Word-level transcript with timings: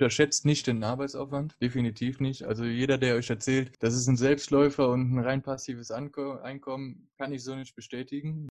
unterschätzt 0.00 0.46
nicht 0.46 0.66
den 0.66 0.82
Arbeitsaufwand, 0.82 1.56
definitiv 1.60 2.20
nicht. 2.20 2.44
Also 2.44 2.64
jeder, 2.64 2.96
der 2.96 3.16
euch 3.16 3.28
erzählt, 3.28 3.72
das 3.80 3.94
ist 3.94 4.06
ein 4.06 4.16
Selbstläufer 4.16 4.88
und 4.88 5.12
ein 5.12 5.18
rein 5.18 5.42
passives 5.42 5.90
Einkommen, 5.90 7.06
kann 7.18 7.32
ich 7.32 7.44
so 7.44 7.54
nicht 7.54 7.76
bestätigen. 7.76 8.48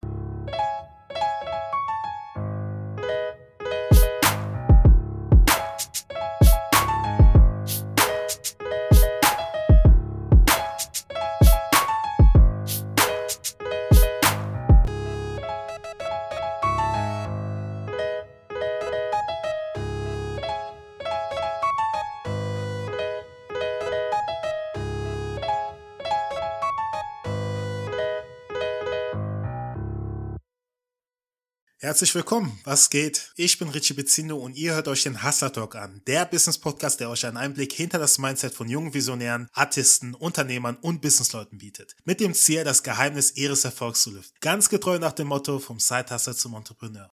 Herzlich 31.89 32.13
willkommen. 32.13 32.59
Was 32.65 32.91
geht? 32.91 33.33
Ich 33.35 33.57
bin 33.57 33.67
Richie 33.69 33.95
Bezindo 33.95 34.37
und 34.37 34.55
ihr 34.55 34.75
hört 34.75 34.87
euch 34.87 35.01
den 35.01 35.23
Hustler 35.23 35.51
Talk 35.51 35.75
an. 35.75 36.03
Der 36.05 36.23
Business 36.23 36.59
Podcast, 36.59 36.99
der 36.99 37.09
euch 37.09 37.25
einen 37.25 37.35
Einblick 37.35 37.73
hinter 37.73 37.97
das 37.97 38.19
Mindset 38.19 38.53
von 38.53 38.69
jungen 38.69 38.93
Visionären, 38.93 39.49
Artisten, 39.53 40.13
Unternehmern 40.13 40.77
und 40.81 41.01
Businessleuten 41.01 41.57
bietet. 41.57 41.95
Mit 42.05 42.19
dem 42.19 42.35
Ziel, 42.35 42.63
das 42.63 42.83
Geheimnis 42.83 43.35
ihres 43.37 43.65
Erfolgs 43.65 44.03
zu 44.03 44.11
lüften. 44.11 44.37
Ganz 44.39 44.69
getreu 44.69 44.99
nach 44.99 45.13
dem 45.13 45.29
Motto 45.29 45.57
vom 45.57 45.79
Side 45.79 46.05
Hustler 46.11 46.35
zum 46.35 46.53
Entrepreneur. 46.53 47.09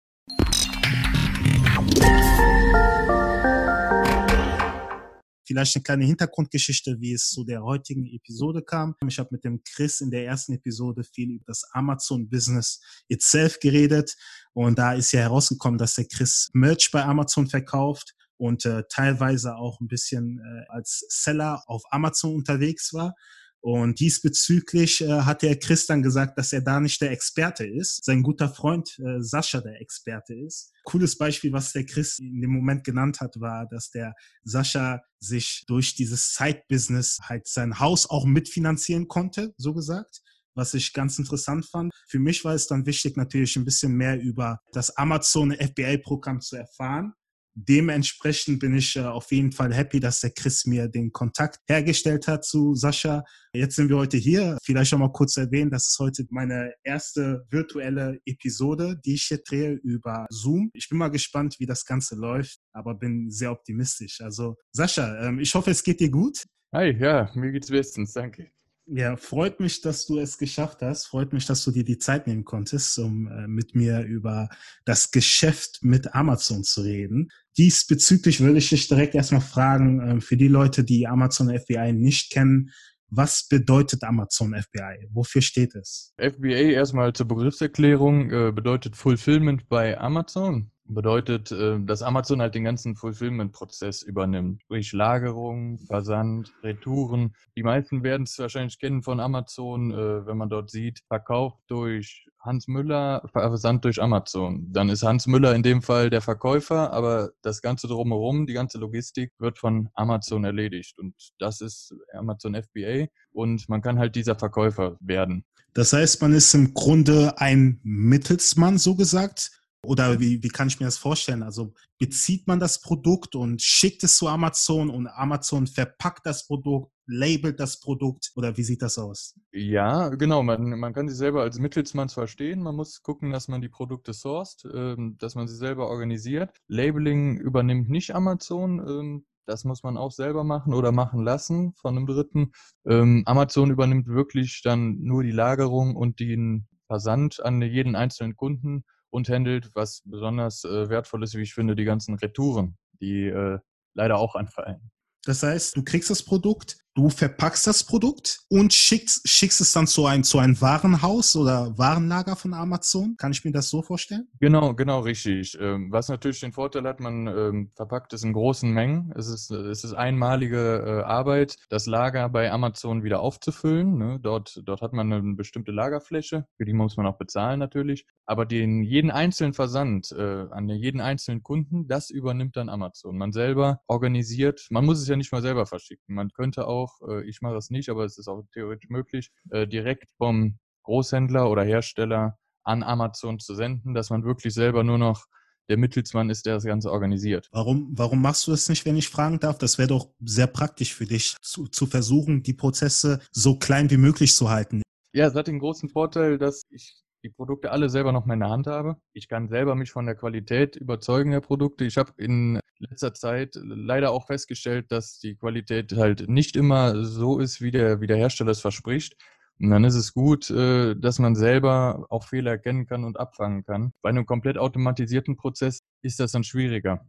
Vielleicht 5.51 5.75
eine 5.75 5.83
kleine 5.83 6.05
Hintergrundgeschichte, 6.05 7.01
wie 7.01 7.11
es 7.11 7.29
zu 7.29 7.43
der 7.43 7.61
heutigen 7.61 8.05
Episode 8.05 8.61
kam. 8.61 8.95
Ich 9.05 9.19
habe 9.19 9.27
mit 9.33 9.43
dem 9.43 9.61
Chris 9.65 9.99
in 9.99 10.09
der 10.09 10.25
ersten 10.25 10.53
Episode 10.53 11.03
viel 11.03 11.31
über 11.31 11.43
das 11.45 11.65
Amazon-Business 11.73 12.79
itself 13.09 13.59
geredet. 13.59 14.15
Und 14.53 14.79
da 14.79 14.93
ist 14.93 15.11
ja 15.11 15.19
herausgekommen, 15.19 15.77
dass 15.77 15.95
der 15.95 16.05
Chris 16.05 16.49
Merch 16.53 16.89
bei 16.93 17.03
Amazon 17.03 17.47
verkauft 17.47 18.15
und 18.37 18.65
äh, 18.65 18.83
teilweise 18.89 19.57
auch 19.57 19.81
ein 19.81 19.89
bisschen 19.89 20.39
äh, 20.39 20.71
als 20.71 21.05
Seller 21.09 21.61
auf 21.67 21.83
Amazon 21.91 22.33
unterwegs 22.33 22.93
war. 22.93 23.13
Und 23.61 23.99
diesbezüglich 23.99 25.01
äh, 25.01 25.21
hat 25.21 25.43
der 25.43 25.57
Chris 25.59 25.85
dann 25.85 26.01
gesagt, 26.01 26.37
dass 26.37 26.51
er 26.51 26.61
da 26.61 26.79
nicht 26.79 26.99
der 26.99 27.11
Experte 27.11 27.65
ist. 27.65 28.03
Sein 28.03 28.23
guter 28.23 28.49
Freund 28.49 28.97
äh, 28.99 29.21
Sascha 29.21 29.61
der 29.61 29.79
Experte 29.79 30.33
ist. 30.33 30.71
Cooles 30.83 31.15
Beispiel, 31.15 31.53
was 31.53 31.71
der 31.71 31.85
Chris 31.85 32.17
in 32.17 32.41
dem 32.41 32.51
Moment 32.51 32.83
genannt 32.83 33.21
hat, 33.21 33.39
war, 33.39 33.67
dass 33.67 33.91
der 33.91 34.15
Sascha 34.43 35.01
sich 35.19 35.63
durch 35.67 35.93
dieses 35.93 36.33
Side-Business 36.33 37.19
halt 37.21 37.47
sein 37.47 37.79
Haus 37.79 38.09
auch 38.09 38.25
mitfinanzieren 38.25 39.07
konnte, 39.07 39.53
so 39.57 39.73
gesagt 39.73 40.21
was 40.53 40.73
ich 40.73 40.91
ganz 40.91 41.17
interessant 41.17 41.65
fand. 41.65 41.93
Für 42.09 42.19
mich 42.19 42.43
war 42.43 42.53
es 42.53 42.67
dann 42.67 42.85
wichtig, 42.85 43.15
natürlich 43.15 43.55
ein 43.55 43.63
bisschen 43.63 43.93
mehr 43.93 44.19
über 44.19 44.59
das 44.73 44.97
Amazon 44.97 45.53
FBA-Programm 45.53 46.41
zu 46.41 46.57
erfahren 46.57 47.13
dementsprechend 47.55 48.59
bin 48.59 48.75
ich 48.75 48.95
äh, 48.95 49.01
auf 49.01 49.31
jeden 49.31 49.51
Fall 49.51 49.73
happy, 49.73 49.99
dass 49.99 50.19
der 50.19 50.31
Chris 50.31 50.65
mir 50.65 50.87
den 50.87 51.11
Kontakt 51.11 51.59
hergestellt 51.67 52.27
hat 52.27 52.45
zu 52.45 52.75
Sascha. 52.75 53.23
Jetzt 53.53 53.75
sind 53.75 53.89
wir 53.89 53.97
heute 53.97 54.17
hier. 54.17 54.57
Vielleicht 54.63 54.93
auch 54.93 54.99
mal 54.99 55.11
kurz 55.11 55.37
erwähnen, 55.37 55.71
das 55.71 55.87
ist 55.87 55.99
heute 55.99 56.25
meine 56.29 56.73
erste 56.83 57.45
virtuelle 57.49 58.19
Episode, 58.25 58.99
die 59.05 59.15
ich 59.15 59.23
hier 59.23 59.39
drehe 59.45 59.73
über 59.83 60.25
Zoom. 60.29 60.69
Ich 60.73 60.89
bin 60.89 60.97
mal 60.97 61.09
gespannt, 61.09 61.55
wie 61.59 61.65
das 61.65 61.85
Ganze 61.85 62.15
läuft, 62.15 62.59
aber 62.71 62.95
bin 62.95 63.29
sehr 63.29 63.51
optimistisch. 63.51 64.21
Also 64.21 64.55
Sascha, 64.71 65.27
ähm, 65.27 65.39
ich 65.39 65.53
hoffe, 65.53 65.71
es 65.71 65.83
geht 65.83 65.99
dir 65.99 66.09
gut. 66.09 66.43
Hi, 66.73 66.95
ja, 66.97 67.29
mir 67.35 67.51
geht's 67.51 67.69
bestens, 67.69 68.13
danke. 68.13 68.51
Ja, 68.93 69.15
freut 69.15 69.61
mich, 69.61 69.79
dass 69.79 70.05
du 70.05 70.19
es 70.19 70.37
geschafft 70.37 70.81
hast. 70.81 71.05
Freut 71.05 71.31
mich, 71.31 71.45
dass 71.45 71.63
du 71.63 71.71
dir 71.71 71.85
die 71.85 71.97
Zeit 71.97 72.27
nehmen 72.27 72.43
konntest, 72.43 72.99
um 72.99 73.25
äh, 73.25 73.47
mit 73.47 73.73
mir 73.73 74.01
über 74.01 74.49
das 74.83 75.11
Geschäft 75.11 75.79
mit 75.81 76.13
Amazon 76.13 76.65
zu 76.65 76.81
reden. 76.81 77.31
Diesbezüglich 77.57 78.41
würde 78.41 78.57
ich 78.57 78.67
dich 78.67 78.89
direkt 78.89 79.15
erstmal 79.15 79.39
fragen, 79.39 80.01
äh, 80.01 80.19
für 80.19 80.35
die 80.35 80.49
Leute, 80.49 80.83
die 80.83 81.07
Amazon 81.07 81.57
FBI 81.57 81.93
nicht 81.93 82.33
kennen, 82.33 82.71
was 83.11 83.47
bedeutet 83.47 84.03
Amazon 84.03 84.55
FBI? 84.55 85.09
Wofür 85.11 85.41
steht 85.41 85.75
es? 85.75 86.13
FBA 86.17 86.71
erstmal 86.71 87.13
zur 87.13 87.27
Begriffserklärung 87.27 88.31
äh, 88.31 88.51
bedeutet 88.51 88.95
Fulfillment 88.95 89.67
bei 89.69 89.99
Amazon 89.99 90.71
bedeutet, 90.93 91.51
äh, 91.51 91.79
dass 91.79 92.01
Amazon 92.01 92.41
halt 92.41 92.55
den 92.55 92.63
ganzen 92.63 92.95
Fulfillment-Prozess 92.95 94.01
übernimmt. 94.01 94.63
Durch 94.67 94.91
Lagerung, 94.93 95.79
Versand, 95.79 96.53
Retouren. 96.63 97.33
Die 97.55 97.63
meisten 97.63 98.03
werden 98.03 98.23
es 98.23 98.37
wahrscheinlich 98.39 98.79
kennen 98.79 99.03
von 99.03 99.19
Amazon, 99.19 99.91
äh, 99.91 100.25
wenn 100.25 100.37
man 100.37 100.49
dort 100.49 100.69
sieht, 100.69 101.01
verkauft 101.07 101.59
durch 101.67 102.27
Hans 102.41 102.67
Müller, 102.67 103.27
Versand 103.31 103.85
durch 103.85 104.01
Amazon. 104.01 104.67
Dann 104.71 104.89
ist 104.89 105.03
Hans 105.03 105.27
Müller 105.27 105.53
in 105.53 105.63
dem 105.63 105.81
Fall 105.81 106.09
der 106.09 106.21
Verkäufer, 106.21 106.91
aber 106.91 107.31
das 107.41 107.61
Ganze 107.61 107.87
drumherum, 107.87 108.47
die 108.47 108.53
ganze 108.53 108.77
Logistik 108.77 109.31
wird 109.39 109.59
von 109.59 109.89
Amazon 109.93 110.43
erledigt. 110.43 110.97
Und 110.99 111.13
das 111.39 111.61
ist 111.61 111.93
Amazon 112.13 112.55
FBA 112.55 113.07
und 113.31 113.69
man 113.69 113.81
kann 113.81 113.99
halt 113.99 114.15
dieser 114.15 114.35
Verkäufer 114.35 114.97
werden. 114.99 115.45
Das 115.73 115.93
heißt, 115.93 116.21
man 116.21 116.33
ist 116.33 116.53
im 116.53 116.73
Grunde 116.73 117.37
ein 117.37 117.79
Mittelsmann, 117.83 118.77
so 118.77 118.95
gesagt, 118.95 119.51
oder 119.83 120.19
wie, 120.19 120.43
wie 120.43 120.49
kann 120.49 120.67
ich 120.67 120.79
mir 120.79 120.85
das 120.85 120.97
vorstellen? 120.97 121.41
Also 121.41 121.73
bezieht 121.97 122.47
man 122.47 122.59
das 122.59 122.81
Produkt 122.81 123.35
und 123.35 123.61
schickt 123.61 124.03
es 124.03 124.17
zu 124.17 124.27
Amazon 124.27 124.89
und 124.89 125.07
Amazon 125.07 125.65
verpackt 125.65 126.25
das 126.25 126.45
Produkt, 126.45 126.91
labelt 127.11 127.59
das 127.59 127.79
Produkt 127.79 128.31
oder 128.35 128.57
wie 128.57 128.63
sieht 128.63 128.81
das 128.81 128.97
aus? 128.97 129.35
Ja, 129.51 130.09
genau. 130.09 130.43
Man, 130.43 130.79
man 130.79 130.93
kann 130.93 131.07
sich 131.09 131.17
selber 131.17 131.41
als 131.41 131.59
Mittelsmann 131.59 132.09
verstehen. 132.09 132.63
Man 132.63 132.75
muss 132.75 133.03
gucken, 133.03 133.31
dass 133.31 133.47
man 133.47 133.61
die 133.61 133.69
Produkte 133.69 134.13
sourced, 134.13 134.65
ähm, 134.73 135.17
dass 135.19 135.35
man 135.35 135.47
sie 135.47 135.55
selber 135.55 135.89
organisiert. 135.89 136.51
Labeling 136.67 137.37
übernimmt 137.37 137.89
nicht 137.89 138.15
Amazon. 138.15 138.79
Ähm, 138.79 139.25
das 139.45 139.65
muss 139.65 139.83
man 139.83 139.97
auch 139.97 140.11
selber 140.11 140.43
machen 140.43 140.73
oder 140.73 140.91
machen 140.91 141.23
lassen 141.23 141.73
von 141.73 141.97
einem 141.97 142.07
Dritten. 142.07 142.51
Ähm, 142.85 143.23
Amazon 143.25 143.71
übernimmt 143.71 144.07
wirklich 144.07 144.61
dann 144.63 144.99
nur 145.01 145.23
die 145.23 145.31
Lagerung 145.31 145.95
und 145.95 146.19
den 146.19 146.67
Versand 146.87 147.43
an 147.43 147.61
jeden 147.61 147.95
einzelnen 147.95 148.35
Kunden 148.35 148.83
und 149.09 149.29
handelt, 149.29 149.69
was 149.75 150.03
besonders 150.05 150.63
äh, 150.63 150.89
wertvoll 150.89 151.23
ist, 151.23 151.35
wie 151.35 151.41
ich 151.41 151.53
finde, 151.53 151.75
die 151.75 151.83
ganzen 151.83 152.15
Retouren, 152.15 152.77
die 153.01 153.27
äh, 153.27 153.59
leider 153.93 154.17
auch 154.17 154.35
anfallen. 154.35 154.91
Das 155.25 155.43
heißt, 155.43 155.77
du 155.77 155.83
kriegst 155.83 156.09
das 156.09 156.23
Produkt, 156.23 156.77
du 156.93 157.09
verpackst 157.09 157.67
das 157.67 157.83
Produkt 157.83 158.39
und 158.49 158.73
schickst, 158.73 159.27
schickst 159.27 159.61
es 159.61 159.73
dann 159.73 159.87
zu 159.87 160.05
einem, 160.05 160.23
zu 160.23 160.39
einem 160.39 160.59
Warenhaus 160.59 161.35
oder 161.35 161.77
Warenlager 161.77 162.35
von 162.35 162.53
Amazon. 162.53 163.15
Kann 163.17 163.31
ich 163.31 163.45
mir 163.45 163.51
das 163.51 163.69
so 163.69 163.81
vorstellen? 163.81 164.27
Genau, 164.39 164.73
genau, 164.73 164.99
richtig. 164.99 165.57
Ähm, 165.59 165.91
was 165.91 166.09
natürlich 166.09 166.41
den 166.41 166.51
Vorteil 166.51 166.83
hat, 166.83 166.99
man 166.99 167.27
ähm, 167.27 167.71
verpackt 167.75 168.13
es 168.13 168.23
in 168.23 168.33
großen 168.33 168.69
Mengen. 168.69 169.13
Es 169.15 169.27
ist, 169.27 169.51
es 169.51 169.83
ist 169.83 169.93
einmalige 169.93 170.83
äh, 170.85 171.03
Arbeit, 171.03 171.57
das 171.69 171.85
Lager 171.85 172.27
bei 172.29 172.51
Amazon 172.51 173.03
wieder 173.03 173.21
aufzufüllen. 173.21 173.97
Ne? 173.97 174.19
Dort, 174.21 174.61
dort 174.65 174.81
hat 174.81 174.93
man 174.93 175.11
eine 175.11 175.35
bestimmte 175.35 175.71
Lagerfläche, 175.71 176.45
für 176.57 176.65
die 176.65 176.73
muss 176.73 176.97
man 176.97 177.05
auch 177.05 177.17
bezahlen 177.17 177.59
natürlich. 177.59 178.05
Aber 178.25 178.45
den 178.45 178.83
jeden 178.83 179.11
einzelnen 179.11 179.53
Versand 179.53 180.11
äh, 180.11 180.45
an 180.51 180.69
jeden 180.69 181.01
einzelnen 181.01 181.43
Kunden, 181.43 181.87
das 181.87 182.09
übernimmt 182.09 182.55
dann 182.55 182.69
Amazon. 182.69 183.17
Man 183.17 183.31
selber 183.31 183.81
organisiert, 183.87 184.67
man 184.69 184.85
muss 184.85 185.01
es 185.01 185.07
ja 185.07 185.15
nicht 185.15 185.31
mal 185.31 185.41
selber 185.41 185.65
verschicken. 185.65 186.15
Man 186.15 186.29
könnte 186.29 186.67
auch, 186.67 186.80
äh, 187.07 187.23
ich 187.27 187.41
mache 187.41 187.55
es 187.55 187.69
nicht, 187.69 187.89
aber 187.89 188.05
es 188.05 188.17
ist 188.17 188.27
auch 188.27 188.43
theoretisch 188.53 188.89
möglich, 188.89 189.29
äh, 189.49 189.67
direkt 189.67 190.09
vom 190.17 190.57
Großhändler 190.83 191.49
oder 191.49 191.63
Hersteller 191.63 192.37
an 192.63 192.83
Amazon 192.83 193.39
zu 193.39 193.55
senden, 193.55 193.93
dass 193.93 194.09
man 194.09 194.23
wirklich 194.23 194.53
selber 194.53 194.83
nur 194.83 194.97
noch 194.97 195.25
der 195.69 195.77
Mittelsmann 195.77 196.29
ist, 196.29 196.45
der 196.45 196.55
das 196.55 196.65
Ganze 196.65 196.91
organisiert. 196.91 197.47
Warum, 197.51 197.89
warum 197.93 198.21
machst 198.21 198.45
du 198.45 198.51
das 198.51 198.67
nicht, 198.67 198.85
wenn 198.85 198.97
ich 198.97 199.09
fragen 199.09 199.39
darf? 199.39 199.57
Das 199.57 199.77
wäre 199.77 199.87
doch 199.87 200.09
sehr 200.19 200.47
praktisch 200.47 200.93
für 200.93 201.05
dich, 201.05 201.37
zu, 201.41 201.67
zu 201.67 201.85
versuchen, 201.85 202.43
die 202.43 202.53
Prozesse 202.53 203.19
so 203.31 203.57
klein 203.57 203.89
wie 203.89 203.97
möglich 203.97 204.35
zu 204.35 204.49
halten. 204.49 204.81
Ja, 205.13 205.27
es 205.27 205.35
hat 205.35 205.47
den 205.47 205.59
großen 205.59 205.89
Vorteil, 205.89 206.37
dass 206.37 206.63
ich 206.69 207.01
die 207.23 207.29
Produkte 207.29 207.71
alle 207.71 207.89
selber 207.89 208.11
noch 208.11 208.25
mal 208.25 208.33
in 208.35 208.39
der 208.41 208.49
Hand 208.49 208.67
habe. 208.67 208.97
Ich 209.13 209.27
kann 209.27 209.47
selber 209.47 209.75
mich 209.75 209.91
von 209.91 210.05
der 210.05 210.15
Qualität 210.15 210.75
überzeugen 210.75 211.31
der 211.31 211.41
Produkte. 211.41 211.85
Ich 211.85 211.97
habe 211.97 212.13
in 212.17 212.59
letzter 212.79 213.13
Zeit 213.13 213.55
leider 213.61 214.11
auch 214.11 214.27
festgestellt, 214.27 214.91
dass 214.91 215.19
die 215.19 215.35
Qualität 215.35 215.93
halt 215.93 216.27
nicht 216.27 216.55
immer 216.55 217.03
so 217.05 217.39
ist, 217.39 217.61
wie 217.61 217.71
der, 217.71 218.01
wie 218.01 218.07
der 218.07 218.17
Hersteller 218.17 218.51
es 218.51 218.61
verspricht. 218.61 219.15
Und 219.59 219.69
dann 219.69 219.83
ist 219.83 219.95
es 219.95 220.13
gut, 220.13 220.49
äh, 220.49 220.95
dass 220.95 221.19
man 221.19 221.35
selber 221.35 222.07
auch 222.09 222.23
Fehler 222.23 222.51
erkennen 222.51 222.87
kann 222.87 223.03
und 223.03 223.19
abfangen 223.19 223.63
kann. 223.63 223.93
Bei 224.01 224.09
einem 224.09 224.25
komplett 224.25 224.57
automatisierten 224.57 225.35
Prozess 225.35 225.81
ist 226.01 226.19
das 226.19 226.31
dann 226.31 226.43
schwieriger. 226.43 227.05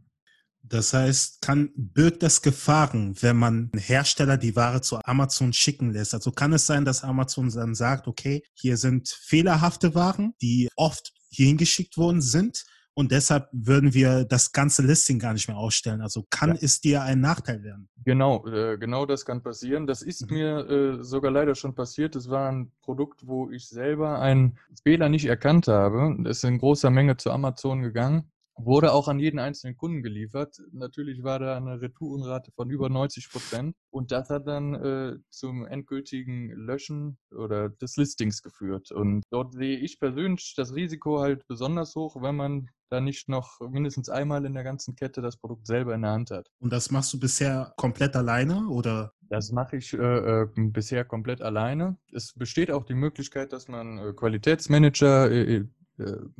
Das 0.65 0.93
heißt, 0.93 1.41
kann, 1.41 1.71
birgt 1.75 2.23
das 2.23 2.41
Gefahren, 2.41 3.15
wenn 3.21 3.37
man 3.37 3.69
einen 3.73 3.81
Hersteller 3.81 4.37
die 4.37 4.55
Ware 4.55 4.81
zu 4.81 4.99
Amazon 5.03 5.51
schicken 5.51 5.91
lässt? 5.91 6.13
Also 6.13 6.31
kann 6.31 6.53
es 6.53 6.65
sein, 6.65 6.85
dass 6.85 7.03
Amazon 7.03 7.49
dann 7.49 7.75
sagt, 7.75 8.07
okay, 8.07 8.43
hier 8.53 8.77
sind 8.77 9.09
fehlerhafte 9.09 9.93
Waren, 9.93 10.33
die 10.41 10.69
oft 10.75 11.11
hierhin 11.29 11.57
geschickt 11.57 11.97
worden 11.97 12.21
sind 12.21 12.63
und 12.95 13.11
deshalb 13.11 13.49
würden 13.51 13.93
wir 13.93 14.23
das 14.23 14.51
ganze 14.51 14.83
Listing 14.83 15.17
gar 15.17 15.33
nicht 15.33 15.47
mehr 15.47 15.57
ausstellen. 15.57 16.01
Also 16.01 16.25
kann 16.29 16.51
ja. 16.51 16.57
es 16.61 16.79
dir 16.79 17.01
ein 17.01 17.21
Nachteil 17.21 17.63
werden? 17.63 17.89
Genau, 18.05 18.45
äh, 18.47 18.77
genau 18.77 19.05
das 19.05 19.25
kann 19.25 19.41
passieren. 19.41 19.87
Das 19.87 20.01
ist 20.03 20.29
mhm. 20.29 20.37
mir 20.37 20.69
äh, 20.69 21.03
sogar 21.03 21.31
leider 21.31 21.55
schon 21.55 21.73
passiert. 21.73 22.15
Das 22.15 22.29
war 22.29 22.51
ein 22.51 22.71
Produkt, 22.81 23.25
wo 23.25 23.49
ich 23.49 23.67
selber 23.67 24.19
einen 24.19 24.59
Fehler 24.83 25.09
nicht 25.09 25.25
erkannt 25.25 25.67
habe. 25.67 26.15
Es 26.29 26.37
ist 26.37 26.43
in 26.43 26.59
großer 26.59 26.91
Menge 26.91 27.17
zu 27.17 27.31
Amazon 27.31 27.81
gegangen 27.81 28.29
wurde 28.55 28.93
auch 28.93 29.07
an 29.07 29.19
jeden 29.19 29.39
einzelnen 29.39 29.77
Kunden 29.77 30.03
geliefert. 30.03 30.57
Natürlich 30.71 31.23
war 31.23 31.39
da 31.39 31.57
eine 31.57 31.81
Retourenrate 31.81 32.51
von 32.51 32.69
über 32.69 32.89
90 32.89 33.29
Prozent 33.29 33.75
und 33.89 34.11
das 34.11 34.29
hat 34.29 34.47
dann 34.47 34.73
äh, 34.75 35.15
zum 35.29 35.65
endgültigen 35.65 36.51
Löschen 36.51 37.17
oder 37.31 37.69
des 37.69 37.97
Listings 37.97 38.41
geführt. 38.41 38.91
Und 38.91 39.23
dort 39.31 39.53
sehe 39.53 39.77
ich 39.77 39.99
persönlich 39.99 40.53
das 40.55 40.73
Risiko 40.73 41.19
halt 41.19 41.47
besonders 41.47 41.95
hoch, 41.95 42.21
wenn 42.21 42.35
man 42.35 42.67
da 42.89 43.01
nicht 43.01 43.27
noch 43.27 43.59
mindestens 43.59 44.09
einmal 44.09 44.45
in 44.45 44.53
der 44.53 44.63
ganzen 44.63 44.95
Kette 44.95 45.21
das 45.21 45.37
Produkt 45.37 45.65
selber 45.65 45.95
in 45.95 46.03
der 46.03 46.11
Hand 46.11 46.29
hat. 46.29 46.47
Und 46.59 46.71
das 46.71 46.91
machst 46.91 47.11
du 47.13 47.19
bisher 47.19 47.73
komplett 47.75 48.15
alleine 48.15 48.67
oder? 48.67 49.13
Das 49.29 49.51
mache 49.51 49.77
ich 49.77 49.93
äh, 49.93 49.97
äh, 49.97 50.47
bisher 50.55 51.05
komplett 51.05 51.41
alleine. 51.41 51.97
Es 52.11 52.33
besteht 52.33 52.69
auch 52.69 52.85
die 52.85 52.93
Möglichkeit, 52.93 53.51
dass 53.51 53.67
man 53.67 53.97
äh, 53.97 54.13
Qualitätsmanager 54.13 55.31
äh, 55.31 55.55
äh, 55.55 55.67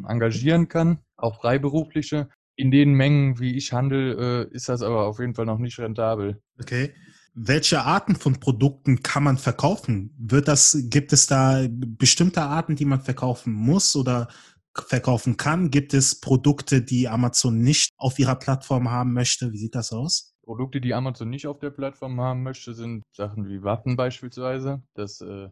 engagieren 0.07 0.67
kann, 0.67 0.99
auch 1.17 1.41
freiberufliche. 1.41 2.29
In 2.55 2.69
den 2.69 2.93
Mengen, 2.93 3.39
wie 3.39 3.55
ich 3.55 3.73
handle, 3.73 4.45
äh, 4.51 4.55
ist 4.55 4.69
das 4.69 4.81
aber 4.81 5.07
auf 5.07 5.19
jeden 5.19 5.33
Fall 5.33 5.45
noch 5.45 5.57
nicht 5.57 5.79
rentabel. 5.79 6.41
Okay. 6.59 6.93
Welche 7.35 7.81
Arten 7.81 8.15
von 8.15 8.39
Produkten 8.39 9.01
kann 9.01 9.23
man 9.23 9.39
verkaufen? 9.39 10.13
Wird 10.19 10.47
das, 10.47 10.77
gibt 10.83 11.13
es 11.13 11.25
da 11.25 11.65
bestimmte 11.67 12.43
Arten, 12.43 12.75
die 12.75 12.85
man 12.85 13.01
verkaufen 13.01 13.53
muss 13.53 13.95
oder 13.95 14.27
verkaufen 14.75 15.35
kann? 15.35 15.71
Gibt 15.71 15.95
es 15.95 16.19
Produkte, 16.19 16.83
die 16.83 17.07
Amazon 17.07 17.59
nicht 17.59 17.89
auf 17.97 18.19
ihrer 18.19 18.35
Plattform 18.35 18.91
haben 18.91 19.13
möchte? 19.13 19.51
Wie 19.51 19.57
sieht 19.57 19.73
das 19.73 19.91
aus? 19.91 20.35
Produkte, 20.43 20.79
die 20.79 20.93
Amazon 20.93 21.29
nicht 21.29 21.47
auf 21.47 21.57
der 21.57 21.71
Plattform 21.71 22.19
haben 22.19 22.43
möchte, 22.43 22.73
sind 22.73 23.03
Sachen 23.11 23.47
wie 23.47 23.63
Waffen 23.63 23.95
beispielsweise. 23.95 24.83
Das 24.93 25.21
äh, 25.21 25.25
äh, 25.25 25.49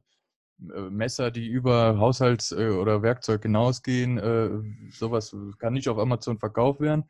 Messer, 0.62 1.31
die 1.31 1.48
über 1.48 1.98
Haushalts- 1.98 2.52
äh, 2.52 2.69
oder 2.69 3.02
Werkzeug 3.02 3.44
hinausgehen, 3.44 4.18
äh, 4.18 4.50
sowas 4.92 5.36
kann 5.60 5.74
nicht 5.74 5.90
auf 5.90 5.98
Amazon 5.98 6.40
verkauft 6.40 6.80
werden. 6.80 7.06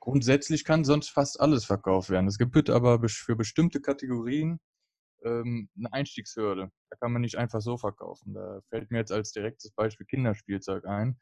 Grundsätzlich 0.00 0.64
kann 0.64 0.84
sonst 0.84 1.08
fast 1.08 1.40
alles 1.40 1.64
verkauft 1.64 2.10
werden. 2.10 2.26
Es 2.26 2.38
gibt 2.38 2.70
aber 2.70 3.00
für 3.08 3.36
bestimmte 3.36 3.80
Kategorien 3.80 4.60
ähm, 5.24 5.68
eine 5.76 5.92
Einstiegshürde. 5.92 6.70
Da 6.90 6.96
kann 6.96 7.12
man 7.12 7.22
nicht 7.22 7.36
einfach 7.38 7.60
so 7.60 7.76
verkaufen. 7.76 8.34
Da 8.34 8.60
fällt 8.68 8.90
mir 8.90 8.98
jetzt 8.98 9.12
als 9.12 9.32
direktes 9.32 9.72
Beispiel 9.72 10.06
Kinderspielzeug 10.06 10.84
ein 10.86 11.18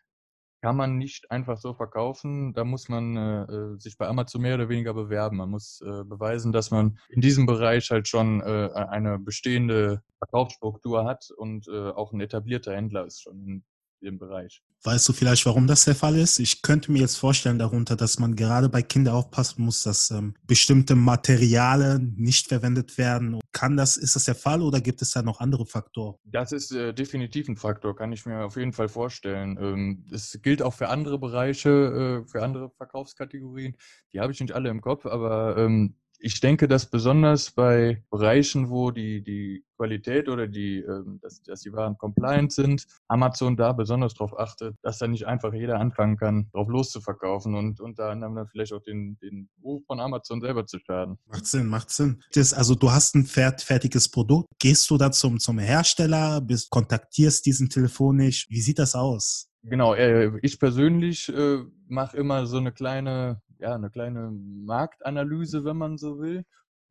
kann 0.65 0.77
man 0.77 0.97
nicht 0.97 1.31
einfach 1.31 1.59
so 1.59 1.75
verkaufen. 1.75 2.55
Da 2.55 2.65
muss 2.65 2.89
man 2.89 3.17
äh, 3.19 3.43
äh, 3.43 3.79
sich 3.79 3.99
bei 3.99 4.09
Amazon 4.09 4.41
mehr 4.41 4.55
oder 4.55 4.71
weniger 4.71 4.95
bewerben. 4.95 5.37
Man 5.37 5.51
muss 5.51 5.83
äh, 5.83 6.05
beweisen, 6.05 6.53
dass 6.53 6.71
man 6.71 6.99
in 7.11 7.21
diesem 7.21 7.45
Bereich 7.45 7.91
halt 7.91 8.09
schon 8.09 8.41
äh, 8.41 8.71
eine 8.73 9.19
bestehende 9.19 10.01
Verkaufsstruktur 10.17 11.05
hat 11.05 11.29
und 11.37 11.69
äh, 11.69 11.91
auch 11.91 12.15
ein 12.15 12.21
etablierter 12.23 12.75
Händler 12.75 13.05
ist 13.05 13.21
schon 13.21 13.63
dem 14.01 14.19
Bereich. 14.19 14.63
Weißt 14.83 15.09
du 15.09 15.15
vielleicht, 15.15 15.47
warum 15.47 15.67
das 15.67 15.87
der 15.87 15.95
Fall 15.95 16.17
ist? 16.17 16.39
Ich 16.39 16.61
könnte 16.61 16.93
mir 16.93 16.99
jetzt 16.99 17.17
vorstellen 17.17 17.59
darunter, 17.59 17.97
dass 17.97 18.19
man 18.19 18.37
gerade 18.37 18.69
bei 18.69 18.83
Kindern 18.83 19.15
aufpassen 19.15 19.65
muss, 19.65 19.83
dass 19.83 20.11
ähm, 20.11 20.35
bestimmte 20.47 20.95
Materialien 20.95 22.15
nicht 22.19 22.49
verwendet 22.49 22.99
werden. 22.99 23.41
Kann 23.53 23.79
das, 23.79 23.97
ist 23.97 24.15
das 24.15 24.25
der 24.25 24.35
Fall 24.35 24.61
oder 24.61 24.83
gibt 24.83 25.01
es 25.01 25.13
da 25.13 25.23
noch 25.23 25.41
andere 25.41 25.65
Faktoren? 25.65 26.17
Das 26.25 26.53
ist 26.53 26.73
äh, 26.73 26.93
definitiv 26.93 27.49
ein 27.49 27.57
Faktor, 27.57 27.97
kann 27.97 28.13
ich 28.13 28.27
mir 28.27 28.45
auf 28.45 28.57
jeden 28.57 28.75
Fall 28.75 28.89
vorstellen. 28.89 29.57
Ähm, 29.59 30.05
es 30.13 30.39
gilt 30.43 30.61
auch 30.61 30.75
für 30.75 30.91
andere 30.91 31.19
Bereiche, 31.19 32.25
äh, 32.25 32.29
für 32.29 32.43
andere 32.43 32.71
Verkaufskategorien. 32.71 33.77
Die 34.13 34.21
habe 34.21 34.33
ich 34.33 34.41
nicht 34.41 34.53
alle 34.53 34.69
im 34.69 34.83
Kopf, 34.83 35.07
aber 35.07 35.57
ähm, 35.57 35.97
ich 36.25 36.41
denke, 36.41 36.69
dass 36.69 36.87
besonders 36.87 37.51
bei 37.51 38.03
Bereichen, 38.11 38.71
wo 38.71 38.91
die, 38.91 39.23
die 39.23 39.63
Qualität 39.77 40.31
oder 40.31 40.47
die, 40.47 40.79
ähm, 40.79 41.19
dass, 41.21 41.43
dass 41.43 41.61
die 41.61 41.73
Waren 41.75 41.99
compliant 41.99 42.51
sind, 42.51 42.87
Amazon 43.09 43.59
da 43.59 43.73
besonders 43.73 44.15
darauf 44.15 44.39
achtet, 44.39 44.75
dass 44.83 44.97
da 44.97 45.07
nicht 45.07 45.27
einfach 45.27 45.53
jeder 45.53 45.79
anfangen 45.79 46.17
kann, 46.17 46.49
drauf 46.53 46.69
loszuverkaufen 46.69 47.55
und 47.55 47.79
unter 47.79 48.09
anderem 48.09 48.37
dann 48.37 48.49
vielleicht 48.49 48.73
auch 48.73 48.81
den, 48.81 49.19
den 49.19 49.51
Ruf 49.63 49.83
von 49.87 50.01
Amazon 50.01 50.41
selber 50.41 50.65
zu 50.65 50.79
schaden. 50.79 51.19
Macht 51.27 51.47
Sinn, 51.47 51.67
macht 51.67 51.91
Sinn. 51.91 52.23
Das, 52.33 52.55
also 52.55 52.75
du 52.75 52.91
hast 52.91 53.15
ein 53.17 53.27
fertiges 53.27 54.11
Produkt, 54.11 54.49
gehst 54.59 54.89
du 54.89 54.97
da 54.97 55.13
zum, 55.13 55.39
zum 55.39 55.59
Hersteller, 55.59 56.41
bist, 56.41 56.71
kontaktierst 56.71 57.45
diesen 57.45 57.69
telefonisch. 57.69 58.47
Wie 58.49 58.63
sieht 58.63 58.79
das 58.79 58.95
aus? 58.95 59.51
Genau, 59.67 59.95
äh, 59.95 60.31
ich 60.43 60.59
persönlich 60.59 61.29
äh, 61.31 61.65
mache 61.95 62.17
immer 62.17 62.47
so 62.47 62.59
eine 62.59 62.73
kleine 62.73 63.43
ja, 63.59 63.75
eine 63.75 63.91
kleine 63.91 64.31
Marktanalyse, 64.31 65.65
wenn 65.65 65.77
man 65.77 65.97
so 65.97 66.19
will. 66.19 66.45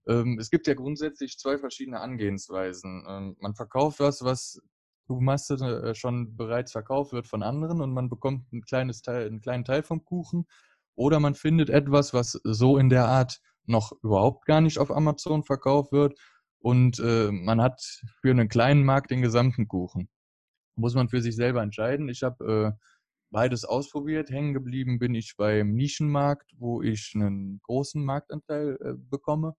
Ähm, 0.07 0.37
es 0.39 0.49
gibt 0.49 0.67
ja 0.67 0.73
grundsätzlich 0.73 1.37
zwei 1.37 1.57
verschiedene 1.57 1.99
Angehensweisen. 1.99 3.05
Ähm, 3.07 3.35
man 3.39 3.55
verkauft 3.55 3.99
was, 3.99 4.23
was 4.23 4.59
Kuchenmasse 5.07 5.55
äh, 5.55 5.95
schon 5.95 6.35
bereits 6.35 6.71
verkauft 6.71 7.13
wird 7.13 7.27
von 7.27 7.43
anderen 7.43 7.81
und 7.81 7.93
man 7.93 8.09
bekommt 8.09 8.51
ein 8.51 8.61
kleines 8.61 9.01
Teil, 9.01 9.27
einen 9.27 9.41
kleinen 9.41 9.65
Teil 9.65 9.83
vom 9.83 10.03
Kuchen. 10.03 10.45
Oder 10.95 11.19
man 11.19 11.35
findet 11.35 11.69
etwas, 11.69 12.13
was 12.13 12.39
so 12.43 12.77
in 12.77 12.89
der 12.89 13.05
Art 13.07 13.39
noch 13.65 13.93
überhaupt 14.03 14.45
gar 14.45 14.61
nicht 14.61 14.77
auf 14.77 14.91
Amazon 14.91 15.43
verkauft 15.43 15.91
wird 15.91 16.19
und 16.59 16.99
äh, 16.99 17.31
man 17.31 17.61
hat 17.61 17.81
für 18.21 18.31
einen 18.31 18.49
kleinen 18.49 18.83
Markt 18.83 19.11
den 19.11 19.21
gesamten 19.21 19.67
Kuchen. 19.67 20.09
Muss 20.75 20.95
man 20.95 21.09
für 21.09 21.21
sich 21.21 21.35
selber 21.35 21.61
entscheiden. 21.61 22.09
Ich 22.09 22.23
habe 22.23 22.73
äh, 22.75 22.83
beides 23.33 23.65
ausprobiert. 23.65 24.29
Hängen 24.29 24.53
geblieben 24.53 24.99
bin 24.99 25.13
ich 25.15 25.35
beim 25.35 25.73
Nischenmarkt, 25.73 26.53
wo 26.57 26.81
ich 26.81 27.11
einen 27.15 27.59
großen 27.63 28.03
Marktanteil 28.05 28.77
äh, 28.79 28.93
bekomme. 28.93 29.55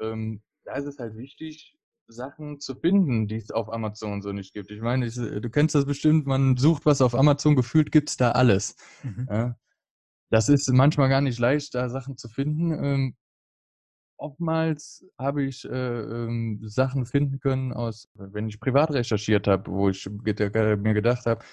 Ähm, 0.00 0.42
da 0.64 0.74
ist 0.74 0.84
es 0.84 0.98
halt 1.00 1.16
wichtig, 1.16 1.76
Sachen 2.06 2.60
zu 2.60 2.74
finden, 2.76 3.26
die 3.26 3.36
es 3.36 3.50
auf 3.50 3.72
Amazon 3.72 4.22
so 4.22 4.32
nicht 4.32 4.54
gibt. 4.54 4.70
Ich 4.70 4.80
meine, 4.80 5.06
ich, 5.06 5.16
äh, 5.16 5.40
du 5.40 5.50
kennst 5.50 5.74
das 5.74 5.86
bestimmt, 5.86 6.26
man 6.26 6.56
sucht 6.56 6.86
was 6.86 7.00
auf 7.00 7.14
Amazon, 7.14 7.56
gefühlt 7.56 7.90
gibt 7.90 8.10
es 8.10 8.16
da 8.16 8.32
alles. 8.32 8.76
Mhm. 9.02 9.26
Ja, 9.28 9.56
das 10.30 10.48
ist 10.48 10.68
manchmal 10.70 11.08
gar 11.08 11.22
nicht 11.22 11.38
leicht, 11.38 11.74
da 11.74 11.88
Sachen 11.88 12.16
zu 12.16 12.28
finden. 12.28 12.72
Ähm, 12.72 13.16
oftmals 14.18 15.06
habe 15.16 15.44
ich 15.44 15.64
äh, 15.64 15.70
ähm, 15.70 16.60
Sachen 16.62 17.06
finden 17.06 17.40
können 17.40 17.72
aus, 17.72 18.08
wenn 18.14 18.48
ich 18.48 18.60
privat 18.60 18.90
recherchiert 18.92 19.46
habe, 19.46 19.70
wo 19.70 19.88
ich 19.88 20.08
mir 20.08 20.94
gedacht 20.94 21.26
habe, 21.26 21.44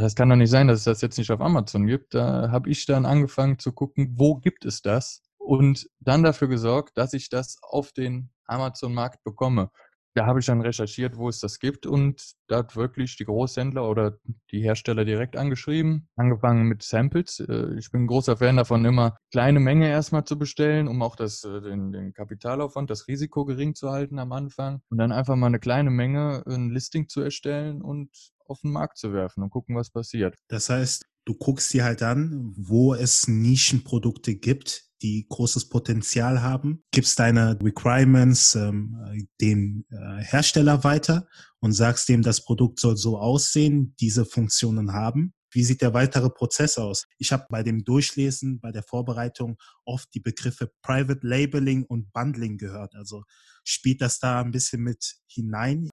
das 0.00 0.14
kann 0.14 0.28
doch 0.28 0.36
nicht 0.36 0.50
sein, 0.50 0.68
dass 0.68 0.78
es 0.80 0.84
das 0.84 1.00
jetzt 1.00 1.18
nicht 1.18 1.30
auf 1.30 1.40
Amazon 1.40 1.86
gibt. 1.86 2.14
Da 2.14 2.50
habe 2.50 2.70
ich 2.70 2.86
dann 2.86 3.06
angefangen 3.06 3.58
zu 3.58 3.72
gucken, 3.72 4.14
wo 4.16 4.36
gibt 4.36 4.64
es 4.64 4.82
das 4.82 5.22
und 5.38 5.88
dann 6.00 6.22
dafür 6.22 6.48
gesorgt, 6.48 6.96
dass 6.96 7.12
ich 7.12 7.28
das 7.28 7.58
auf 7.62 7.92
den 7.92 8.30
Amazon-Markt 8.46 9.24
bekomme 9.24 9.70
da 10.14 10.26
habe 10.26 10.40
ich 10.40 10.46
dann 10.46 10.60
recherchiert, 10.60 11.16
wo 11.16 11.28
es 11.28 11.40
das 11.40 11.58
gibt 11.58 11.86
und 11.86 12.34
da 12.46 12.58
hat 12.58 12.76
wirklich 12.76 13.16
die 13.16 13.24
Großhändler 13.24 13.88
oder 13.88 14.18
die 14.50 14.60
Hersteller 14.60 15.04
direkt 15.04 15.36
angeschrieben, 15.36 16.08
angefangen 16.16 16.66
mit 16.66 16.82
Samples. 16.82 17.40
Äh, 17.40 17.74
ich 17.78 17.90
bin 17.90 18.04
ein 18.04 18.06
großer 18.06 18.36
Fan 18.36 18.56
davon, 18.56 18.84
immer 18.84 19.16
kleine 19.32 19.60
Menge 19.60 19.88
erstmal 19.88 20.24
zu 20.24 20.38
bestellen, 20.38 20.88
um 20.88 21.02
auch 21.02 21.16
das, 21.16 21.42
äh, 21.44 21.60
den, 21.60 21.92
den 21.92 22.12
Kapitalaufwand, 22.14 22.90
das 22.90 23.08
Risiko 23.08 23.44
gering 23.44 23.74
zu 23.74 23.90
halten 23.90 24.18
am 24.18 24.32
Anfang 24.32 24.80
und 24.88 24.98
dann 24.98 25.12
einfach 25.12 25.36
mal 25.36 25.48
eine 25.48 25.58
kleine 25.60 25.90
Menge, 25.90 26.44
ein 26.46 26.70
Listing 26.70 27.08
zu 27.08 27.20
erstellen 27.20 27.82
und 27.82 28.10
auf 28.46 28.60
den 28.60 28.70
Markt 28.70 28.98
zu 28.98 29.12
werfen 29.12 29.42
und 29.42 29.50
gucken, 29.50 29.74
was 29.74 29.90
passiert. 29.90 30.36
Das 30.48 30.70
heißt, 30.70 31.06
du 31.24 31.34
guckst 31.34 31.72
dir 31.72 31.84
halt 31.84 32.02
an, 32.02 32.52
wo 32.56 32.94
es 32.94 33.26
Nischenprodukte 33.26 34.36
gibt, 34.36 34.83
die 35.02 35.26
großes 35.28 35.68
Potenzial 35.68 36.42
haben, 36.42 36.82
gibst 36.92 37.18
deine 37.18 37.58
Requirements 37.62 38.54
ähm, 38.54 39.26
dem 39.40 39.84
äh, 39.90 40.22
Hersteller 40.22 40.84
weiter 40.84 41.26
und 41.60 41.72
sagst 41.72 42.08
dem, 42.08 42.22
das 42.22 42.44
Produkt 42.44 42.80
soll 42.80 42.96
so 42.96 43.18
aussehen, 43.18 43.94
diese 44.00 44.24
Funktionen 44.24 44.92
haben. 44.92 45.34
Wie 45.50 45.62
sieht 45.62 45.82
der 45.82 45.94
weitere 45.94 46.30
Prozess 46.30 46.78
aus? 46.78 47.06
Ich 47.18 47.32
habe 47.32 47.46
bei 47.48 47.62
dem 47.62 47.84
Durchlesen, 47.84 48.58
bei 48.60 48.72
der 48.72 48.82
Vorbereitung 48.82 49.56
oft 49.84 50.12
die 50.12 50.20
Begriffe 50.20 50.72
Private 50.82 51.20
Labeling 51.22 51.84
und 51.84 52.12
Bundling 52.12 52.58
gehört. 52.58 52.96
Also 52.96 53.22
spielt 53.62 54.00
das 54.00 54.18
da 54.18 54.40
ein 54.40 54.50
bisschen 54.50 54.82
mit 54.82 55.16
hinein? 55.28 55.90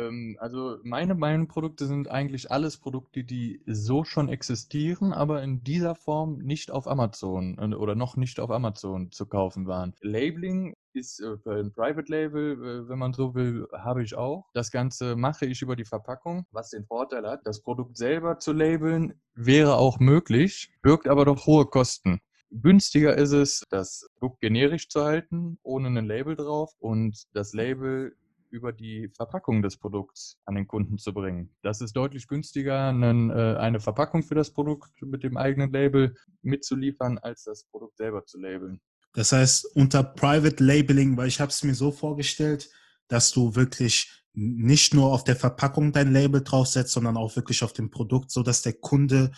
Ähm, 0.00 0.36
also 0.40 0.78
meine, 0.82 1.14
meine 1.14 1.46
Produkte 1.46 1.86
sind 1.86 2.10
eigentlich 2.10 2.50
alles 2.50 2.78
Produkte, 2.78 3.24
die 3.24 3.62
so 3.66 4.04
schon 4.04 4.28
existieren, 4.28 5.12
aber 5.12 5.42
in 5.42 5.62
dieser 5.62 5.94
Form 5.94 6.38
nicht 6.38 6.70
auf 6.70 6.86
Amazon 6.88 7.58
äh, 7.58 7.74
oder 7.74 7.94
noch 7.94 8.16
nicht 8.16 8.40
auf 8.40 8.50
Amazon 8.50 9.10
zu 9.12 9.26
kaufen 9.26 9.66
waren. 9.66 9.94
Labeling 10.00 10.74
ist 10.92 11.20
äh, 11.20 11.36
ein 11.46 11.72
Private 11.72 12.10
Label, 12.10 12.52
äh, 12.52 12.88
wenn 12.88 12.98
man 12.98 13.12
so 13.12 13.34
will, 13.34 13.66
habe 13.72 14.02
ich 14.02 14.14
auch. 14.14 14.48
Das 14.54 14.70
Ganze 14.70 15.16
mache 15.16 15.46
ich 15.46 15.62
über 15.62 15.76
die 15.76 15.84
Verpackung, 15.84 16.46
was 16.50 16.70
den 16.70 16.84
Vorteil 16.84 17.26
hat, 17.26 17.46
das 17.46 17.62
Produkt 17.62 17.96
selber 17.96 18.38
zu 18.38 18.52
labeln 18.52 19.20
wäre 19.34 19.76
auch 19.76 20.00
möglich, 20.00 20.70
birgt 20.82 21.08
aber 21.08 21.24
doch 21.24 21.46
hohe 21.46 21.66
Kosten. 21.66 22.20
Günstiger 22.52 23.16
ist 23.16 23.32
es, 23.32 23.64
das 23.70 24.08
Produkt 24.18 24.40
generisch 24.40 24.88
zu 24.88 25.04
halten, 25.04 25.58
ohne 25.62 25.86
ein 25.86 26.04
Label 26.04 26.34
drauf 26.34 26.74
und 26.80 27.24
das 27.32 27.52
Label 27.52 28.16
über 28.50 28.72
die 28.72 29.08
Verpackung 29.08 29.62
des 29.62 29.76
Produkts 29.76 30.38
an 30.44 30.54
den 30.54 30.66
Kunden 30.66 30.98
zu 30.98 31.12
bringen. 31.12 31.54
Das 31.62 31.80
ist 31.80 31.94
deutlich 31.94 32.28
günstiger, 32.28 32.88
einen, 32.88 33.30
äh, 33.30 33.56
eine 33.58 33.80
Verpackung 33.80 34.22
für 34.22 34.34
das 34.34 34.52
Produkt 34.52 34.90
mit 35.02 35.22
dem 35.22 35.36
eigenen 35.36 35.72
Label 35.72 36.14
mitzuliefern, 36.42 37.18
als 37.18 37.44
das 37.44 37.64
Produkt 37.64 37.96
selber 37.96 38.24
zu 38.24 38.38
labeln. 38.38 38.80
Das 39.12 39.32
heißt, 39.32 39.76
unter 39.76 40.02
Private 40.02 40.62
Labeling, 40.62 41.16
weil 41.16 41.28
ich 41.28 41.40
habe 41.40 41.50
es 41.50 41.64
mir 41.64 41.74
so 41.74 41.90
vorgestellt, 41.90 42.70
dass 43.08 43.32
du 43.32 43.56
wirklich 43.56 44.24
nicht 44.32 44.94
nur 44.94 45.12
auf 45.12 45.24
der 45.24 45.36
Verpackung 45.36 45.92
dein 45.92 46.12
Label 46.12 46.42
draufsetzt, 46.42 46.92
sondern 46.92 47.16
auch 47.16 47.34
wirklich 47.34 47.64
auf 47.64 47.72
dem 47.72 47.90
Produkt, 47.90 48.30
so 48.30 48.42
dass 48.42 48.62
der 48.62 48.74
Kunde, 48.74 49.32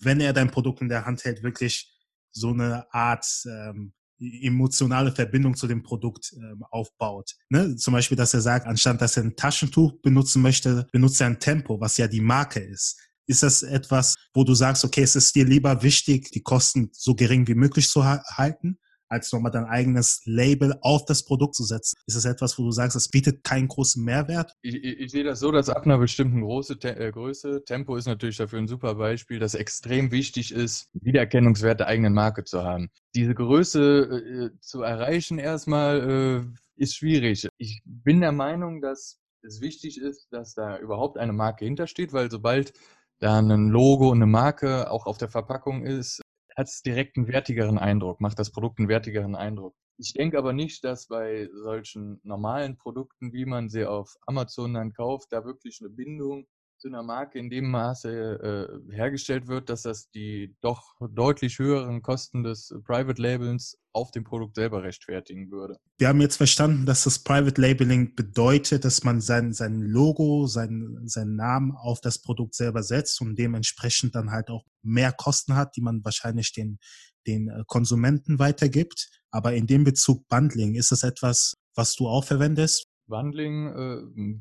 wenn 0.00 0.20
er 0.20 0.32
dein 0.32 0.50
Produkt 0.50 0.80
in 0.80 0.88
der 0.88 1.06
Hand 1.06 1.24
hält, 1.24 1.42
wirklich 1.42 1.92
so 2.32 2.50
eine 2.50 2.92
Art 2.92 3.26
ähm, 3.46 3.92
emotionale 4.18 5.12
Verbindung 5.12 5.54
zu 5.56 5.66
dem 5.66 5.82
Produkt 5.82 6.34
ähm, 6.36 6.64
aufbaut. 6.70 7.32
Ne? 7.48 7.76
Zum 7.76 7.92
Beispiel, 7.92 8.16
dass 8.16 8.34
er 8.34 8.40
sagt, 8.40 8.66
anstatt 8.66 9.00
dass 9.00 9.16
er 9.16 9.24
ein 9.24 9.36
Taschentuch 9.36 10.00
benutzen 10.02 10.42
möchte, 10.42 10.86
benutzt 10.92 11.20
er 11.20 11.28
ein 11.28 11.40
Tempo, 11.40 11.80
was 11.80 11.96
ja 11.96 12.08
die 12.08 12.20
Marke 12.20 12.60
ist. 12.60 12.98
Ist 13.26 13.42
das 13.42 13.62
etwas, 13.62 14.14
wo 14.34 14.44
du 14.44 14.54
sagst, 14.54 14.84
okay, 14.84 15.02
es 15.02 15.16
ist 15.16 15.34
dir 15.34 15.44
lieber 15.44 15.82
wichtig, 15.82 16.30
die 16.30 16.42
Kosten 16.42 16.90
so 16.92 17.14
gering 17.14 17.46
wie 17.48 17.54
möglich 17.54 17.88
zu 17.88 18.04
halten? 18.04 18.78
Als 19.08 19.32
nochmal 19.32 19.52
dein 19.52 19.64
eigenes 19.64 20.22
Label 20.24 20.76
auf 20.82 21.04
das 21.04 21.24
Produkt 21.24 21.54
zu 21.54 21.64
setzen? 21.64 21.96
Ist 22.06 22.16
das 22.16 22.24
etwas, 22.24 22.58
wo 22.58 22.64
du 22.64 22.70
sagst, 22.70 22.96
es 22.96 23.08
bietet 23.08 23.44
keinen 23.44 23.68
großen 23.68 24.02
Mehrwert? 24.04 24.52
Ich, 24.62 24.74
ich, 24.74 25.00
ich 25.00 25.10
sehe 25.10 25.24
das 25.24 25.40
so, 25.40 25.50
dass 25.50 25.68
ab 25.68 25.84
einer 25.84 25.98
bestimmten 25.98 26.40
große, 26.42 26.78
Te 26.78 26.96
äh, 26.96 27.10
Größe, 27.10 27.64
Tempo 27.64 27.96
ist 27.96 28.06
natürlich 28.06 28.36
dafür 28.36 28.58
ein 28.58 28.68
super 28.68 28.94
Beispiel, 28.96 29.38
dass 29.38 29.54
extrem 29.54 30.10
wichtig 30.10 30.52
ist, 30.52 30.88
Wiedererkennungswert 30.94 31.80
der 31.80 31.88
eigenen 31.88 32.14
Marke 32.14 32.44
zu 32.44 32.62
haben. 32.62 32.90
Diese 33.14 33.34
Größe 33.34 34.52
äh, 34.54 34.60
zu 34.60 34.82
erreichen 34.82 35.38
erstmal 35.38 36.46
äh, 36.46 36.82
ist 36.82 36.96
schwierig. 36.96 37.48
Ich 37.58 37.82
bin 37.84 38.20
der 38.20 38.32
Meinung, 38.32 38.80
dass 38.80 39.20
es 39.42 39.60
wichtig 39.60 40.00
ist, 40.00 40.28
dass 40.32 40.54
da 40.54 40.78
überhaupt 40.78 41.18
eine 41.18 41.32
Marke 41.32 41.64
hintersteht, 41.64 42.12
weil 42.12 42.30
sobald 42.30 42.72
da 43.18 43.38
ein 43.38 43.68
Logo 43.68 44.10
und 44.10 44.18
eine 44.18 44.26
Marke 44.26 44.90
auch 44.90 45.06
auf 45.06 45.18
der 45.18 45.28
Verpackung 45.28 45.84
ist, 45.84 46.20
hat 46.56 46.68
es 46.68 46.82
direkt 46.82 47.16
einen 47.16 47.28
wertigeren 47.28 47.78
Eindruck, 47.78 48.20
macht 48.20 48.38
das 48.38 48.50
Produkt 48.50 48.78
einen 48.78 48.88
wertigeren 48.88 49.34
Eindruck. 49.34 49.76
Ich 49.98 50.12
denke 50.12 50.38
aber 50.38 50.52
nicht, 50.52 50.84
dass 50.84 51.06
bei 51.06 51.48
solchen 51.52 52.20
normalen 52.22 52.76
Produkten, 52.76 53.32
wie 53.32 53.46
man 53.46 53.68
sie 53.68 53.86
auf 53.86 54.14
Amazon 54.26 54.74
dann 54.74 54.92
kauft, 54.92 55.32
da 55.32 55.44
wirklich 55.44 55.78
eine 55.80 55.90
Bindung 55.90 56.46
zu 56.78 56.88
einer 56.88 57.02
Marke 57.02 57.38
in 57.38 57.50
dem 57.50 57.70
Maße 57.70 58.80
äh, 58.90 58.94
hergestellt 58.94 59.48
wird, 59.48 59.68
dass 59.68 59.82
das 59.82 60.10
die 60.10 60.54
doch 60.60 60.94
deutlich 61.00 61.58
höheren 61.58 62.02
Kosten 62.02 62.42
des 62.42 62.74
Private 62.84 63.20
Labels 63.20 63.78
auf 63.92 64.10
dem 64.10 64.24
Produkt 64.24 64.56
selber 64.56 64.82
rechtfertigen 64.82 65.50
würde. 65.50 65.78
Wir 65.98 66.08
haben 66.08 66.20
jetzt 66.20 66.36
verstanden, 66.36 66.84
dass 66.84 67.04
das 67.04 67.18
Private 67.18 67.60
Labeling 67.60 68.14
bedeutet, 68.14 68.84
dass 68.84 69.04
man 69.04 69.20
sein, 69.20 69.52
sein 69.52 69.80
Logo, 69.80 70.46
sein, 70.46 70.98
seinen 71.06 71.36
Namen 71.36 71.72
auf 71.72 72.00
das 72.00 72.20
Produkt 72.20 72.54
selber 72.54 72.82
setzt 72.82 73.20
und 73.20 73.36
dementsprechend 73.36 74.14
dann 74.14 74.30
halt 74.30 74.50
auch 74.50 74.64
mehr 74.82 75.12
Kosten 75.12 75.56
hat, 75.56 75.76
die 75.76 75.80
man 75.80 76.04
wahrscheinlich 76.04 76.52
den, 76.52 76.78
den 77.26 77.48
äh, 77.48 77.64
Konsumenten 77.66 78.38
weitergibt. 78.38 79.08
Aber 79.30 79.54
in 79.54 79.66
dem 79.66 79.84
Bezug 79.84 80.28
Bundling, 80.28 80.74
ist 80.74 80.92
das 80.92 81.02
etwas, 81.02 81.54
was 81.74 81.94
du 81.94 82.08
auch 82.08 82.24
verwendest? 82.24 82.86
Bundling 83.06 83.66
äh, 83.66 84.40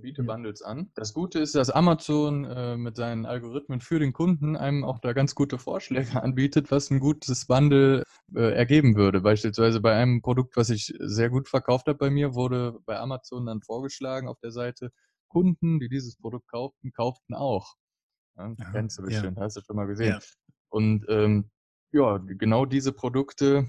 biete 0.00 0.22
ja. 0.22 0.26
Bundles 0.26 0.62
an. 0.62 0.90
Das 0.94 1.12
Gute 1.14 1.38
ist, 1.38 1.54
dass 1.54 1.70
Amazon 1.70 2.44
äh, 2.44 2.76
mit 2.76 2.96
seinen 2.96 3.26
Algorithmen 3.26 3.80
für 3.80 3.98
den 3.98 4.12
Kunden 4.12 4.56
einem 4.56 4.84
auch 4.84 4.98
da 4.98 5.12
ganz 5.12 5.34
gute 5.34 5.58
Vorschläge 5.58 6.08
anbietet, 6.22 6.70
was 6.70 6.90
ein 6.90 7.00
gutes 7.00 7.46
Bundle 7.46 8.04
äh, 8.34 8.54
ergeben 8.54 8.96
würde. 8.96 9.20
Beispielsweise 9.20 9.80
bei 9.80 9.94
einem 9.94 10.22
Produkt, 10.22 10.56
was 10.56 10.70
ich 10.70 10.94
sehr 10.98 11.30
gut 11.30 11.48
verkauft 11.48 11.86
habe 11.86 11.98
bei 11.98 12.10
mir, 12.10 12.34
wurde 12.34 12.78
bei 12.86 12.98
Amazon 12.98 13.46
dann 13.46 13.62
vorgeschlagen 13.62 14.28
auf 14.28 14.38
der 14.40 14.50
Seite, 14.50 14.90
Kunden, 15.28 15.80
die 15.80 15.88
dieses 15.88 16.16
Produkt 16.16 16.48
kauften, 16.48 16.92
kauften 16.92 17.34
auch. 17.34 17.74
Ja, 18.36 18.54
ja, 18.58 18.70
kennst 18.72 18.98
du 18.98 19.02
bestimmt, 19.02 19.38
hast 19.38 19.56
du 19.56 19.60
schon 19.62 19.76
mal 19.76 19.86
gesehen. 19.86 20.18
Und 20.68 21.04
ähm, 21.08 21.50
ja, 21.92 22.18
genau 22.18 22.66
diese 22.66 22.92
Produkte 22.92 23.68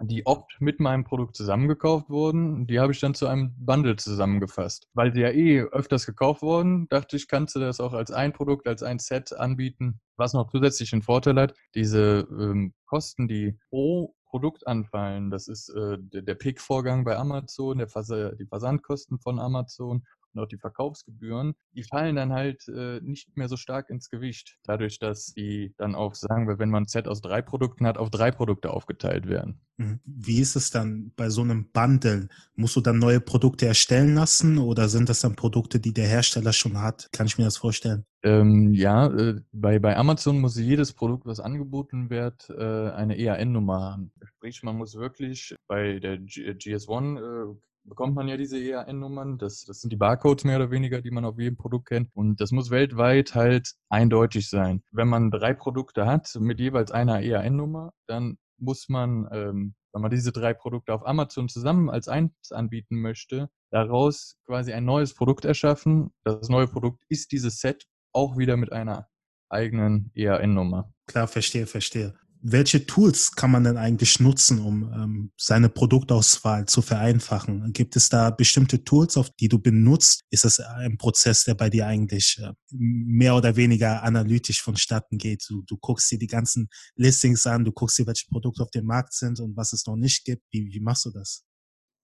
die 0.00 0.26
oft 0.26 0.56
mit 0.60 0.80
meinem 0.80 1.04
Produkt 1.04 1.36
zusammengekauft 1.36 2.08
wurden. 2.10 2.66
Die 2.66 2.80
habe 2.80 2.92
ich 2.92 3.00
dann 3.00 3.14
zu 3.14 3.26
einem 3.26 3.54
Bundle 3.58 3.96
zusammengefasst. 3.96 4.88
Weil 4.94 5.12
sie 5.14 5.20
ja 5.20 5.30
eh 5.30 5.60
öfters 5.60 6.06
gekauft 6.06 6.42
wurden, 6.42 6.88
dachte 6.88 7.16
ich, 7.16 7.28
kannst 7.28 7.54
du 7.54 7.60
das 7.60 7.80
auch 7.80 7.92
als 7.92 8.10
ein 8.10 8.32
Produkt, 8.32 8.66
als 8.66 8.82
ein 8.82 8.98
Set 8.98 9.32
anbieten. 9.32 10.00
Was 10.16 10.32
noch 10.32 10.50
zusätzlich 10.50 10.92
einen 10.92 11.02
Vorteil 11.02 11.36
hat, 11.36 11.54
diese 11.74 12.26
ähm, 12.30 12.74
Kosten, 12.86 13.28
die 13.28 13.58
pro 13.70 14.14
Produkt 14.26 14.66
anfallen, 14.66 15.30
das 15.30 15.46
ist 15.46 15.68
äh, 15.68 15.98
der, 15.98 16.22
der 16.22 16.34
Pick-Vorgang 16.34 17.04
bei 17.04 17.18
Amazon, 17.18 17.76
der 17.76 17.88
Vers 17.88 18.06
die 18.08 18.46
Versandkosten 18.46 19.18
von 19.18 19.38
Amazon 19.38 20.06
und 20.34 20.40
auch 20.42 20.48
die 20.48 20.58
Verkaufsgebühren, 20.58 21.54
die 21.72 21.84
fallen 21.84 22.16
dann 22.16 22.32
halt 22.32 22.66
äh, 22.68 23.00
nicht 23.02 23.36
mehr 23.36 23.48
so 23.48 23.56
stark 23.56 23.90
ins 23.90 24.10
Gewicht. 24.10 24.58
Dadurch, 24.64 24.98
dass 24.98 25.32
die 25.34 25.74
dann 25.78 25.94
auch, 25.94 26.14
sagen 26.14 26.48
wir, 26.48 26.58
wenn 26.58 26.70
man 26.70 26.84
ein 26.84 26.88
Set 26.88 27.08
aus 27.08 27.20
drei 27.20 27.42
Produkten 27.42 27.86
hat, 27.86 27.98
auf 27.98 28.10
drei 28.10 28.30
Produkte 28.30 28.70
aufgeteilt 28.70 29.28
werden. 29.28 29.60
Mhm. 29.76 30.00
Wie 30.04 30.40
ist 30.40 30.56
es 30.56 30.70
dann 30.70 31.12
bei 31.16 31.30
so 31.30 31.42
einem 31.42 31.70
Bundle? 31.72 32.28
Musst 32.54 32.76
du 32.76 32.80
dann 32.80 32.98
neue 32.98 33.20
Produkte 33.20 33.66
erstellen 33.66 34.14
lassen 34.14 34.58
oder 34.58 34.88
sind 34.88 35.08
das 35.08 35.20
dann 35.20 35.36
Produkte, 35.36 35.80
die 35.80 35.92
der 35.92 36.06
Hersteller 36.06 36.52
schon 36.52 36.80
hat? 36.80 37.08
Kann 37.12 37.26
ich 37.26 37.38
mir 37.38 37.44
das 37.44 37.56
vorstellen? 37.56 38.04
Ähm, 38.24 38.72
ja, 38.72 39.06
äh, 39.08 39.40
bei, 39.52 39.78
bei 39.78 39.96
Amazon 39.96 40.40
muss 40.40 40.56
jedes 40.56 40.92
Produkt, 40.92 41.26
was 41.26 41.40
angeboten 41.40 42.08
wird, 42.08 42.48
äh, 42.50 42.90
eine 42.90 43.18
EAN-Nummer 43.18 43.80
haben. 43.80 44.12
Sprich, 44.22 44.62
man 44.62 44.76
muss 44.76 44.94
wirklich 44.94 45.56
bei 45.66 45.98
der 45.98 46.18
G 46.18 46.50
GS1 46.52 47.18
äh, 47.18 47.54
bekommt 47.84 48.14
man 48.14 48.28
ja 48.28 48.36
diese 48.36 48.58
EAN-Nummern. 48.58 49.38
Das, 49.38 49.64
das 49.64 49.80
sind 49.80 49.90
die 49.90 49.96
Barcodes 49.96 50.44
mehr 50.44 50.56
oder 50.56 50.70
weniger, 50.70 51.00
die 51.00 51.10
man 51.10 51.24
auf 51.24 51.38
jedem 51.38 51.56
Produkt 51.56 51.88
kennt. 51.88 52.10
Und 52.14 52.40
das 52.40 52.50
muss 52.52 52.70
weltweit 52.70 53.34
halt 53.34 53.72
eindeutig 53.88 54.48
sein. 54.48 54.82
Wenn 54.90 55.08
man 55.08 55.30
drei 55.30 55.54
Produkte 55.54 56.06
hat 56.06 56.34
mit 56.38 56.60
jeweils 56.60 56.90
einer 56.90 57.20
EAN-Nummer, 57.20 57.92
dann 58.06 58.38
muss 58.58 58.88
man, 58.88 59.28
ähm, 59.32 59.74
wenn 59.92 60.02
man 60.02 60.10
diese 60.10 60.32
drei 60.32 60.54
Produkte 60.54 60.94
auf 60.94 61.06
Amazon 61.06 61.48
zusammen 61.48 61.90
als 61.90 62.08
eins 62.08 62.32
anbieten 62.52 63.00
möchte, 63.00 63.50
daraus 63.70 64.36
quasi 64.46 64.72
ein 64.72 64.84
neues 64.84 65.14
Produkt 65.14 65.44
erschaffen. 65.44 66.12
Das 66.24 66.48
neue 66.48 66.68
Produkt 66.68 67.04
ist 67.08 67.32
dieses 67.32 67.58
Set 67.58 67.86
auch 68.12 68.38
wieder 68.38 68.56
mit 68.56 68.72
einer 68.72 69.08
eigenen 69.48 70.10
EAN-Nummer. 70.14 70.92
Klar, 71.06 71.26
verstehe, 71.26 71.66
verstehe 71.66 72.14
welche 72.42 72.86
Tools 72.86 73.32
kann 73.32 73.52
man 73.52 73.64
denn 73.64 73.76
eigentlich 73.76 74.18
nutzen, 74.18 74.58
um 74.58 74.92
ähm, 74.92 75.32
seine 75.36 75.68
Produktauswahl 75.68 76.66
zu 76.66 76.82
vereinfachen? 76.82 77.72
Gibt 77.72 77.94
es 77.94 78.08
da 78.08 78.30
bestimmte 78.30 78.82
Tools, 78.82 79.16
auf 79.16 79.30
die 79.30 79.48
du 79.48 79.60
benutzt? 79.60 80.22
Ist 80.30 80.44
das 80.44 80.58
ein 80.58 80.98
Prozess, 80.98 81.44
der 81.44 81.54
bei 81.54 81.70
dir 81.70 81.86
eigentlich 81.86 82.40
äh, 82.42 82.52
mehr 82.70 83.36
oder 83.36 83.54
weniger 83.54 84.02
analytisch 84.02 84.60
vonstatten 84.60 85.18
geht? 85.18 85.44
Du, 85.48 85.62
du 85.62 85.76
guckst 85.76 86.10
dir 86.10 86.18
die 86.18 86.26
ganzen 86.26 86.68
Listings 86.96 87.46
an, 87.46 87.64
du 87.64 87.72
guckst 87.72 87.98
dir, 87.98 88.06
welche 88.06 88.26
Produkte 88.28 88.62
auf 88.62 88.70
dem 88.70 88.86
Markt 88.86 89.14
sind 89.14 89.38
und 89.38 89.56
was 89.56 89.72
es 89.72 89.86
noch 89.86 89.96
nicht 89.96 90.24
gibt. 90.24 90.42
Wie, 90.50 90.72
wie 90.72 90.80
machst 90.80 91.04
du 91.04 91.10
das? 91.10 91.44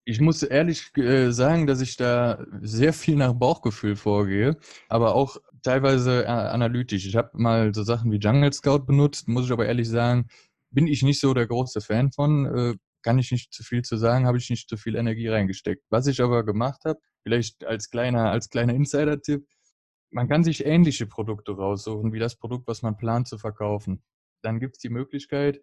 Ich 0.05 0.21
muss 0.21 0.43
ehrlich 0.43 0.97
äh, 0.97 1.31
sagen, 1.33 1.67
dass 1.67 1.83
ich 1.83 1.97
da 1.99 2.43
sehr 2.63 2.95
viel 2.95 3.17
nach 3.17 3.35
Bauchgefühl 3.35 3.95
vorgehe, 3.95 4.57
aber 4.89 5.15
auch 5.15 5.37
teilweise 5.63 6.25
äh, 6.25 6.29
analytisch. 6.29 7.07
Ich 7.07 7.17
habe 7.17 7.31
mal 7.35 7.75
so 7.75 7.83
Sachen 7.83 8.11
wie 8.13 8.19
Jungle 8.19 8.53
Scout 8.53 8.81
benutzt, 8.81 9.29
muss 9.29 9.47
ich 9.47 9.53
aber 9.53 9.67
ehrlich 9.67 9.89
sagen, 9.89 10.29
bin 10.71 10.87
ich 10.87 11.03
nicht 11.03 11.21
so 11.21 11.35
der 11.35 11.47
große 11.47 11.81
Fan 11.81 12.13
von. 12.13 12.47
Äh, 12.47 12.75
kann 13.03 13.19
ich 13.19 13.31
nicht 13.31 13.53
zu 13.55 13.63
viel 13.63 13.83
zu 13.83 13.97
sagen, 13.97 14.27
habe 14.27 14.39
ich 14.39 14.51
nicht 14.51 14.69
zu 14.69 14.77
viel 14.77 14.97
Energie 14.97 15.29
reingesteckt. 15.29 15.85
Was 15.89 16.07
ich 16.07 16.21
aber 16.21 16.45
gemacht 16.45 16.85
habe, 16.85 16.99
vielleicht 17.23 17.65
als 17.65 17.91
kleiner, 17.91 18.31
als 18.31 18.51
kleiner 18.51 18.75
Insider-Tipp, 18.75 19.47
man 20.11 20.29
kann 20.29 20.43
sich 20.45 20.65
ähnliche 20.67 21.07
Produkte 21.07 21.53
raussuchen, 21.53 22.13
wie 22.13 22.19
das 22.19 22.37
Produkt, 22.37 22.67
was 22.67 22.83
man 22.83 22.97
plant 22.97 23.29
zu 23.29 23.39
verkaufen. 23.39 24.03
Dann 24.43 24.59
gibt 24.59 24.77
es 24.77 24.81
die 24.81 24.89
Möglichkeit, 24.89 25.61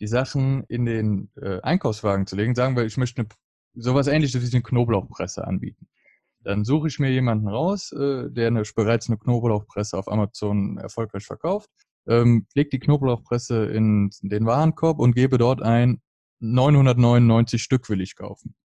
die 0.00 0.06
Sachen 0.06 0.64
in 0.64 0.84
den 0.84 1.30
äh, 1.36 1.60
Einkaufswagen 1.60 2.26
zu 2.26 2.36
legen. 2.36 2.54
Sagen 2.54 2.76
wir, 2.76 2.84
ich 2.84 2.96
möchte 2.96 3.22
eine 3.22 3.28
sowas 3.74 4.06
ähnliches 4.06 4.42
wie 4.42 4.54
eine 4.54 4.62
Knoblauchpresse 4.62 5.46
anbieten. 5.46 5.88
Dann 6.44 6.64
suche 6.64 6.88
ich 6.88 6.98
mir 6.98 7.10
jemanden 7.10 7.48
raus, 7.48 7.92
äh, 7.92 8.30
der 8.30 8.48
eine, 8.48 8.62
bereits 8.74 9.08
eine 9.08 9.18
Knoblauchpresse 9.18 9.96
auf 9.96 10.10
Amazon 10.10 10.78
erfolgreich 10.78 11.24
verkauft, 11.24 11.70
ähm, 12.06 12.46
lege 12.54 12.70
die 12.70 12.80
Knoblauchpresse 12.80 13.66
in 13.66 14.10
den 14.22 14.46
Warenkorb 14.46 14.98
und 14.98 15.14
gebe 15.14 15.38
dort 15.38 15.62
ein 15.62 16.00
999 16.40 17.62
Stück 17.62 17.88
will 17.88 18.00
ich 18.00 18.16
kaufen. 18.16 18.56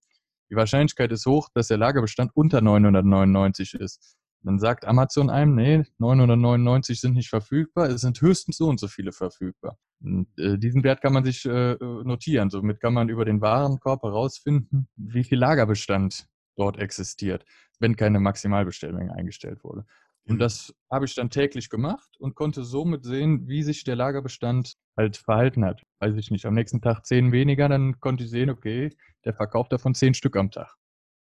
Die 0.50 0.56
Wahrscheinlichkeit 0.56 1.12
ist 1.12 1.26
hoch, 1.26 1.48
dass 1.54 1.68
der 1.68 1.78
Lagerbestand 1.78 2.32
unter 2.34 2.60
999 2.60 3.74
ist. 3.74 4.16
Dann 4.42 4.58
sagt 4.58 4.86
Amazon 4.86 5.30
einem, 5.30 5.54
nee, 5.54 5.84
999 5.98 7.00
sind 7.00 7.14
nicht 7.14 7.28
verfügbar, 7.28 7.88
es 7.90 8.02
sind 8.02 8.20
höchstens 8.20 8.56
so 8.56 8.68
und 8.68 8.78
so 8.78 8.88
viele 8.88 9.12
verfügbar. 9.12 9.76
Und, 10.00 10.28
äh, 10.38 10.58
diesen 10.58 10.84
Wert 10.84 11.02
kann 11.02 11.12
man 11.12 11.24
sich 11.24 11.44
äh, 11.44 11.74
notieren. 11.74 12.50
Somit 12.50 12.80
kann 12.80 12.94
man 12.94 13.08
über 13.08 13.24
den 13.24 13.40
Warenkorb 13.40 14.02
herausfinden, 14.02 14.88
wie 14.96 15.24
viel 15.24 15.38
Lagerbestand 15.38 16.28
dort 16.56 16.78
existiert, 16.78 17.44
wenn 17.78 17.96
keine 17.96 18.20
Maximalbestellmenge 18.20 19.12
eingestellt 19.12 19.64
wurde. 19.64 19.84
Und 20.28 20.36
mhm. 20.36 20.40
das 20.40 20.74
habe 20.90 21.06
ich 21.06 21.14
dann 21.14 21.30
täglich 21.30 21.70
gemacht 21.70 22.16
und 22.18 22.34
konnte 22.34 22.62
somit 22.62 23.04
sehen, 23.04 23.48
wie 23.48 23.62
sich 23.62 23.84
der 23.84 23.96
Lagerbestand 23.96 24.74
halt 24.96 25.16
verhalten 25.16 25.64
hat. 25.64 25.82
Weiß 26.00 26.14
ich 26.16 26.30
nicht, 26.30 26.44
am 26.44 26.54
nächsten 26.54 26.82
Tag 26.82 27.06
zehn 27.06 27.32
weniger, 27.32 27.68
dann 27.68 27.98
konnte 28.00 28.24
ich 28.24 28.30
sehen, 28.30 28.50
okay, 28.50 28.90
der 29.24 29.32
verkauft 29.32 29.72
davon 29.72 29.94
zehn 29.94 30.14
Stück 30.14 30.36
am 30.36 30.50
Tag. 30.50 30.76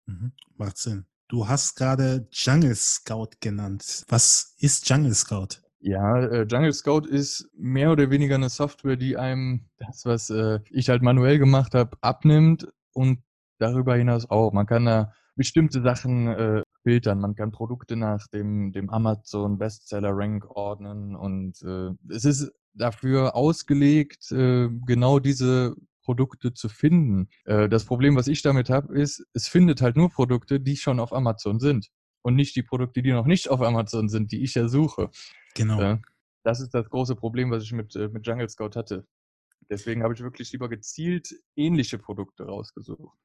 Mhm. 0.05 0.33
Macht 0.57 0.77
Sinn. 0.77 1.05
Du 1.29 1.47
hast 1.47 1.75
gerade 1.75 2.27
Jungle 2.31 2.75
Scout 2.75 3.29
genannt. 3.39 4.03
Was 4.09 4.55
ist 4.57 4.89
Jungle 4.89 5.13
Scout? 5.13 5.61
Ja, 5.79 6.19
äh, 6.19 6.45
Jungle 6.49 6.73
Scout 6.73 7.07
ist 7.07 7.49
mehr 7.55 7.91
oder 7.91 8.09
weniger 8.09 8.35
eine 8.35 8.49
Software, 8.49 8.97
die 8.97 9.15
einem 9.15 9.69
das, 9.77 10.05
was 10.05 10.29
äh, 10.29 10.59
ich 10.71 10.89
halt 10.89 11.03
manuell 11.03 11.39
gemacht 11.39 11.73
habe, 11.73 11.97
abnimmt 12.01 12.67
und 12.91 13.23
darüber 13.59 13.95
hinaus 13.95 14.29
auch. 14.29 14.51
Man 14.51 14.65
kann 14.65 14.85
da 14.85 15.13
bestimmte 15.39 15.81
Sachen 15.81 16.27
äh, 16.27 16.63
filtern. 16.83 17.21
Man 17.21 17.33
kann 17.33 17.51
Produkte 17.51 17.95
nach 17.95 18.27
dem, 18.27 18.73
dem 18.73 18.89
Amazon 18.89 19.57
Bestseller 19.57 20.11
Rank 20.11 20.45
ordnen 20.49 21.15
und 21.15 21.61
äh, 21.61 21.91
es 22.13 22.25
ist 22.25 22.51
dafür 22.73 23.35
ausgelegt, 23.35 24.29
äh, 24.33 24.67
genau 24.85 25.19
diese 25.19 25.75
Produkte 26.03 26.53
zu 26.53 26.67
finden. 26.67 27.29
Äh, 27.45 27.69
das 27.69 27.85
Problem, 27.85 28.17
was 28.17 28.27
ich 28.27 28.41
damit 28.41 28.69
habe, 28.69 28.99
ist, 28.99 29.25
es 29.33 29.47
findet 29.47 29.81
halt 29.81 29.95
nur 29.95 30.09
Produkte, 30.09 30.59
die 30.59 30.75
schon 30.75 30.99
auf 30.99 31.13
Amazon 31.13 31.61
sind 31.61 31.87
und 32.21 32.35
nicht 32.35 32.57
die 32.57 32.63
Produkte, 32.63 33.01
die 33.01 33.13
noch 33.13 33.25
nicht 33.25 33.49
auf 33.49 33.61
Amazon 33.61 34.09
sind, 34.09 34.33
die 34.33 34.43
ich 34.43 34.55
ja 34.55 34.67
suche. 34.67 35.09
Genau. 35.55 35.79
Äh, 35.79 35.99
das 36.43 36.59
ist 36.59 36.73
das 36.73 36.89
große 36.89 37.15
Problem, 37.15 37.49
was 37.49 37.63
ich 37.63 37.71
mit, 37.71 37.95
äh, 37.95 38.09
mit 38.09 38.27
Jungle 38.27 38.49
Scout 38.49 38.75
hatte. 38.75 39.07
Deswegen 39.69 40.03
habe 40.03 40.13
ich 40.13 40.19
wirklich 40.19 40.51
lieber 40.51 40.67
gezielt 40.67 41.33
ähnliche 41.55 41.97
Produkte 41.97 42.43
rausgesucht. 42.43 43.17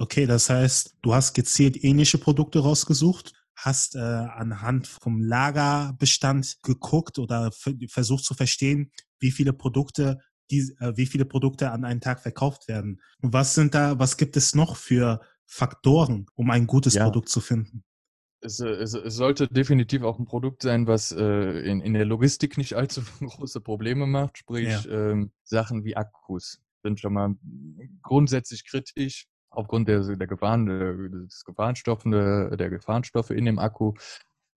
Okay, 0.00 0.24
das 0.24 0.48
heißt, 0.48 0.96
du 1.02 1.12
hast 1.12 1.34
gezielt 1.34 1.84
ähnliche 1.84 2.16
Produkte 2.16 2.60
rausgesucht, 2.60 3.34
hast 3.54 3.96
äh, 3.96 3.98
anhand 3.98 4.86
vom 4.86 5.20
Lagerbestand 5.20 6.56
geguckt 6.62 7.18
oder 7.18 7.50
versucht 7.86 8.24
zu 8.24 8.32
verstehen, 8.32 8.92
wie 9.18 9.30
viele 9.30 9.52
Produkte 9.52 10.18
die, 10.50 10.74
äh, 10.78 10.96
wie 10.96 11.04
viele 11.04 11.26
Produkte 11.26 11.70
an 11.70 11.84
einem 11.84 12.00
Tag 12.00 12.20
verkauft 12.20 12.66
werden. 12.66 13.02
Und 13.20 13.34
was 13.34 13.54
sind 13.54 13.74
da, 13.74 13.98
was 13.98 14.16
gibt 14.16 14.38
es 14.38 14.54
noch 14.54 14.76
für 14.76 15.20
Faktoren, 15.44 16.24
um 16.34 16.50
ein 16.50 16.66
gutes 16.66 16.94
ja. 16.94 17.04
Produkt 17.04 17.28
zu 17.28 17.42
finden? 17.42 17.84
Es, 18.40 18.58
es, 18.58 18.94
es, 18.94 19.14
sollte 19.14 19.48
definitiv 19.48 20.00
auch 20.02 20.18
ein 20.18 20.24
Produkt 20.24 20.62
sein, 20.62 20.86
was 20.86 21.12
äh, 21.12 21.60
in, 21.60 21.82
in 21.82 21.92
der 21.92 22.06
Logistik 22.06 22.56
nicht 22.56 22.72
allzu 22.72 23.02
große 23.20 23.60
Probleme 23.60 24.06
macht. 24.06 24.38
Sprich, 24.38 24.66
ja. 24.66 25.10
ähm, 25.10 25.30
Sachen 25.44 25.84
wie 25.84 25.94
Akkus 25.94 26.62
sind 26.82 27.00
schon 27.00 27.12
mal 27.12 27.34
grundsätzlich 28.00 28.64
kritisch 28.64 29.26
aufgrund 29.50 29.88
der, 29.88 30.16
der 30.16 30.26
Gefahren, 30.26 30.66
des 31.26 31.44
Gefahrenstoffen, 31.44 32.12
der 32.12 32.70
Gefahrenstoffe 32.70 33.30
in 33.30 33.44
dem 33.44 33.58
Akku. 33.58 33.94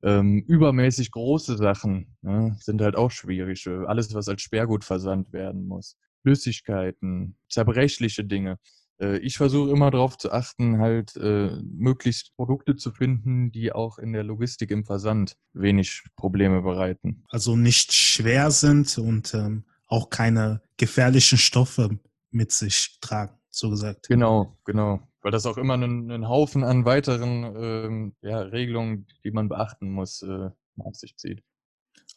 Ähm, 0.04 0.44
übermäßig 0.48 1.12
große 1.12 1.58
Sachen 1.58 2.18
ne, 2.22 2.58
sind 2.60 2.82
halt 2.82 2.96
auch 2.96 3.12
schwierig. 3.12 3.68
Alles, 3.68 4.14
was 4.14 4.28
als 4.28 4.42
Sperrgut 4.42 4.84
versandt 4.84 5.32
werden 5.32 5.66
muss. 5.66 5.96
Flüssigkeiten, 6.24 7.38
zerbrechliche 7.50 8.26
Dinge. 8.26 8.58
Äh, 9.00 9.20
ich 9.20 9.38
versuche 9.38 9.72
immer 9.72 9.92
darauf 9.92 10.18
zu 10.18 10.32
achten, 10.32 10.80
halt 10.80 11.16
äh, 11.16 11.58
möglichst 11.64 12.36
Produkte 12.36 12.76
zu 12.76 12.92
finden, 12.92 13.52
die 13.52 13.72
auch 13.72 13.98
in 13.98 14.12
der 14.12 14.24
Logistik 14.24 14.72
im 14.72 14.84
Versand 14.84 15.38
wenig 15.54 16.04
Probleme 16.18 16.62
bereiten. 16.62 17.24
Also 17.30 17.56
nicht 17.56 17.94
schwer 17.94 18.52
sind 18.52 18.98
und 18.98 19.34
ähm, 19.34 19.64
auch 19.88 20.10
keine 20.10 20.62
gefährlichen 20.76 21.38
Stoffe 21.38 21.98
mit 22.30 22.52
sich 22.52 22.98
tragen 23.00 23.38
so 23.56 23.70
gesagt. 23.70 24.08
Genau, 24.08 24.58
genau. 24.66 25.00
Weil 25.22 25.32
das 25.32 25.46
auch 25.46 25.58
immer 25.58 25.76
einen, 25.76 26.12
einen 26.12 26.28
Haufen 26.28 26.64
an 26.64 26.86
weiteren 26.86 27.56
ähm, 27.56 28.16
ja, 28.22 28.40
Regelungen, 28.40 29.08
die 29.24 29.32
man 29.32 29.50
beachten 29.50 29.92
muss, 29.92 30.22
äh, 30.22 30.50
auf 30.80 30.96
sich 30.96 31.16
zieht. 31.18 31.42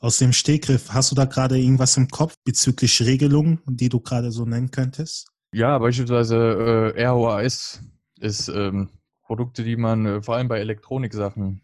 Aus 0.00 0.18
dem 0.18 0.32
Stegriff, 0.32 0.92
hast 0.92 1.10
du 1.10 1.14
da 1.14 1.24
gerade 1.24 1.58
irgendwas 1.58 1.96
im 1.96 2.08
Kopf 2.08 2.36
bezüglich 2.44 3.00
Regelungen, 3.02 3.60
die 3.66 3.88
du 3.88 4.00
gerade 4.00 4.30
so 4.30 4.44
nennen 4.44 4.70
könntest? 4.70 5.28
Ja, 5.52 5.78
beispielsweise 5.78 6.94
äh, 6.96 7.06
ROAS 7.06 7.80
ist 8.18 8.48
ähm, 8.48 8.90
Produkte, 9.22 9.64
die 9.64 9.76
man 9.76 10.06
äh, 10.06 10.22
vor 10.22 10.36
allem 10.36 10.48
bei 10.48 10.58
Elektroniksachen 10.58 11.62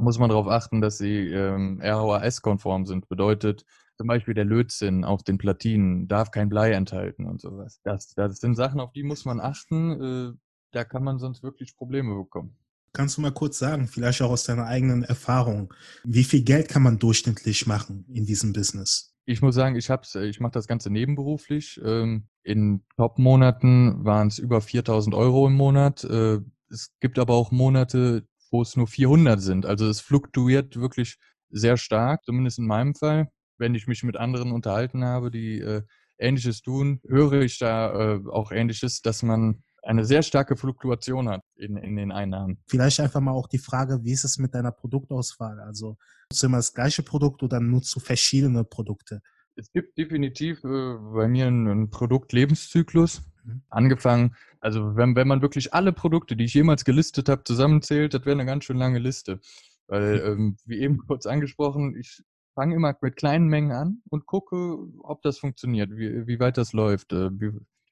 muss 0.00 0.18
man 0.18 0.30
darauf 0.30 0.48
achten, 0.48 0.80
dass 0.80 0.98
sie 0.98 1.28
ähm, 1.28 1.80
ROAS-konform 1.82 2.86
sind. 2.86 3.08
Bedeutet, 3.08 3.64
zum 4.00 4.06
Beispiel 4.06 4.32
der 4.32 4.46
Lötzinn 4.46 5.04
auf 5.04 5.24
den 5.24 5.36
Platinen 5.36 6.08
darf 6.08 6.30
kein 6.30 6.48
Blei 6.48 6.72
enthalten 6.72 7.26
und 7.26 7.38
sowas. 7.38 7.82
Das, 7.84 8.14
das 8.14 8.38
sind 8.38 8.54
Sachen, 8.54 8.80
auf 8.80 8.94
die 8.94 9.02
muss 9.02 9.26
man 9.26 9.40
achten. 9.40 10.32
Äh, 10.32 10.38
da 10.72 10.84
kann 10.84 11.04
man 11.04 11.18
sonst 11.18 11.42
wirklich 11.42 11.76
Probleme 11.76 12.14
bekommen. 12.14 12.56
Kannst 12.94 13.18
du 13.18 13.20
mal 13.20 13.30
kurz 13.30 13.58
sagen, 13.58 13.88
vielleicht 13.88 14.22
auch 14.22 14.30
aus 14.30 14.44
deiner 14.44 14.64
eigenen 14.64 15.02
Erfahrung, 15.02 15.74
wie 16.02 16.24
viel 16.24 16.42
Geld 16.44 16.70
kann 16.70 16.82
man 16.82 16.98
durchschnittlich 16.98 17.66
machen 17.66 18.06
in 18.08 18.24
diesem 18.24 18.54
Business? 18.54 19.14
Ich 19.26 19.42
muss 19.42 19.54
sagen, 19.54 19.76
ich 19.76 19.90
hab's, 19.90 20.14
ich 20.14 20.40
mache 20.40 20.52
das 20.52 20.66
Ganze 20.66 20.88
nebenberuflich. 20.88 21.78
Ähm, 21.84 22.26
in 22.42 22.82
Top-Monaten 22.96 24.02
waren 24.02 24.28
es 24.28 24.38
über 24.38 24.62
4000 24.62 25.14
Euro 25.14 25.46
im 25.46 25.56
Monat. 25.56 26.04
Äh, 26.04 26.38
es 26.70 26.90
gibt 27.00 27.18
aber 27.18 27.34
auch 27.34 27.50
Monate, 27.50 28.26
wo 28.50 28.62
es 28.62 28.76
nur 28.76 28.86
400 28.86 29.42
sind. 29.42 29.66
Also 29.66 29.86
es 29.90 30.00
fluktuiert 30.00 30.76
wirklich 30.76 31.18
sehr 31.50 31.76
stark, 31.76 32.24
zumindest 32.24 32.60
in 32.60 32.66
meinem 32.66 32.94
Fall 32.94 33.28
wenn 33.60 33.74
ich 33.74 33.86
mich 33.86 34.02
mit 34.02 34.16
anderen 34.16 34.50
unterhalten 34.50 35.04
habe, 35.04 35.30
die 35.30 35.60
äh, 35.60 35.82
Ähnliches 36.18 36.62
tun, 36.62 37.00
höre 37.06 37.42
ich 37.42 37.58
da 37.58 38.14
äh, 38.14 38.20
auch 38.28 38.50
Ähnliches, 38.50 39.02
dass 39.02 39.22
man 39.22 39.62
eine 39.82 40.04
sehr 40.04 40.22
starke 40.22 40.56
Fluktuation 40.56 41.28
hat 41.28 41.42
in, 41.56 41.76
in 41.76 41.96
den 41.96 42.12
Einnahmen. 42.12 42.58
Vielleicht 42.66 43.00
einfach 43.00 43.20
mal 43.20 43.32
auch 43.32 43.48
die 43.48 43.58
Frage, 43.58 44.00
wie 44.02 44.12
ist 44.12 44.24
es 44.24 44.38
mit 44.38 44.54
deiner 44.54 44.72
Produktauswahl? 44.72 45.60
Also 45.60 45.96
nutzt 46.30 46.42
du 46.42 46.46
immer 46.46 46.58
das 46.58 46.74
gleiche 46.74 47.02
Produkt 47.02 47.42
oder 47.42 47.60
nutzt 47.60 47.94
du 47.94 48.00
verschiedene 48.00 48.64
Produkte? 48.64 49.22
Es 49.56 49.72
gibt 49.72 49.96
definitiv 49.96 50.62
äh, 50.64 50.94
bei 51.14 51.28
mir 51.28 51.46
einen, 51.46 51.68
einen 51.68 51.90
Produktlebenszyklus. 51.90 53.22
Mhm. 53.44 53.62
Angefangen, 53.68 54.34
also 54.60 54.96
wenn, 54.96 55.16
wenn 55.16 55.28
man 55.28 55.42
wirklich 55.42 55.72
alle 55.72 55.92
Produkte, 55.92 56.36
die 56.36 56.44
ich 56.44 56.54
jemals 56.54 56.84
gelistet 56.84 57.28
habe, 57.28 57.44
zusammenzählt, 57.44 58.12
das 58.14 58.24
wäre 58.24 58.36
eine 58.36 58.46
ganz 58.46 58.64
schön 58.64 58.76
lange 58.76 58.98
Liste. 58.98 59.40
Weil, 59.86 60.22
ähm, 60.24 60.56
wie 60.66 60.78
eben 60.78 60.98
kurz 60.98 61.26
angesprochen, 61.26 61.96
ich 61.98 62.22
fange 62.54 62.74
immer 62.74 62.94
mit 63.00 63.16
kleinen 63.16 63.48
Mengen 63.48 63.72
an 63.72 64.02
und 64.10 64.26
gucke, 64.26 64.78
ob 65.02 65.22
das 65.22 65.38
funktioniert, 65.38 65.90
wie, 65.90 66.26
wie 66.26 66.40
weit 66.40 66.56
das 66.56 66.72
läuft. 66.72 67.12
Äh, 67.12 67.30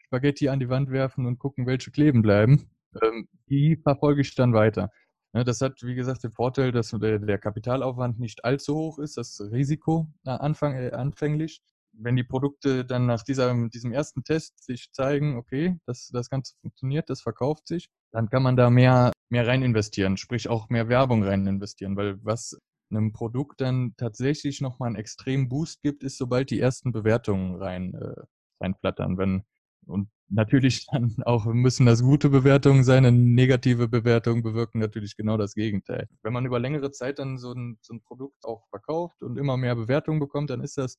Spaghetti 0.04 0.48
an 0.48 0.60
die 0.60 0.68
Wand 0.68 0.90
werfen 0.90 1.26
und 1.26 1.38
gucken, 1.38 1.66
welche 1.66 1.90
kleben 1.90 2.22
bleiben. 2.22 2.70
Ähm, 3.02 3.28
die 3.48 3.76
verfolge 3.76 4.22
ich 4.22 4.34
dann 4.34 4.54
weiter. 4.54 4.90
Ne, 5.34 5.44
das 5.44 5.60
hat, 5.60 5.82
wie 5.82 5.94
gesagt, 5.94 6.24
den 6.24 6.32
Vorteil, 6.32 6.72
dass 6.72 6.90
der, 6.90 7.38
Kapitalaufwand 7.38 8.18
nicht 8.18 8.44
allzu 8.44 8.74
hoch 8.74 8.98
ist, 8.98 9.18
das 9.18 9.40
Risiko 9.52 10.10
äh, 10.24 10.30
anfang, 10.30 10.74
äh, 10.74 10.90
anfänglich. 10.92 11.60
Wenn 11.92 12.16
die 12.16 12.24
Produkte 12.24 12.84
dann 12.84 13.06
nach 13.06 13.22
dieser, 13.24 13.68
diesem 13.68 13.92
ersten 13.92 14.22
Test 14.24 14.64
sich 14.64 14.90
zeigen, 14.92 15.36
okay, 15.36 15.78
das, 15.84 16.08
das 16.12 16.30
Ganze 16.30 16.54
funktioniert, 16.60 17.10
das 17.10 17.20
verkauft 17.20 17.66
sich, 17.66 17.88
dann 18.12 18.30
kann 18.30 18.42
man 18.42 18.56
da 18.56 18.70
mehr, 18.70 19.12
mehr 19.28 19.46
rein 19.46 19.62
investieren, 19.62 20.16
sprich 20.16 20.48
auch 20.48 20.70
mehr 20.70 20.88
Werbung 20.88 21.24
rein 21.24 21.46
investieren, 21.46 21.96
weil 21.96 22.24
was 22.24 22.58
einem 22.90 23.12
Produkt 23.12 23.60
dann 23.60 23.94
tatsächlich 23.96 24.60
nochmal 24.60 24.88
einen 24.88 24.96
extremen 24.96 25.48
Boost 25.48 25.82
gibt, 25.82 26.02
ist, 26.02 26.18
sobald 26.18 26.50
die 26.50 26.60
ersten 26.60 26.92
Bewertungen 26.92 27.56
rein, 27.56 27.94
äh, 27.94 28.22
reinflattern. 28.60 29.18
Wenn, 29.18 29.42
und 29.86 30.08
natürlich 30.28 30.86
dann 30.92 31.16
auch 31.24 31.44
müssen 31.46 31.86
das 31.86 32.02
gute 32.02 32.30
Bewertungen 32.30 32.84
sein, 32.84 33.04
eine 33.04 33.16
negative 33.16 33.88
Bewertungen 33.88 34.42
bewirken 34.42 34.78
natürlich 34.78 35.16
genau 35.16 35.36
das 35.36 35.54
Gegenteil. 35.54 36.08
Wenn 36.22 36.32
man 36.32 36.46
über 36.46 36.58
längere 36.58 36.90
Zeit 36.90 37.18
dann 37.18 37.38
so 37.38 37.52
ein, 37.52 37.78
so 37.80 37.94
ein 37.94 38.02
Produkt 38.02 38.44
auch 38.44 38.68
verkauft 38.68 39.22
und 39.22 39.38
immer 39.38 39.56
mehr 39.56 39.76
Bewertungen 39.76 40.20
bekommt, 40.20 40.50
dann 40.50 40.60
ist 40.60 40.78
das 40.78 40.98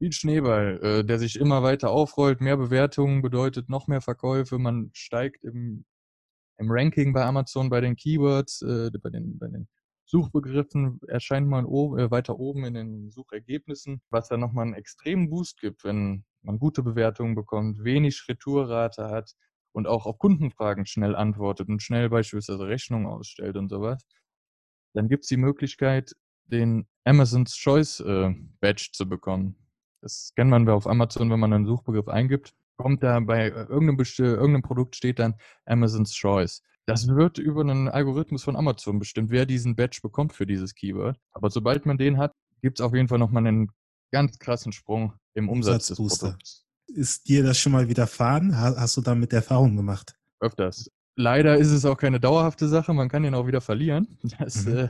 wie 0.00 0.06
ein 0.06 0.12
Schneeball, 0.12 0.80
äh, 0.82 1.04
der 1.04 1.18
sich 1.18 1.38
immer 1.38 1.62
weiter 1.62 1.90
aufrollt. 1.90 2.40
Mehr 2.40 2.56
Bewertungen 2.56 3.22
bedeutet 3.22 3.68
noch 3.68 3.86
mehr 3.86 4.00
Verkäufe. 4.00 4.58
Man 4.58 4.90
steigt 4.94 5.44
im, 5.44 5.84
im 6.58 6.70
Ranking 6.70 7.12
bei 7.12 7.24
Amazon, 7.24 7.68
bei 7.68 7.82
den 7.82 7.96
Keywords, 7.96 8.62
äh, 8.62 8.90
bei, 9.02 9.10
den, 9.10 9.38
bei 9.38 9.48
den 9.48 9.68
Suchbegriffen 10.10 11.00
erscheint 11.06 11.46
man 11.46 11.66
äh, 11.66 12.10
weiter 12.10 12.38
oben 12.38 12.64
in 12.64 12.74
den 12.74 13.10
Suchergebnissen, 13.10 14.02
was 14.10 14.28
dann 14.28 14.40
nochmal 14.40 14.66
einen 14.66 14.74
extremen 14.74 15.30
Boost 15.30 15.60
gibt, 15.60 15.84
wenn 15.84 16.24
man 16.42 16.58
gute 16.58 16.82
Bewertungen 16.82 17.36
bekommt, 17.36 17.84
wenig 17.84 18.26
Retourrate 18.28 19.08
hat 19.08 19.34
und 19.72 19.86
auch 19.86 20.06
auf 20.06 20.18
Kundenfragen 20.18 20.84
schnell 20.84 21.14
antwortet 21.14 21.68
und 21.68 21.80
schnell 21.80 22.08
beispielsweise 22.08 22.66
Rechnungen 22.66 23.06
ausstellt 23.06 23.56
und 23.56 23.68
sowas. 23.68 24.04
Dann 24.94 25.08
gibt 25.08 25.22
es 25.22 25.28
die 25.28 25.36
Möglichkeit, 25.36 26.16
den 26.46 26.88
Amazon's 27.04 27.54
Choice 27.54 28.00
äh, 28.00 28.34
Badge 28.60 28.90
zu 28.92 29.08
bekommen. 29.08 29.54
Das 30.00 30.32
kennt 30.34 30.50
man 30.50 30.68
auf 30.68 30.88
Amazon, 30.88 31.30
wenn 31.30 31.38
man 31.38 31.52
einen 31.52 31.66
Suchbegriff 31.66 32.08
eingibt, 32.08 32.52
kommt 32.76 33.04
da 33.04 33.20
bei 33.20 33.44
äh, 33.44 33.66
irgendeinem, 33.68 33.98
irgendeinem 34.18 34.62
Produkt 34.62 34.96
steht 34.96 35.20
dann 35.20 35.36
Amazon's 35.66 36.12
Choice. 36.12 36.64
Das 36.90 37.08
wird 37.08 37.38
über 37.38 37.60
einen 37.62 37.88
Algorithmus 37.88 38.42
von 38.42 38.56
Amazon 38.56 38.98
bestimmt, 38.98 39.30
wer 39.30 39.46
diesen 39.46 39.76
Badge 39.76 40.00
bekommt 40.02 40.32
für 40.32 40.46
dieses 40.46 40.74
Keyword. 40.74 41.18
Aber 41.32 41.50
sobald 41.50 41.86
man 41.86 41.98
den 41.98 42.18
hat, 42.18 42.32
gibt 42.60 42.80
es 42.80 42.84
auf 42.84 42.94
jeden 42.94 43.08
Fall 43.08 43.18
nochmal 43.18 43.46
einen 43.46 43.70
ganz 44.10 44.38
krassen 44.38 44.72
Sprung 44.72 45.14
im 45.34 45.48
Umsatz 45.48 45.88
des 45.88 45.96
Produkts. 45.96 46.66
Ist 46.86 47.28
dir 47.28 47.42
das 47.44 47.58
schon 47.58 47.72
mal 47.72 47.88
widerfahren? 47.88 48.56
Hast 48.56 48.96
du 48.96 49.00
damit 49.00 49.32
Erfahrung 49.32 49.76
gemacht? 49.76 50.14
Öfters. 50.40 50.90
Leider 51.16 51.56
ist 51.56 51.70
es 51.70 51.84
auch 51.84 51.96
keine 51.96 52.18
dauerhafte 52.18 52.66
Sache, 52.68 52.92
man 52.94 53.08
kann 53.08 53.24
ihn 53.24 53.34
auch 53.34 53.46
wieder 53.46 53.60
verlieren. 53.60 54.18
Das, 54.38 54.64
mhm. 54.64 54.88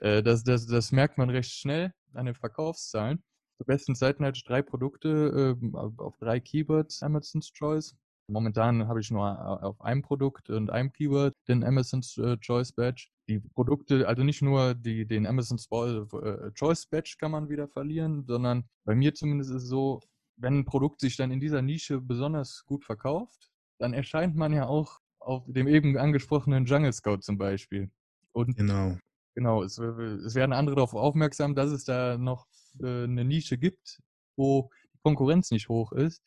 äh, 0.00 0.18
äh 0.18 0.22
das, 0.22 0.42
das, 0.44 0.66
das 0.66 0.92
merkt 0.92 1.16
man 1.16 1.30
recht 1.30 1.52
schnell 1.52 1.92
an 2.12 2.26
den 2.26 2.34
Verkaufszahlen. 2.34 3.22
Zur 3.56 3.66
besten 3.66 3.94
Zeiten 3.94 4.24
hatte 4.24 4.36
ich 4.36 4.44
drei 4.44 4.62
Produkte 4.62 5.56
äh, 5.62 5.76
auf 5.98 6.16
drei 6.18 6.40
Keywords 6.40 7.02
Amazon's 7.02 7.52
Choice 7.52 7.94
Momentan 8.30 8.86
habe 8.88 9.00
ich 9.00 9.10
nur 9.10 9.62
auf 9.62 9.80
einem 9.80 10.02
Produkt 10.02 10.50
und 10.50 10.70
einem 10.70 10.92
Keyword 10.92 11.34
den 11.48 11.64
Amazon's 11.64 12.16
äh, 12.18 12.36
Choice 12.38 12.72
Badge. 12.72 13.08
Die 13.28 13.40
Produkte, 13.40 14.06
also 14.08 14.22
nicht 14.22 14.42
nur 14.42 14.74
die, 14.74 15.06
den 15.06 15.26
Amazon's 15.26 15.68
äh, 15.70 16.50
Choice 16.52 16.86
Badge 16.86 17.16
kann 17.18 17.32
man 17.32 17.48
wieder 17.48 17.68
verlieren, 17.68 18.24
sondern 18.26 18.64
bei 18.84 18.94
mir 18.94 19.14
zumindest 19.14 19.50
ist 19.50 19.64
es 19.64 19.68
so, 19.68 20.00
wenn 20.36 20.60
ein 20.60 20.64
Produkt 20.64 21.00
sich 21.00 21.16
dann 21.16 21.30
in 21.30 21.40
dieser 21.40 21.62
Nische 21.62 22.00
besonders 22.00 22.64
gut 22.66 22.84
verkauft, 22.84 23.50
dann 23.78 23.92
erscheint 23.92 24.36
man 24.36 24.52
ja 24.52 24.66
auch 24.66 25.00
auf 25.18 25.44
dem 25.46 25.68
eben 25.68 25.98
angesprochenen 25.98 26.64
Jungle 26.64 26.92
Scout 26.92 27.18
zum 27.18 27.36
Beispiel. 27.36 27.90
Und 28.32 28.56
genau. 28.56 28.96
Genau, 29.34 29.62
es, 29.62 29.78
es 29.78 30.34
werden 30.34 30.52
andere 30.52 30.76
darauf 30.76 30.94
aufmerksam, 30.94 31.54
dass 31.54 31.70
es 31.70 31.84
da 31.84 32.18
noch 32.18 32.46
äh, 32.80 33.04
eine 33.04 33.24
Nische 33.24 33.58
gibt, 33.58 34.00
wo 34.36 34.70
die 34.92 34.98
Konkurrenz 35.02 35.50
nicht 35.50 35.68
hoch 35.68 35.92
ist. 35.92 36.22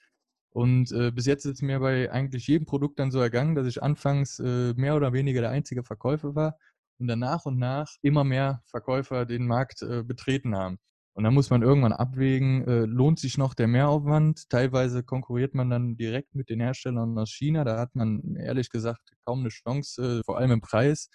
Und 0.54 0.92
äh, 0.92 1.12
bis 1.12 1.26
jetzt 1.26 1.46
ist 1.46 1.56
es 1.56 1.62
mir 1.62 1.80
bei 1.80 2.12
eigentlich 2.12 2.48
jedem 2.48 2.66
Produkt 2.66 3.00
dann 3.00 3.12
so 3.12 3.20
ergangen, 3.20 3.56
dass 3.56 3.68
ich 3.68 3.82
anfangs 3.82 4.40
äh, 4.40 4.74
mehr 4.76 4.96
oder 4.96 5.12
weniger 5.12 5.42
der 5.42 5.50
einzige 5.50 5.84
Verkäufer 5.84 6.36
war 6.36 6.58
und 7.00 7.08
dann 7.08 7.20
nach 7.20 7.46
und 7.46 7.58
nach 7.58 7.96
immer 8.04 8.24
mehr 8.24 8.62
Verkäufer 8.66 9.26
den 9.26 9.48
Markt 9.48 9.82
äh, 9.82 10.04
betreten 10.04 10.56
haben. 10.56 10.78
Und 11.16 11.24
dann 11.24 11.34
muss 11.34 11.50
man 11.50 11.64
irgendwann 11.64 11.94
abwägen, 11.94 12.68
äh, 12.68 12.86
lohnt 12.86 13.20
sich 13.20 13.38
noch 13.38 13.56
der 13.56 13.68
Mehraufwand? 13.68 14.50
Teilweise 14.50 15.04
konkurriert 15.04 15.56
man 15.56 15.70
dann 15.70 15.96
direkt 15.96 16.36
mit 16.36 16.50
den 16.50 16.60
Herstellern 16.60 17.18
aus 17.18 17.32
China. 17.32 17.64
Da 17.64 17.80
hat 17.80 17.96
man 17.96 18.36
ehrlich 18.36 18.70
gesagt 18.70 19.12
kaum 19.26 19.42
eine 19.42 19.50
Chance, 19.50 20.20
äh, 20.20 20.24
vor 20.24 20.38
allem 20.38 20.52
im 20.52 20.62
Preis, 20.62 21.10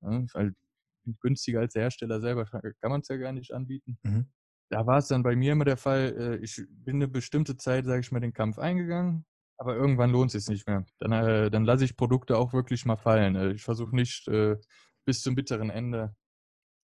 weil 0.00 0.54
günstiger 1.20 1.60
als 1.60 1.74
der 1.74 1.82
Hersteller 1.82 2.20
selber 2.20 2.44
kann 2.46 2.90
man 2.90 3.00
es 3.00 3.08
ja 3.08 3.16
gar 3.16 3.32
nicht 3.32 3.52
anbieten. 3.52 3.98
Mhm. 4.02 4.26
Da 4.72 4.86
war 4.86 4.96
es 4.96 5.08
dann 5.08 5.22
bei 5.22 5.36
mir 5.36 5.52
immer 5.52 5.66
der 5.66 5.76
Fall, 5.76 6.14
äh, 6.18 6.36
ich 6.42 6.62
bin 6.70 6.96
eine 6.96 7.06
bestimmte 7.06 7.58
Zeit, 7.58 7.84
sage 7.84 8.00
ich 8.00 8.10
mal, 8.10 8.20
den 8.20 8.32
Kampf 8.32 8.58
eingegangen, 8.58 9.26
aber 9.58 9.76
irgendwann 9.76 10.10
lohnt 10.10 10.34
es 10.34 10.46
sich 10.46 10.48
nicht 10.48 10.66
mehr. 10.66 10.86
Dann, 10.98 11.12
äh, 11.12 11.50
dann 11.50 11.66
lasse 11.66 11.84
ich 11.84 11.94
Produkte 11.94 12.38
auch 12.38 12.54
wirklich 12.54 12.86
mal 12.86 12.96
fallen. 12.96 13.54
Ich 13.54 13.62
versuche 13.62 13.94
nicht 13.94 14.30
bis 15.04 15.20
zum 15.20 15.34
bitteren 15.34 15.68
Ende 15.68 16.16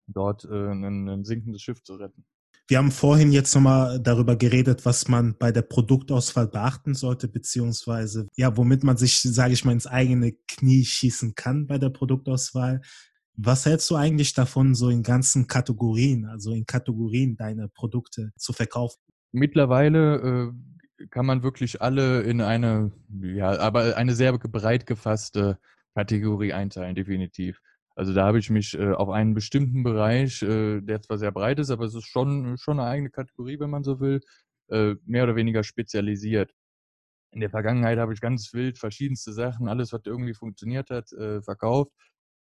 dort 0.08 0.44
ein, 0.44 1.08
ein 1.08 1.24
sinkendes 1.24 1.62
Schiff 1.62 1.82
zu 1.84 1.94
retten. 1.94 2.24
Wir 2.68 2.78
haben 2.78 2.90
vorhin 2.90 3.30
jetzt 3.30 3.54
nochmal 3.54 4.00
darüber 4.00 4.34
geredet, 4.34 4.84
was 4.84 5.06
man 5.06 5.36
bei 5.38 5.52
der 5.52 5.62
Produktauswahl 5.62 6.48
beachten 6.48 6.94
sollte, 6.94 7.28
beziehungsweise 7.28 8.26
ja, 8.34 8.56
womit 8.56 8.82
man 8.82 8.96
sich, 8.96 9.20
sage 9.20 9.52
ich 9.52 9.64
mal, 9.64 9.70
ins 9.70 9.86
eigene 9.86 10.32
Knie 10.48 10.84
schießen 10.84 11.36
kann 11.36 11.68
bei 11.68 11.78
der 11.78 11.90
Produktauswahl. 11.90 12.80
Was 13.38 13.66
hältst 13.66 13.90
du 13.90 13.96
eigentlich 13.96 14.32
davon, 14.32 14.74
so 14.74 14.88
in 14.88 15.02
ganzen 15.02 15.46
Kategorien, 15.46 16.24
also 16.24 16.52
in 16.52 16.64
Kategorien 16.64 17.36
deine 17.36 17.68
Produkte 17.68 18.32
zu 18.36 18.54
verkaufen? 18.54 18.98
Mittlerweile 19.32 20.52
äh, 21.00 21.06
kann 21.10 21.26
man 21.26 21.42
wirklich 21.42 21.82
alle 21.82 22.22
in 22.22 22.40
eine, 22.40 22.92
ja, 23.20 23.58
aber 23.58 23.96
eine 23.96 24.14
sehr 24.14 24.36
breit 24.38 24.86
gefasste 24.86 25.58
Kategorie 25.94 26.54
einteilen, 26.54 26.94
definitiv. 26.94 27.60
Also 27.94 28.14
da 28.14 28.24
habe 28.24 28.38
ich 28.38 28.48
mich 28.48 28.78
äh, 28.78 28.92
auf 28.92 29.10
einen 29.10 29.34
bestimmten 29.34 29.82
Bereich, 29.82 30.42
äh, 30.42 30.80
der 30.80 31.02
zwar 31.02 31.18
sehr 31.18 31.32
breit 31.32 31.58
ist, 31.58 31.70
aber 31.70 31.84
es 31.84 31.94
ist 31.94 32.06
schon, 32.06 32.56
schon 32.58 32.80
eine 32.80 32.88
eigene 32.88 33.10
Kategorie, 33.10 33.60
wenn 33.60 33.70
man 33.70 33.84
so 33.84 34.00
will, 34.00 34.20
äh, 34.68 34.94
mehr 35.04 35.24
oder 35.24 35.36
weniger 35.36 35.62
spezialisiert. 35.62 36.52
In 37.32 37.40
der 37.40 37.50
Vergangenheit 37.50 37.98
habe 37.98 38.14
ich 38.14 38.20
ganz 38.20 38.52
wild 38.54 38.78
verschiedenste 38.78 39.32
Sachen, 39.32 39.68
alles, 39.68 39.92
was 39.92 40.02
irgendwie 40.06 40.34
funktioniert 40.34 40.88
hat, 40.90 41.12
äh, 41.12 41.42
verkauft. 41.42 41.92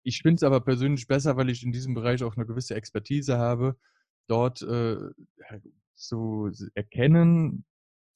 Ich 0.06 0.22
finde 0.22 0.36
es 0.36 0.44
aber 0.44 0.62
persönlich 0.62 1.08
besser, 1.08 1.36
weil 1.36 1.50
ich 1.50 1.64
in 1.64 1.72
diesem 1.72 1.94
Bereich 1.94 2.24
auch 2.24 2.38
eine 2.38 2.46
gewisse 2.46 2.76
Expertise 2.76 3.38
habe, 3.38 3.76
dort 4.28 4.62
äh, 4.62 4.98
zu 5.96 6.52
erkennen, 6.74 7.66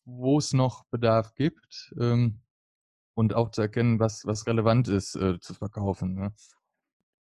wo 0.05 0.37
es 0.37 0.53
noch 0.53 0.85
Bedarf 0.85 1.35
gibt 1.35 1.93
ähm, 1.99 2.41
und 3.15 3.33
auch 3.33 3.51
zu 3.51 3.61
erkennen, 3.61 3.99
was, 3.99 4.25
was 4.25 4.47
relevant 4.47 4.87
ist 4.87 5.15
äh, 5.15 5.39
zu 5.39 5.53
verkaufen. 5.53 6.15
Ne? 6.15 6.33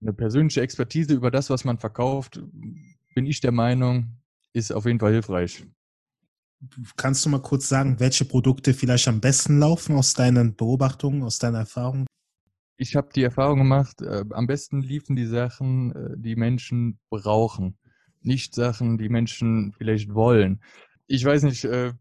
eine 0.01 0.13
persönliche 0.13 0.61
Expertise 0.61 1.13
über 1.13 1.31
das, 1.31 1.49
was 1.49 1.65
man 1.65 1.77
verkauft, 1.77 2.41
bin 3.15 3.25
ich 3.25 3.41
der 3.41 3.51
Meinung, 3.51 4.17
ist 4.53 4.71
auf 4.71 4.85
jeden 4.85 4.99
Fall 4.99 5.11
hilfreich. 5.11 5.65
Kannst 6.97 7.25
du 7.25 7.29
mal 7.29 7.41
kurz 7.41 7.69
sagen, 7.69 7.99
welche 7.99 8.25
Produkte 8.25 8.73
vielleicht 8.73 9.07
am 9.07 9.21
besten 9.21 9.59
laufen 9.59 9.95
aus 9.95 10.13
deinen 10.13 10.55
Beobachtungen, 10.55 11.23
aus 11.23 11.39
deiner 11.39 11.59
Erfahrung? 11.59 12.05
Ich 12.81 12.95
habe 12.95 13.09
die 13.13 13.23
Erfahrung 13.23 13.59
gemacht, 13.59 14.01
äh, 14.01 14.23
am 14.29 14.47
besten 14.47 14.81
liefen 14.81 15.17
die 15.17 15.25
Sachen, 15.25 15.93
äh, 15.93 16.15
die 16.15 16.37
Menschen 16.37 16.97
brauchen, 17.09 17.77
nicht 18.21 18.55
Sachen, 18.55 18.97
die 18.97 19.09
Menschen 19.09 19.73
vielleicht 19.77 20.13
wollen. 20.13 20.63
Ich 21.05 21.25
weiß 21.25 21.43
nicht, 21.43 21.65
äh, 21.65 21.91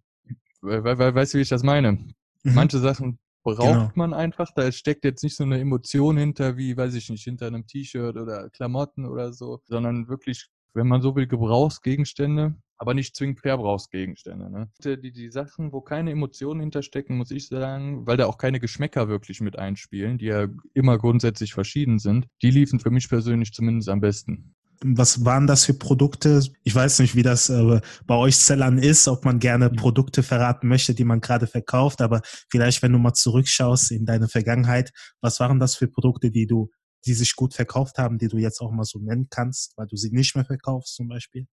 we 0.60 0.84
we 0.84 1.14
weißt 1.14 1.34
du, 1.34 1.38
wie 1.38 1.42
ich 1.42 1.48
das 1.48 1.64
meine? 1.64 1.92
Mhm. 1.94 2.14
Manche 2.44 2.78
Sachen 2.78 3.18
braucht 3.42 3.58
genau. 3.58 3.90
man 3.96 4.14
einfach. 4.14 4.52
Da 4.54 4.70
steckt 4.70 5.04
jetzt 5.04 5.24
nicht 5.24 5.34
so 5.34 5.42
eine 5.42 5.58
Emotion 5.58 6.16
hinter, 6.16 6.56
wie, 6.56 6.76
weiß 6.76 6.94
ich 6.94 7.10
nicht, 7.10 7.24
hinter 7.24 7.48
einem 7.48 7.66
T-Shirt 7.66 8.16
oder 8.16 8.48
Klamotten 8.50 9.04
oder 9.04 9.32
so, 9.32 9.60
sondern 9.64 10.06
wirklich, 10.06 10.46
wenn 10.74 10.86
man 10.86 11.02
so 11.02 11.16
will, 11.16 11.26
Gebrauchsgegenstände, 11.26 12.54
aber 12.78 12.94
nicht 12.94 13.16
zwingend 13.16 13.40
Verbrauchsgegenstände. 13.40 14.50
Ne? 14.50 14.70
Die, 14.84 15.12
die 15.12 15.30
Sachen, 15.30 15.72
wo 15.72 15.80
keine 15.80 16.12
Emotionen 16.12 16.60
hinterstecken, 16.60 17.16
muss 17.16 17.30
ich 17.30 17.48
sagen, 17.48 18.06
weil 18.06 18.16
da 18.16 18.26
auch 18.26 18.38
keine 18.38 18.60
Geschmäcker 18.60 19.08
wirklich 19.08 19.40
mit 19.40 19.58
einspielen, 19.58 20.18
die 20.18 20.26
ja 20.26 20.46
immer 20.74 20.96
grundsätzlich 20.96 21.52
verschieden 21.52 21.98
sind, 21.98 22.26
die 22.42 22.50
liefen 22.50 22.80
für 22.80 22.90
mich 22.90 23.08
persönlich 23.08 23.52
zumindest 23.52 23.88
am 23.88 24.00
besten 24.00 24.54
was 24.84 25.24
waren 25.24 25.46
das 25.46 25.64
für 25.64 25.74
Produkte? 25.74 26.40
Ich 26.62 26.74
weiß 26.74 27.00
nicht, 27.00 27.16
wie 27.16 27.22
das 27.22 27.50
äh, 27.50 27.80
bei 28.06 28.14
euch 28.14 28.36
Sellern 28.36 28.78
ist, 28.78 29.08
ob 29.08 29.24
man 29.24 29.38
gerne 29.40 29.70
mhm. 29.70 29.76
Produkte 29.76 30.22
verraten 30.22 30.68
möchte, 30.68 30.94
die 30.94 31.04
man 31.04 31.20
gerade 31.20 31.46
verkauft, 31.46 32.00
aber 32.00 32.22
vielleicht, 32.48 32.82
wenn 32.82 32.92
du 32.92 32.98
mal 32.98 33.14
zurückschaust 33.14 33.90
in 33.90 34.06
deine 34.06 34.28
Vergangenheit, 34.28 34.92
was 35.20 35.40
waren 35.40 35.58
das 35.58 35.74
für 35.74 35.88
Produkte, 35.88 36.30
die 36.30 36.46
du, 36.46 36.70
die 37.06 37.14
sich 37.14 37.34
gut 37.34 37.54
verkauft 37.54 37.98
haben, 37.98 38.18
die 38.18 38.28
du 38.28 38.38
jetzt 38.38 38.60
auch 38.60 38.70
mal 38.70 38.84
so 38.84 38.98
nennen 38.98 39.26
kannst, 39.30 39.76
weil 39.76 39.86
du 39.86 39.96
sie 39.96 40.10
nicht 40.12 40.36
mehr 40.36 40.44
verkaufst 40.44 40.94
zum 40.94 41.08
Beispiel? 41.08 41.46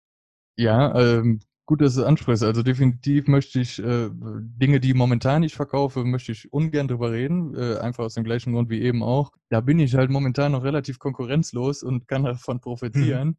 Ja, 0.57 0.97
ähm, 0.99 1.39
Gut, 1.67 1.81
dass 1.81 1.95
du 1.95 2.01
es 2.01 2.07
ansprichst. 2.07 2.43
Also 2.43 2.61
definitiv 2.61 3.27
möchte 3.27 3.59
ich 3.59 3.79
äh, 3.79 4.09
Dinge, 4.11 4.79
die 4.79 4.93
momentan 4.93 5.41
ich 5.41 5.55
verkaufe, 5.55 6.03
möchte 6.03 6.31
ich 6.31 6.53
ungern 6.53 6.87
drüber 6.87 7.11
reden. 7.11 7.55
Äh, 7.55 7.79
einfach 7.79 8.03
aus 8.03 8.13
dem 8.13 8.23
gleichen 8.23 8.53
Grund 8.53 8.69
wie 8.69 8.81
eben 8.81 9.01
auch. 9.01 9.31
Da 9.49 9.61
bin 9.61 9.79
ich 9.79 9.95
halt 9.95 10.11
momentan 10.11 10.51
noch 10.51 10.63
relativ 10.63 10.99
konkurrenzlos 10.99 11.81
und 11.81 12.07
kann 12.07 12.23
davon 12.23 12.59
profitieren. 12.59 13.29
Hm. 13.29 13.37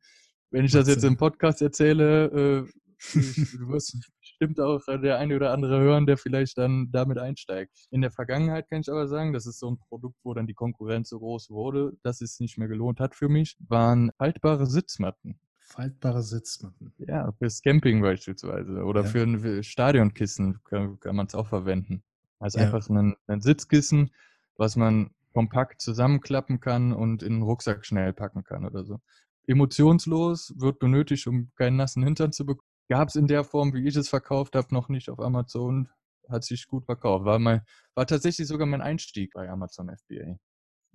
Wenn 0.51 0.65
ich 0.65 0.73
das 0.73 0.89
jetzt 0.89 1.05
im 1.05 1.17
Podcast 1.17 1.63
erzähle, 1.63 2.25
äh, 2.25 2.71
du 3.15 3.69
wirst 3.69 3.97
bestimmt 4.21 4.59
auch 4.59 4.83
der 4.87 5.19
eine 5.19 5.37
oder 5.37 5.53
andere 5.53 5.79
hören, 5.79 6.07
der 6.07 6.17
vielleicht 6.17 6.59
dann 6.59 6.91
damit 6.91 7.19
einsteigt. 7.19 7.87
In 7.91 8.01
der 8.01 8.11
Vergangenheit 8.11 8.69
kann 8.69 8.81
ich 8.81 8.91
aber 8.91 9.07
sagen, 9.07 9.35
das 9.35 9.47
ist 9.47 9.61
so 9.61 9.71
ein 9.71 9.79
Produkt, 9.79 10.17
wo 10.25 10.35
dann 10.35 10.49
die 10.49 10.55
Konkurrenz 10.55 11.11
so 11.11 11.21
groß 11.21 11.51
wurde, 11.51 11.93
dass 12.03 12.21
es 12.21 12.41
nicht 12.41 12.59
mehr 12.59 12.67
gelohnt 12.67 12.99
hat 12.99 13.15
für 13.15 13.29
mich, 13.29 13.57
waren 13.61 14.11
haltbare 14.19 14.67
Sitzmatten. 14.67 15.39
Faltbare 15.67 16.23
Sitzmatten. 16.23 16.93
Ja, 16.99 17.33
fürs 17.33 17.61
Camping 17.61 18.01
beispielsweise. 18.01 18.85
Oder 18.85 19.03
ja. 19.03 19.09
für 19.09 19.23
ein 19.23 19.63
Stadionkissen 19.65 20.63
kann, 20.65 21.01
kann 21.01 21.17
man 21.17 21.27
es 21.27 21.35
auch 21.35 21.49
verwenden. 21.49 22.05
Also 22.39 22.59
ja. 22.59 22.67
einfach 22.67 22.89
ein, 22.89 23.17
ein, 23.27 23.41
Sitzkissen, 23.41 24.13
was 24.57 24.77
man 24.77 25.11
kompakt 25.33 25.81
zusammenklappen 25.81 26.61
kann 26.61 26.93
und 26.93 27.23
in 27.25 27.35
den 27.35 27.43
Rucksack 27.43 27.85
schnell 27.85 28.13
packen 28.13 28.45
kann 28.45 28.65
oder 28.65 28.85
so. 28.85 29.01
Emotionslos, 29.49 30.55
wird 30.57 30.79
benötigt, 30.79 31.27
um 31.27 31.51
keinen 31.57 31.77
nassen 31.77 32.05
Hintern 32.05 32.33
zu 32.33 32.47
bekommen. 32.47 32.69
Gab 32.89 33.09
es 33.09 33.17
in 33.17 33.27
der 33.27 33.43
Form, 33.43 33.75
wie 33.75 33.87
ich 33.89 33.97
es 33.97 34.09
verkauft 34.09 34.55
habe, 34.55 34.73
noch 34.73 34.89
nicht 34.89 35.11
auf 35.11 35.19
Amazon. 35.19 35.89
Hat 36.29 36.45
sich 36.45 36.69
gut 36.69 36.85
verkauft. 36.85 37.25
War, 37.25 37.41
mein, 37.41 37.63
war 37.95 38.07
tatsächlich 38.07 38.47
sogar 38.47 38.67
mein 38.69 38.83
Einstieg 38.83 39.33
bei 39.35 39.49
Amazon 39.49 39.91
FBA. 39.91 40.39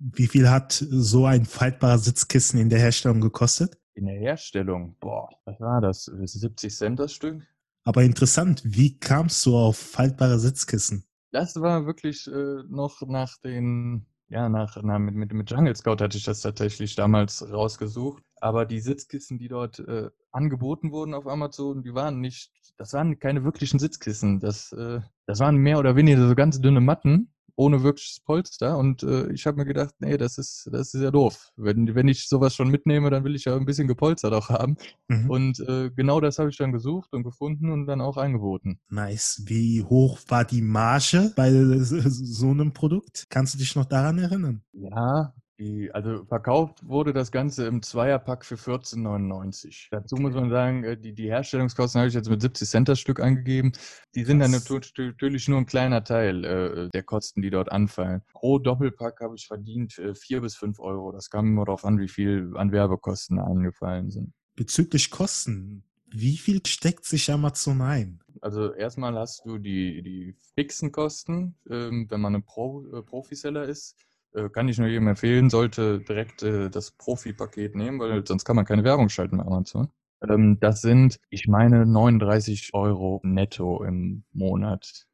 Wie 0.04 0.26
viel 0.26 0.50
hat 0.50 0.72
so 0.72 1.26
ein 1.26 1.44
faltbarer 1.44 1.98
Sitzkissen 1.98 2.58
in 2.58 2.68
der 2.68 2.80
Herstellung 2.80 3.20
gekostet? 3.20 3.78
In 3.94 4.06
der 4.06 4.18
Herstellung, 4.18 4.96
boah, 4.98 5.28
was 5.44 5.60
war 5.60 5.80
das? 5.80 6.06
70 6.06 6.74
Cent 6.74 6.98
das 6.98 7.12
Stück? 7.12 7.40
Aber 7.84 8.02
interessant, 8.02 8.62
wie 8.64 8.98
kamst 8.98 9.46
du 9.46 9.56
auf 9.56 9.76
faltbare 9.76 10.40
Sitzkissen? 10.40 11.04
Das 11.30 11.54
war 11.60 11.86
wirklich 11.86 12.26
äh, 12.26 12.62
noch 12.68 13.02
nach 13.02 13.38
den, 13.38 14.06
ja, 14.28 14.48
nach, 14.48 14.76
na, 14.82 14.98
mit, 14.98 15.14
mit, 15.14 15.32
mit 15.32 15.50
Jungle 15.50 15.76
Scout 15.76 15.98
hatte 16.00 16.18
ich 16.18 16.24
das 16.24 16.40
tatsächlich 16.40 16.96
damals 16.96 17.48
rausgesucht. 17.52 18.24
Aber 18.40 18.66
die 18.66 18.80
Sitzkissen, 18.80 19.38
die 19.38 19.48
dort 19.48 19.78
äh, 19.78 20.10
angeboten 20.32 20.90
wurden 20.90 21.14
auf 21.14 21.28
Amazon, 21.28 21.84
die 21.84 21.94
waren 21.94 22.20
nicht, 22.20 22.50
das 22.76 22.92
waren 22.92 23.20
keine 23.20 23.44
wirklichen 23.44 23.78
Sitzkissen. 23.78 24.40
Das, 24.40 24.72
äh, 24.72 25.00
das 25.26 25.38
waren 25.38 25.58
mehr 25.58 25.78
oder 25.78 25.94
weniger 25.94 26.26
so 26.26 26.34
ganz 26.34 26.60
dünne 26.60 26.80
Matten, 26.80 27.32
ohne 27.56 27.82
wirkliches 27.82 28.20
Polster. 28.20 28.78
Und 28.78 29.02
äh, 29.02 29.30
ich 29.32 29.46
habe 29.46 29.58
mir 29.58 29.64
gedacht, 29.64 29.94
nee, 30.00 30.16
das 30.16 30.38
ist, 30.38 30.68
das 30.72 30.94
ist 30.94 31.02
ja 31.02 31.10
doof. 31.10 31.52
Wenn, 31.56 31.94
wenn 31.94 32.08
ich 32.08 32.28
sowas 32.28 32.54
schon 32.54 32.68
mitnehme, 32.68 33.10
dann 33.10 33.24
will 33.24 33.34
ich 33.34 33.44
ja 33.44 33.56
ein 33.56 33.64
bisschen 33.64 33.88
gepolstert 33.88 34.32
auch 34.32 34.48
haben. 34.48 34.76
Mhm. 35.08 35.30
Und 35.30 35.60
äh, 35.60 35.90
genau 35.90 36.20
das 36.20 36.38
habe 36.38 36.50
ich 36.50 36.56
dann 36.56 36.72
gesucht 36.72 37.12
und 37.12 37.22
gefunden 37.22 37.70
und 37.70 37.86
dann 37.86 38.00
auch 38.00 38.16
angeboten. 38.16 38.80
Nice. 38.88 39.42
Wie 39.46 39.82
hoch 39.82 40.18
war 40.28 40.44
die 40.44 40.62
Marge 40.62 41.32
bei 41.36 41.50
so 41.52 42.50
einem 42.50 42.72
Produkt? 42.72 43.26
Kannst 43.28 43.54
du 43.54 43.58
dich 43.58 43.76
noch 43.76 43.84
daran 43.84 44.18
erinnern? 44.18 44.62
Ja, 44.72 45.34
Die, 45.58 45.92
also 45.92 46.24
verkauft 46.24 46.86
wurde 46.86 47.12
das 47.12 47.30
Ganze 47.30 47.66
im 47.66 47.82
Zweierpack 47.82 48.44
für 48.44 48.54
14,99. 48.54 49.88
Dazu 49.90 50.16
muss 50.16 50.34
man 50.34 50.50
sagen, 50.50 50.82
äh, 50.82 50.96
die, 50.96 51.14
die 51.14 51.28
Herstellungskosten 51.28 52.00
habe 52.00 52.08
ich 52.08 52.14
jetzt 52.14 52.30
mit 52.30 52.40
70 52.40 52.68
Cent 52.68 52.88
das 52.88 52.98
Stück 52.98 53.20
angegeben. 53.20 53.72
Die 54.14 54.24
sind 54.24 54.40
dann 54.40 54.50
natürlich 54.50 55.48
nur 55.48 55.58
ein 55.58 55.66
kleiner 55.66 56.04
Teil 56.04 56.44
äh, 56.44 56.88
der 56.88 57.02
Kosten, 57.02 57.42
die 57.42 57.50
dort 57.50 57.70
anfallen. 57.70 58.22
Pro 58.32 58.58
Doppelpack 58.58 59.20
habe 59.20 59.34
ich 59.36 59.46
verdient 59.46 59.98
äh, 59.98 60.14
4 60.14 60.40
bis 60.40 60.56
5 60.56 60.80
Euro. 60.80 61.12
Das 61.12 61.28
kam 61.28 61.46
immer 61.46 61.66
darauf 61.66 61.84
an, 61.84 61.98
wie 61.98 62.08
viel 62.08 62.52
an 62.56 62.72
Werbekosten 62.72 63.38
angefallen 63.38 64.10
sind. 64.10 64.32
Bezüglich 64.56 65.10
Kosten, 65.10 65.84
wie 66.06 66.36
viel 66.36 66.60
steckt 66.66 67.04
sich 67.04 67.30
Amazon 67.30 67.80
ein? 67.82 68.20
Also 68.40 68.72
erstmal 68.72 69.14
hast 69.14 69.44
du 69.44 69.58
die, 69.58 70.02
die 70.02 70.34
fixen 70.54 70.92
Kosten, 70.92 71.56
ähm, 71.70 72.06
wenn 72.10 72.20
man 72.20 72.34
ein 72.34 72.44
Pro, 72.44 72.84
äh, 72.92 73.02
Profiseller 73.02 73.64
ist 73.64 73.96
äh, 74.00 74.11
kann 74.52 74.68
ich 74.68 74.78
nur 74.78 74.88
jedem 74.88 75.08
empfehlen, 75.08 75.50
sollte 75.50 76.00
direkt 76.00 76.42
äh, 76.42 76.70
das 76.70 76.92
Profi-Paket 76.92 77.74
nehmen, 77.74 78.00
weil 78.00 78.26
sonst 78.26 78.44
kann 78.44 78.56
man 78.56 78.64
keine 78.64 78.84
Werbung 78.84 79.08
schalten 79.08 79.38
bei 79.38 79.44
Amazon. 79.44 79.90
Ähm, 80.28 80.58
das 80.60 80.80
sind, 80.80 81.18
ich 81.30 81.48
meine, 81.48 81.86
39 81.86 82.70
Euro 82.74 83.20
netto 83.22 83.82
im 83.84 84.24
Monat. 84.32 85.06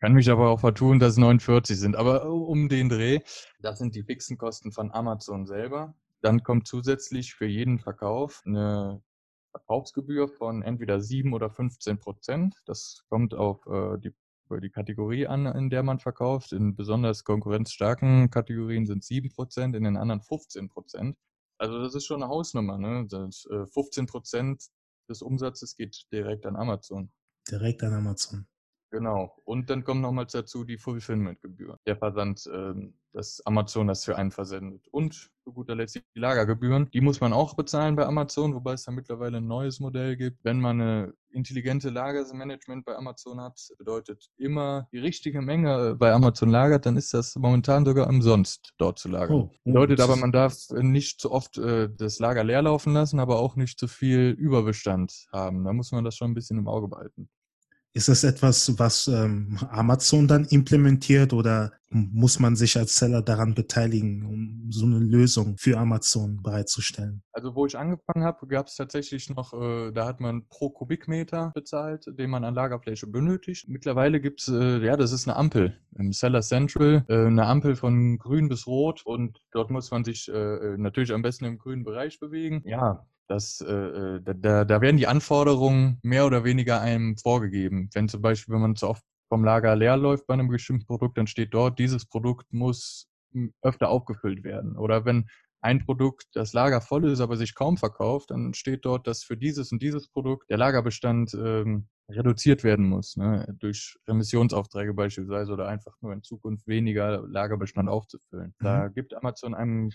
Kann 0.00 0.14
mich 0.14 0.30
aber 0.30 0.50
auch 0.50 0.60
vertun, 0.60 0.98
dass 0.98 1.12
es 1.12 1.18
49 1.18 1.78
sind. 1.78 1.96
Aber 1.96 2.26
um 2.26 2.68
den 2.68 2.88
Dreh, 2.88 3.20
das 3.60 3.78
sind 3.78 3.94
die 3.94 4.02
fixen 4.02 4.36
Kosten 4.36 4.72
von 4.72 4.90
Amazon 4.92 5.46
selber. 5.46 5.94
Dann 6.22 6.42
kommt 6.42 6.66
zusätzlich 6.66 7.34
für 7.34 7.46
jeden 7.46 7.78
Verkauf 7.78 8.42
eine 8.44 9.02
Verkaufsgebühr 9.52 10.28
von 10.28 10.62
entweder 10.62 11.00
7 11.00 11.32
oder 11.32 11.50
15 11.50 11.98
Prozent. 11.98 12.56
Das 12.66 13.04
kommt 13.08 13.34
auf 13.34 13.66
äh, 13.66 13.98
die 13.98 14.12
die 14.60 14.70
Kategorie 14.70 15.26
an, 15.26 15.46
in 15.46 15.70
der 15.70 15.82
man 15.82 15.98
verkauft. 15.98 16.52
In 16.52 16.74
besonders 16.76 17.24
konkurrenzstarken 17.24 18.30
Kategorien 18.30 18.86
sind 18.86 19.04
7%, 19.04 19.76
in 19.76 19.84
den 19.84 19.96
anderen 19.96 20.20
15%. 20.20 21.14
Also 21.58 21.78
das 21.78 21.94
ist 21.94 22.06
schon 22.06 22.22
eine 22.22 22.30
Hausnummer. 22.30 22.78
Ne? 22.78 23.06
Das, 23.08 23.46
äh, 23.50 23.66
15% 23.66 24.70
des 25.08 25.22
Umsatzes 25.22 25.76
geht 25.76 26.06
direkt 26.12 26.46
an 26.46 26.56
Amazon. 26.56 27.12
Direkt 27.50 27.82
an 27.82 27.94
Amazon. 27.94 28.46
Genau. 28.92 29.34
Und 29.44 29.70
dann 29.70 29.84
kommen 29.84 30.02
nochmals 30.02 30.32
dazu 30.32 30.64
die 30.64 30.76
Fulfillment-Gebühren. 30.76 31.78
Der 31.86 31.96
Versand, 31.96 32.46
ähm, 32.52 32.92
dass 33.14 33.40
Amazon 33.46 33.86
das 33.86 34.04
für 34.04 34.16
einen 34.16 34.30
versendet. 34.30 34.86
Und 34.90 35.30
zu 35.44 35.52
guter 35.52 35.74
Letzt 35.74 35.96
die 35.96 36.20
Lagergebühren. 36.20 36.90
Die 36.92 37.00
muss 37.00 37.18
man 37.20 37.32
auch 37.32 37.54
bezahlen 37.54 37.96
bei 37.96 38.04
Amazon, 38.04 38.54
wobei 38.54 38.74
es 38.74 38.84
da 38.84 38.92
mittlerweile 38.92 39.38
ein 39.38 39.46
neues 39.46 39.80
Modell 39.80 40.16
gibt. 40.16 40.44
Wenn 40.44 40.60
man 40.60 40.80
eine 40.80 41.14
intelligente 41.30 41.88
Lagermanagement 41.88 42.84
bei 42.84 42.94
Amazon 42.94 43.40
hat, 43.40 43.58
bedeutet 43.78 44.28
immer 44.36 44.88
die 44.92 44.98
richtige 44.98 45.40
Menge 45.40 45.96
bei 45.96 46.12
Amazon 46.12 46.50
lagert, 46.50 46.84
dann 46.84 46.98
ist 46.98 47.14
das 47.14 47.34
momentan 47.36 47.86
sogar 47.86 48.08
umsonst 48.08 48.74
dort 48.76 48.98
zu 48.98 49.08
lagern. 49.08 49.36
Oh, 49.36 49.50
oh, 49.50 49.58
bedeutet 49.64 50.00
aber, 50.00 50.16
man 50.16 50.32
darf 50.32 50.54
nicht 50.70 51.18
zu 51.18 51.32
oft 51.32 51.56
äh, 51.56 51.88
das 51.90 52.18
Lager 52.18 52.44
leer 52.44 52.60
laufen 52.60 52.92
lassen, 52.92 53.20
aber 53.20 53.38
auch 53.38 53.56
nicht 53.56 53.78
zu 53.78 53.88
viel 53.88 54.36
Überbestand 54.38 55.28
haben. 55.32 55.64
Da 55.64 55.72
muss 55.72 55.92
man 55.92 56.04
das 56.04 56.14
schon 56.14 56.32
ein 56.32 56.34
bisschen 56.34 56.58
im 56.58 56.68
Auge 56.68 56.88
behalten. 56.88 57.30
Ist 57.94 58.08
das 58.08 58.24
etwas, 58.24 58.78
was 58.78 59.06
ähm, 59.06 59.58
Amazon 59.70 60.26
dann 60.26 60.46
implementiert 60.46 61.32
oder 61.34 61.72
muss 61.90 62.40
man 62.40 62.56
sich 62.56 62.78
als 62.78 62.96
Seller 62.96 63.20
daran 63.20 63.54
beteiligen, 63.54 64.24
um 64.24 64.72
so 64.72 64.86
eine 64.86 64.98
Lösung 64.98 65.58
für 65.58 65.78
Amazon 65.78 66.42
bereitzustellen? 66.42 67.22
Also 67.32 67.54
wo 67.54 67.66
ich 67.66 67.76
angefangen 67.76 68.24
habe, 68.24 68.46
gab 68.46 68.68
es 68.68 68.76
tatsächlich 68.76 69.28
noch, 69.28 69.52
äh, 69.52 69.92
da 69.92 70.06
hat 70.06 70.20
man 70.20 70.46
pro 70.48 70.70
Kubikmeter 70.70 71.52
bezahlt, 71.54 72.06
den 72.06 72.30
man 72.30 72.44
an 72.44 72.54
Lagerfläche 72.54 73.06
benötigt. 73.06 73.68
Mittlerweile 73.68 74.20
gibt 74.20 74.40
es, 74.40 74.48
äh, 74.48 74.78
ja, 74.78 74.96
das 74.96 75.12
ist 75.12 75.28
eine 75.28 75.36
Ampel 75.36 75.76
im 75.98 76.12
Seller 76.12 76.40
Central, 76.40 77.04
äh, 77.08 77.26
eine 77.26 77.46
Ampel 77.46 77.76
von 77.76 78.16
grün 78.18 78.48
bis 78.48 78.66
rot 78.66 79.04
und 79.04 79.38
dort 79.52 79.70
muss 79.70 79.90
man 79.90 80.04
sich 80.04 80.28
äh, 80.28 80.32
äh, 80.32 80.76
natürlich 80.78 81.12
am 81.12 81.22
besten 81.22 81.44
im 81.44 81.58
grünen 81.58 81.84
Bereich 81.84 82.18
bewegen. 82.18 82.62
Ja, 82.64 83.06
das, 83.32 83.60
äh, 83.60 83.72
äh 83.72 84.20
da, 84.22 84.64
da 84.64 84.80
werden 84.80 84.96
die 84.96 85.06
Anforderungen 85.06 85.98
mehr 86.02 86.26
oder 86.26 86.44
weniger 86.44 86.80
einem 86.80 87.16
vorgegeben. 87.16 87.88
Wenn 87.94 88.08
zum 88.08 88.22
Beispiel, 88.22 88.54
wenn 88.54 88.60
man 88.60 88.76
zu 88.76 88.88
oft 88.88 89.02
vom 89.28 89.44
Lager 89.44 89.74
leer 89.74 89.96
läuft 89.96 90.26
bei 90.26 90.34
einem 90.34 90.48
bestimmten 90.48 90.86
Produkt, 90.86 91.16
dann 91.16 91.26
steht 91.26 91.54
dort, 91.54 91.78
dieses 91.78 92.04
Produkt 92.04 92.52
muss 92.52 93.08
hm, 93.32 93.52
öfter 93.62 93.88
aufgefüllt 93.88 94.44
werden. 94.44 94.76
Oder 94.76 95.04
wenn 95.04 95.28
ein 95.62 95.84
Produkt 95.84 96.26
das 96.34 96.52
Lager 96.52 96.80
voll 96.80 97.08
ist, 97.08 97.20
aber 97.20 97.36
sich 97.36 97.54
kaum 97.54 97.76
verkauft, 97.76 98.30
dann 98.30 98.52
steht 98.52 98.84
dort, 98.84 99.06
dass 99.06 99.22
für 99.22 99.36
dieses 99.36 99.72
und 99.72 99.80
dieses 99.80 100.08
Produkt 100.08 100.50
der 100.50 100.58
Lagerbestand 100.58 101.34
ähm, 101.34 101.86
reduziert 102.08 102.64
werden 102.64 102.88
muss, 102.88 103.16
ne? 103.16 103.46
durch 103.58 103.96
Remissionsaufträge 104.06 104.92
beispielsweise 104.92 105.52
oder 105.52 105.68
einfach 105.68 105.94
nur 106.00 106.12
in 106.12 106.22
Zukunft 106.22 106.66
weniger 106.66 107.22
Lagerbestand 107.26 107.88
aufzufüllen. 107.88 108.54
Mhm. 108.58 108.64
Da 108.64 108.88
gibt 108.88 109.14
Amazon 109.14 109.54
einem 109.54 109.90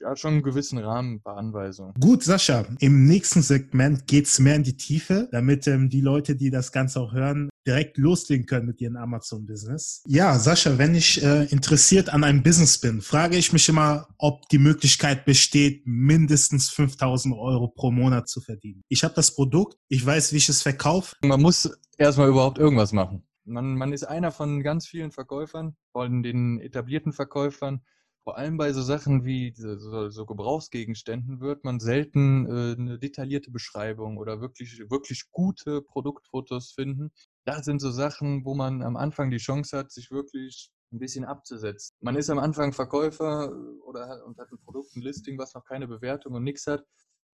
ja 0.00 0.16
schon 0.16 0.34
einen 0.34 0.42
gewissen 0.42 0.78
Rahmen 0.78 1.16
ein 1.16 1.20
paar 1.20 1.36
Anweisungen. 1.36 1.94
Gut, 2.00 2.22
Sascha, 2.22 2.64
im 2.80 3.06
nächsten 3.06 3.42
Segment 3.42 4.06
geht's 4.06 4.38
mehr 4.38 4.56
in 4.56 4.62
die 4.62 4.76
Tiefe, 4.76 5.28
damit 5.32 5.66
ähm, 5.66 5.90
die 5.90 6.00
Leute, 6.00 6.34
die 6.34 6.50
das 6.50 6.72
Ganze 6.72 7.00
auch 7.00 7.12
hören, 7.12 7.50
direkt 7.66 7.98
loslegen 7.98 8.46
können 8.46 8.66
mit 8.66 8.80
ihrem 8.80 8.96
Amazon-Business. 8.96 10.02
Ja, 10.06 10.38
Sascha, 10.38 10.78
wenn 10.78 10.94
ich 10.94 11.22
äh, 11.22 11.44
interessiert 11.44 12.08
an 12.08 12.24
einem 12.24 12.42
Business 12.42 12.80
bin, 12.80 13.00
frage 13.00 13.36
ich 13.36 13.52
mich 13.52 13.68
immer, 13.68 14.08
ob 14.18 14.48
die 14.48 14.58
Möglichkeit 14.58 15.24
besteht, 15.24 15.82
mindestens 15.86 16.70
5000 16.70 17.34
Euro 17.36 17.68
pro 17.68 17.90
Monat 17.90 18.28
zu 18.28 18.40
verdienen. 18.40 18.82
Ich 18.88 19.04
habe 19.04 19.14
das 19.14 19.34
Produkt, 19.34 19.76
ich 19.88 20.04
weiß, 20.04 20.32
wie 20.32 20.38
ich 20.38 20.48
es 20.48 20.62
verkaufe. 20.62 21.16
Man 21.22 21.42
muss 21.42 21.70
erstmal 21.98 22.28
überhaupt 22.28 22.58
irgendwas 22.58 22.92
machen. 22.92 23.24
Man, 23.44 23.76
man 23.76 23.92
ist 23.92 24.04
einer 24.04 24.30
von 24.30 24.62
ganz 24.62 24.86
vielen 24.86 25.12
Verkäufern, 25.12 25.76
von 25.92 26.22
den 26.22 26.60
etablierten 26.60 27.12
Verkäufern. 27.12 27.82
Vor 28.22 28.36
allem 28.36 28.58
bei 28.58 28.72
so 28.72 28.82
Sachen 28.82 29.24
wie 29.24 29.54
so, 29.56 30.10
so 30.10 30.26
Gebrauchsgegenständen 30.26 31.40
wird 31.40 31.64
man 31.64 31.80
selten 31.80 32.46
äh, 32.46 32.76
eine 32.78 32.98
detaillierte 32.98 33.50
Beschreibung 33.50 34.18
oder 34.18 34.40
wirklich, 34.40 34.78
wirklich 34.90 35.30
gute 35.30 35.80
Produktfotos 35.80 36.72
finden 36.72 37.10
das 37.44 37.64
sind 37.64 37.80
so 37.80 37.90
Sachen, 37.90 38.44
wo 38.44 38.54
man 38.54 38.82
am 38.82 38.96
Anfang 38.96 39.30
die 39.30 39.38
Chance 39.38 39.76
hat, 39.76 39.90
sich 39.90 40.10
wirklich 40.10 40.70
ein 40.92 40.98
bisschen 40.98 41.24
abzusetzen. 41.24 41.96
Man 42.00 42.16
ist 42.16 42.30
am 42.30 42.38
Anfang 42.38 42.72
Verkäufer 42.72 43.52
oder 43.84 44.24
und 44.26 44.38
hat 44.38 44.50
ein 44.50 44.58
Produkt, 44.58 44.94
ein 44.96 45.02
Listing, 45.02 45.38
was 45.38 45.54
noch 45.54 45.64
keine 45.64 45.86
Bewertung 45.86 46.34
und 46.34 46.44
nichts 46.44 46.66
hat. 46.66 46.84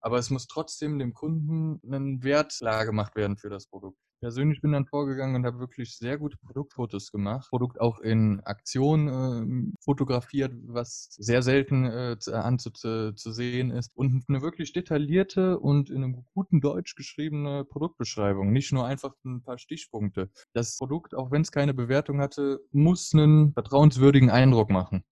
Aber 0.07 0.19
es 0.19 0.31
muss 0.31 0.47
trotzdem 0.47 1.01
dem 1.01 1.15
Kunden 1.15 1.81
einen 1.85 2.23
Wert 2.23 2.55
klar 2.57 2.87
gemacht 2.87 3.17
werden 3.17 3.37
für 3.37 3.51
das 3.51 3.67
Produkt 3.67 3.99
persönlich 4.21 4.61
bin 4.61 4.73
dann 4.73 4.87
vorgegangen 4.87 5.37
und 5.37 5.47
habe 5.47 5.59
wirklich 5.59 5.97
sehr 5.97 6.19
gute 6.19 6.37
Produktfotos 6.39 7.13
gemacht. 7.13 7.49
Produkt 7.51 7.81
auch 7.81 8.01
in 8.01 8.41
Aktion 8.41 9.09
äh, 9.09 9.73
fotografiert, 9.85 10.53
was 10.67 11.09
sehr 11.19 11.43
selten 11.43 11.85
äh, 11.85 12.17
anzusehen 12.33 13.71
ist. 13.71 13.95
Und 13.95 14.25
eine 14.29 14.43
wirklich 14.43 14.73
detaillierte 14.73 15.59
und 15.59 15.91
in 15.91 16.03
einem 16.03 16.25
guten 16.35 16.61
Deutsch 16.61 16.95
geschriebene 16.95 17.65
Produktbeschreibung. 17.65 18.53
Nicht 18.53 18.73
nur 18.73 18.87
einfach 18.87 19.15
ein 19.25 19.43
paar 19.43 19.59
Stichpunkte. 19.59 20.31
Das 20.55 20.77
Produkt, 20.77 21.15
auch 21.15 21.31
wenn 21.31 21.43
es 21.43 21.53
keine 21.53 21.75
Bewertung 21.75 22.21
hatte, 22.21 22.61
muss 22.73 23.13
einen 23.13 23.53
vertrauenswürdigen 23.53 24.31
Eindruck 24.31 24.71
machen 24.71 25.05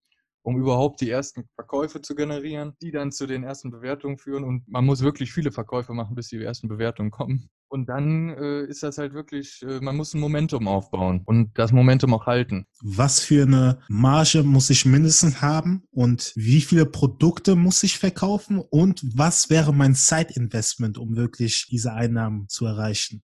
um 0.44 0.58
überhaupt 0.58 1.00
die 1.00 1.10
ersten 1.10 1.48
Verkäufe 1.54 2.02
zu 2.02 2.14
generieren, 2.14 2.74
die 2.82 2.92
dann 2.92 3.10
zu 3.10 3.26
den 3.26 3.44
ersten 3.44 3.70
Bewertungen 3.70 4.18
führen. 4.18 4.44
Und 4.44 4.68
man 4.68 4.84
muss 4.84 5.02
wirklich 5.02 5.32
viele 5.32 5.50
Verkäufe 5.50 5.94
machen, 5.94 6.14
bis 6.14 6.28
die 6.28 6.42
ersten 6.42 6.68
Bewertungen 6.68 7.10
kommen. 7.10 7.48
Und 7.68 7.88
dann 7.88 8.28
äh, 8.28 8.64
ist 8.66 8.82
das 8.82 8.98
halt 8.98 9.14
wirklich, 9.14 9.62
äh, 9.62 9.80
man 9.80 9.96
muss 9.96 10.12
ein 10.14 10.20
Momentum 10.20 10.68
aufbauen 10.68 11.22
und 11.24 11.58
das 11.58 11.72
Momentum 11.72 12.12
auch 12.12 12.26
halten. 12.26 12.66
Was 12.82 13.20
für 13.20 13.44
eine 13.44 13.80
Marge 13.88 14.42
muss 14.42 14.70
ich 14.70 14.84
mindestens 14.84 15.40
haben 15.40 15.82
und 15.90 16.32
wie 16.36 16.60
viele 16.60 16.86
Produkte 16.86 17.56
muss 17.56 17.82
ich 17.82 17.98
verkaufen 17.98 18.60
und 18.60 19.02
was 19.16 19.50
wäre 19.50 19.72
mein 19.72 19.94
Zeitinvestment, 19.94 20.98
um 20.98 21.16
wirklich 21.16 21.66
diese 21.70 21.94
Einnahmen 21.94 22.48
zu 22.48 22.66
erreichen? 22.66 23.22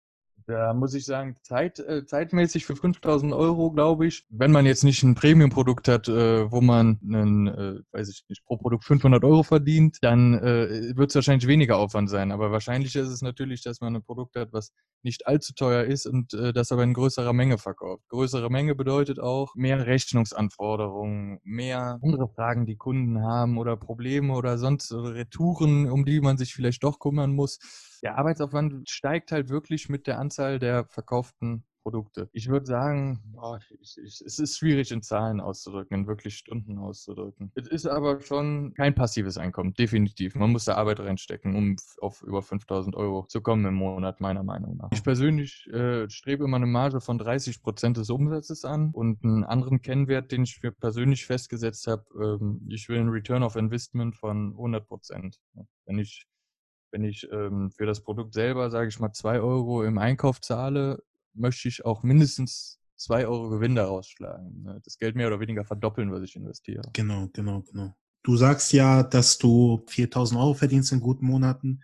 Da 0.51 0.75
muss 0.75 0.95
ich 0.95 1.05
sagen, 1.05 1.37
Zeit, 1.43 1.79
äh, 1.79 2.05
zeitmäßig 2.05 2.67
für 2.67 2.75
5000 2.75 3.33
Euro, 3.33 3.71
glaube 3.71 4.07
ich, 4.07 4.27
wenn 4.31 4.51
man 4.51 4.67
jetzt 4.67 4.83
nicht 4.83 5.03
ein 5.05 5.15
Premium-Produkt 5.15 5.87
hat, 5.87 6.09
äh, 6.09 6.51
wo 6.51 6.61
man, 6.61 6.99
einen, 7.03 7.47
äh, 7.47 7.81
weiß 7.93 8.09
ich 8.09 8.25
nicht, 8.29 8.45
pro 8.45 8.57
Produkt 8.57 8.85
500 8.85 9.23
Euro 9.25 9.45
verdient, 9.45 9.99
dann 10.03 10.35
äh, 10.35 10.97
wird 10.97 11.11
es 11.11 11.15
wahrscheinlich 11.15 11.47
weniger 11.47 11.77
Aufwand 11.79 12.11
sein. 12.11 12.33
Aber 12.33 12.51
wahrscheinlich 12.51 12.97
ist 12.97 13.09
es 13.09 13.23
natürlich, 13.23 13.63
dass 13.63 13.81
man 13.81 13.95
ein 13.95 14.03
Produkt 14.03 14.35
hat, 14.37 14.53
was 14.53 14.73
nicht 15.03 15.27
allzu 15.27 15.55
teuer 15.55 15.85
ist 15.85 16.07
und 16.07 16.35
äh, 16.35 16.53
das 16.53 16.73
aber 16.73 16.83
in 16.83 16.95
größerer 16.95 17.33
Menge 17.33 17.57
verkauft. 17.57 18.03
Größere 18.09 18.51
Menge 18.51 18.75
bedeutet 18.75 19.21
auch 19.21 19.55
mehr 19.55 19.87
Rechnungsanforderungen, 19.87 21.39
mehr 21.45 21.99
andere 22.03 22.29
Fragen, 22.29 22.67
die 22.67 22.77
Kunden 22.77 23.23
haben 23.23 23.57
oder 23.57 23.77
Probleme 23.77 24.35
oder 24.35 24.59
sonst 24.59 24.93
Retouren, 24.93 25.89
um 25.89 26.05
die 26.05 26.21
man 26.21 26.37
sich 26.37 26.55
vielleicht 26.55 26.83
doch 26.83 26.99
kümmern 26.99 27.33
muss 27.33 27.61
der 28.03 28.19
Arbeitsaufwand 28.19 28.89
steigt 28.89 29.33
halt 29.33 29.49
wirklich 29.49 29.89
mit 29.89 30.07
der 30.07 30.19
Anzahl 30.19 30.59
der 30.59 30.85
verkauften 30.87 31.65
Produkte. 31.83 32.29
Ich 32.33 32.49
würde 32.49 32.67
sagen, 32.67 33.21
boah, 33.33 33.59
ich, 33.59 33.99
ich, 33.99 34.21
es 34.21 34.39
ist 34.39 34.59
schwierig 34.59 34.91
in 34.91 35.03
Zahlen 35.03 35.41
auszudrücken, 35.41 36.01
in 36.01 36.07
wirklich 36.07 36.37
Stunden 36.37 36.79
auszudrücken. 36.79 37.51
Es 37.55 37.67
ist 37.69 37.87
aber 37.87 38.21
schon 38.21 38.75
kein 38.75 38.95
passives 38.95 39.39
Einkommen, 39.39 39.75
definitiv. 39.75 40.35
Man 40.35 40.53
muss 40.53 40.67
da 40.67 40.75
Arbeit 40.75 41.01
reinstecken, 41.01 41.57
um 41.57 41.77
auf 42.01 42.23
über 42.23 42.43
5000 42.43 42.95
Euro 42.97 43.25
zu 43.27 43.41
kommen 43.41 43.65
im 43.65 43.75
Monat, 43.75 44.21
meiner 44.21 44.43
Meinung 44.43 44.77
nach. 44.77 44.91
Ich 44.93 45.03
persönlich 45.03 45.67
äh, 45.73 46.09
strebe 46.09 46.45
immer 46.45 46.57
eine 46.57 46.67
Marge 46.67 47.01
von 47.01 47.19
30 47.19 47.63
Prozent 47.63 47.97
des 47.97 48.11
Umsatzes 48.11 48.65
an 48.65 48.91
und 48.93 49.25
einen 49.25 49.45
anderen 49.45 49.81
Kennwert, 49.83 50.33
den 50.33 50.45
ich 50.45 50.63
mir 50.63 50.73
persönlich 50.73 51.27
festgesetzt 51.27 51.87
habe, 51.87 52.05
ähm, 52.21 52.67
ich 52.69 52.89
will 52.89 52.99
einen 52.99 53.11
Return 53.11 53.43
of 53.43 53.57
Investment 53.57 54.17
von 54.17 54.51
100 54.53 54.87
Prozent. 54.87 55.41
Wenn 55.87 55.99
ich 55.99 56.27
wenn 56.93 57.05
ich 57.05 57.29
ähm, 57.33 57.71
für 57.71 57.87
das 57.87 58.03
Produkt 58.03 58.35
selber, 58.35 58.71
sage 58.71 58.89
ich 58.89 58.99
mal, 58.99 59.13
zwei 59.13 59.41
Euro 59.41 59.85
im 59.85 59.99
Einkauf 59.99 60.41
zahle, 60.41 61.03
möchte 61.35 61.69
ich 61.69 61.85
auch 61.85 62.03
mindestens 62.03 62.79
zwei 62.97 63.27
Euro 63.27 63.49
Gewinn 63.49 63.75
daraus 63.75 64.09
schlagen. 64.09 64.63
Ne? 64.63 64.81
Das 64.85 64.99
Geld 64.99 65.17
mehr 65.17 65.27
oder 65.27 65.41
weniger 65.41 65.65
verdoppeln, 65.65 66.13
was 66.13 66.23
ich 66.23 66.37
investiere. 66.37 66.83
Genau, 66.93 67.29
genau, 67.33 67.63
genau. 67.63 67.95
Du 68.23 68.37
sagst 68.37 68.73
ja, 68.73 69.03
dass 69.03 69.39
du 69.39 69.83
4000 69.87 70.39
Euro 70.39 70.55
verdienst 70.55 70.93
in 70.93 71.01
guten 71.01 71.25
Monaten. 71.25 71.81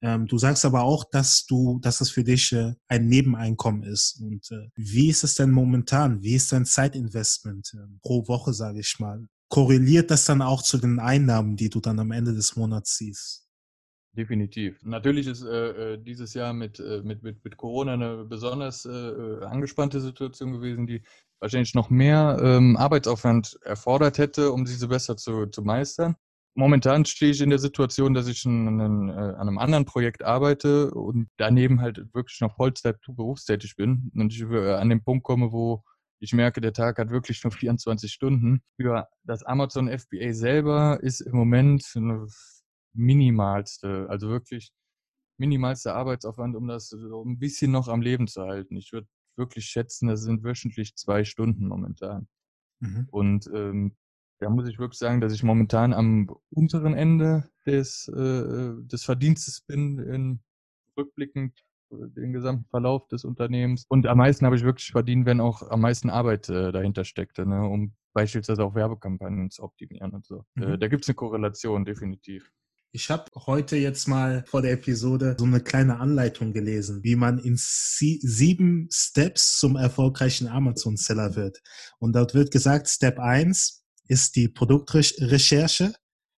Ähm, 0.00 0.26
du 0.26 0.38
sagst 0.38 0.64
aber 0.64 0.82
auch, 0.82 1.04
dass 1.04 1.46
du, 1.46 1.78
dass 1.80 2.00
es 2.00 2.10
für 2.10 2.22
dich 2.22 2.52
äh, 2.52 2.74
ein 2.86 3.08
Nebeneinkommen 3.08 3.82
ist. 3.82 4.20
Und 4.20 4.50
äh, 4.52 4.68
wie 4.76 5.08
ist 5.08 5.24
es 5.24 5.34
denn 5.34 5.50
momentan? 5.50 6.22
Wie 6.22 6.34
ist 6.34 6.52
dein 6.52 6.66
Zeitinvestment 6.66 7.72
äh, 7.74 7.98
pro 8.02 8.28
Woche, 8.28 8.52
sage 8.52 8.80
ich 8.80 8.98
mal? 8.98 9.26
Korreliert 9.48 10.10
das 10.10 10.26
dann 10.26 10.42
auch 10.42 10.62
zu 10.62 10.76
den 10.76 11.00
Einnahmen, 11.00 11.56
die 11.56 11.70
du 11.70 11.80
dann 11.80 11.98
am 11.98 12.10
Ende 12.10 12.34
des 12.34 12.54
Monats 12.54 12.98
siehst? 12.98 13.47
Definitiv. 14.12 14.80
Natürlich 14.82 15.26
ist 15.26 15.44
äh, 15.44 15.94
äh, 15.94 15.98
dieses 15.98 16.34
Jahr 16.34 16.52
mit, 16.52 16.80
äh, 16.80 17.02
mit, 17.04 17.22
mit, 17.22 17.44
mit 17.44 17.56
Corona 17.56 17.92
eine 17.92 18.24
besonders 18.24 18.84
äh, 18.84 18.90
äh, 18.90 19.44
angespannte 19.44 20.00
Situation 20.00 20.52
gewesen, 20.52 20.86
die 20.86 21.02
wahrscheinlich 21.40 21.74
noch 21.74 21.90
mehr 21.90 22.38
ähm, 22.42 22.76
Arbeitsaufwand 22.76 23.58
erfordert 23.62 24.18
hätte, 24.18 24.50
um 24.50 24.64
diese 24.64 24.88
besser 24.88 25.16
zu, 25.16 25.46
zu 25.46 25.62
meistern. 25.62 26.16
Momentan 26.54 27.04
stehe 27.04 27.30
ich 27.30 27.40
in 27.40 27.50
der 27.50 27.60
Situation, 27.60 28.14
dass 28.14 28.26
ich 28.26 28.44
an, 28.44 28.80
äh, 29.08 29.12
an 29.12 29.36
einem 29.36 29.58
anderen 29.58 29.84
Projekt 29.84 30.24
arbeite 30.24 30.90
und 30.90 31.28
daneben 31.36 31.80
halt 31.80 32.02
wirklich 32.12 32.40
noch 32.40 32.56
Vollzeit 32.56 32.96
berufstätig 33.06 33.76
bin 33.76 34.10
und 34.16 34.32
ich 34.32 34.44
an 34.44 34.88
den 34.88 35.04
Punkt 35.04 35.22
komme, 35.22 35.52
wo 35.52 35.84
ich 36.20 36.32
merke, 36.32 36.60
der 36.60 36.72
Tag 36.72 36.98
hat 36.98 37.10
wirklich 37.10 37.44
nur 37.44 37.52
24 37.52 38.12
Stunden. 38.12 38.62
Für 38.76 39.06
das 39.22 39.44
Amazon 39.44 39.88
FBA 39.88 40.32
selber 40.32 40.98
ist 41.02 41.20
im 41.20 41.36
Moment 41.36 41.84
eine 41.94 42.26
minimalste, 42.94 44.06
also 44.08 44.28
wirklich 44.28 44.72
minimalste 45.38 45.94
Arbeitsaufwand, 45.94 46.56
um 46.56 46.66
das 46.66 46.88
so 46.88 47.24
ein 47.24 47.38
bisschen 47.38 47.70
noch 47.70 47.88
am 47.88 48.00
Leben 48.00 48.26
zu 48.26 48.42
halten. 48.42 48.76
Ich 48.76 48.92
würde 48.92 49.06
wirklich 49.36 49.66
schätzen, 49.66 50.08
das 50.08 50.22
sind 50.22 50.42
wöchentlich 50.42 50.96
zwei 50.96 51.24
Stunden 51.24 51.68
momentan. 51.68 52.28
Mhm. 52.80 53.08
Und 53.10 53.50
ähm, 53.54 53.96
da 54.40 54.50
muss 54.50 54.68
ich 54.68 54.78
wirklich 54.78 54.98
sagen, 54.98 55.20
dass 55.20 55.32
ich 55.32 55.42
momentan 55.42 55.92
am 55.92 56.28
unteren 56.50 56.94
Ende 56.94 57.48
des, 57.66 58.08
äh, 58.08 58.72
des 58.82 59.04
Verdienstes 59.04 59.60
bin, 59.60 59.98
in, 59.98 60.40
rückblickend 60.96 61.64
äh, 61.90 62.08
den 62.08 62.32
gesamten 62.32 62.64
Verlauf 62.68 63.08
des 63.08 63.24
Unternehmens. 63.24 63.84
Und 63.88 64.06
am 64.06 64.18
meisten 64.18 64.44
habe 64.46 64.56
ich 64.56 64.64
wirklich 64.64 64.90
verdient, 64.90 65.26
wenn 65.26 65.40
auch 65.40 65.62
am 65.70 65.80
meisten 65.80 66.10
Arbeit 66.10 66.48
äh, 66.48 66.72
dahinter 66.72 67.04
steckte, 67.04 67.46
ne, 67.46 67.66
um 67.66 67.94
beispielsweise 68.12 68.64
auch 68.64 68.74
Werbekampagnen 68.74 69.50
zu 69.50 69.62
optimieren 69.62 70.12
und 70.12 70.24
so. 70.24 70.44
Äh, 70.56 70.66
mhm. 70.66 70.72
Äh, 70.72 70.78
da 70.78 70.88
gibt 70.88 71.04
es 71.04 71.08
eine 71.08 71.16
Korrelation, 71.16 71.84
definitiv. 71.84 72.52
Ich 72.90 73.10
habe 73.10 73.30
heute 73.46 73.76
jetzt 73.76 74.08
mal 74.08 74.44
vor 74.46 74.62
der 74.62 74.72
Episode 74.72 75.36
so 75.38 75.44
eine 75.44 75.60
kleine 75.60 76.00
Anleitung 76.00 76.54
gelesen, 76.54 77.04
wie 77.04 77.16
man 77.16 77.38
in 77.38 77.56
sie 77.58 78.18
sieben 78.22 78.88
Steps 78.90 79.58
zum 79.58 79.76
erfolgreichen 79.76 80.48
Amazon-Seller 80.48 81.36
wird. 81.36 81.60
Und 81.98 82.14
dort 82.14 82.32
wird 82.32 82.50
gesagt, 82.50 82.88
Step 82.88 83.18
1 83.18 83.84
ist 84.06 84.36
die 84.36 84.48
Produktrecherche. 84.48 85.92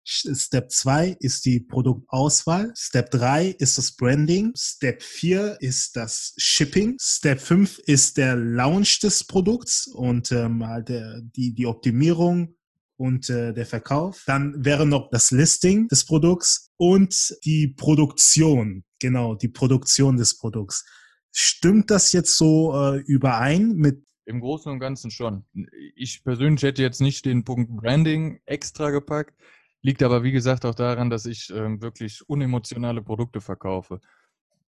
Step 0.03 0.71
2 0.71 1.17
ist 1.19 1.45
die 1.45 1.59
Produktauswahl. 1.59 2.73
Step 2.75 3.12
3 3.12 3.49
ist 3.59 3.77
das 3.77 3.91
Branding. 3.91 4.51
Step 4.57 5.03
4 5.03 5.57
ist 5.59 5.95
das 5.95 6.33
Shipping. 6.38 6.97
Step 6.99 7.39
5 7.41 7.77
ist 7.85 8.17
der 8.17 8.35
Launch 8.35 9.01
des 9.01 9.23
Produkts 9.23 9.85
und 9.85 10.31
ähm, 10.31 10.65
halt 10.65 10.89
der, 10.89 11.21
die, 11.21 11.53
die 11.53 11.67
Optimierung 11.67 12.55
und 12.99 13.29
äh, 13.29 13.53
der 13.53 13.65
Verkauf. 13.65 14.23
Dann 14.27 14.65
wäre 14.65 14.85
noch 14.85 15.09
das 15.09 15.31
Listing 15.31 15.88
des 15.88 16.05
Produkts 16.05 16.71
und 16.77 17.33
die 17.45 17.69
Produktion. 17.69 18.83
Genau, 18.99 19.35
die 19.35 19.47
Produktion 19.47 20.17
des 20.17 20.38
Produkts. 20.38 20.85
Stimmt 21.31 21.89
das 21.91 22.12
jetzt 22.12 22.38
so 22.38 22.73
äh, 22.75 22.97
überein 22.97 23.75
mit 23.75 24.03
im 24.25 24.41
Großen 24.41 24.71
und 24.71 24.79
Ganzen 24.79 25.09
schon. 25.12 25.45
Ich 25.95 26.23
persönlich 26.23 26.62
hätte 26.62 26.81
jetzt 26.83 26.99
nicht 26.99 27.25
den 27.25 27.45
Punkt 27.45 27.75
Branding 27.75 28.41
extra 28.45 28.91
gepackt, 28.91 29.33
liegt 29.81 30.03
aber 30.03 30.21
wie 30.23 30.31
gesagt 30.31 30.65
auch 30.65 30.75
daran, 30.75 31.09
dass 31.09 31.25
ich 31.25 31.49
äh, 31.49 31.81
wirklich 31.81 32.21
unemotionale 32.27 33.01
Produkte 33.01 33.39
verkaufe, 33.39 34.01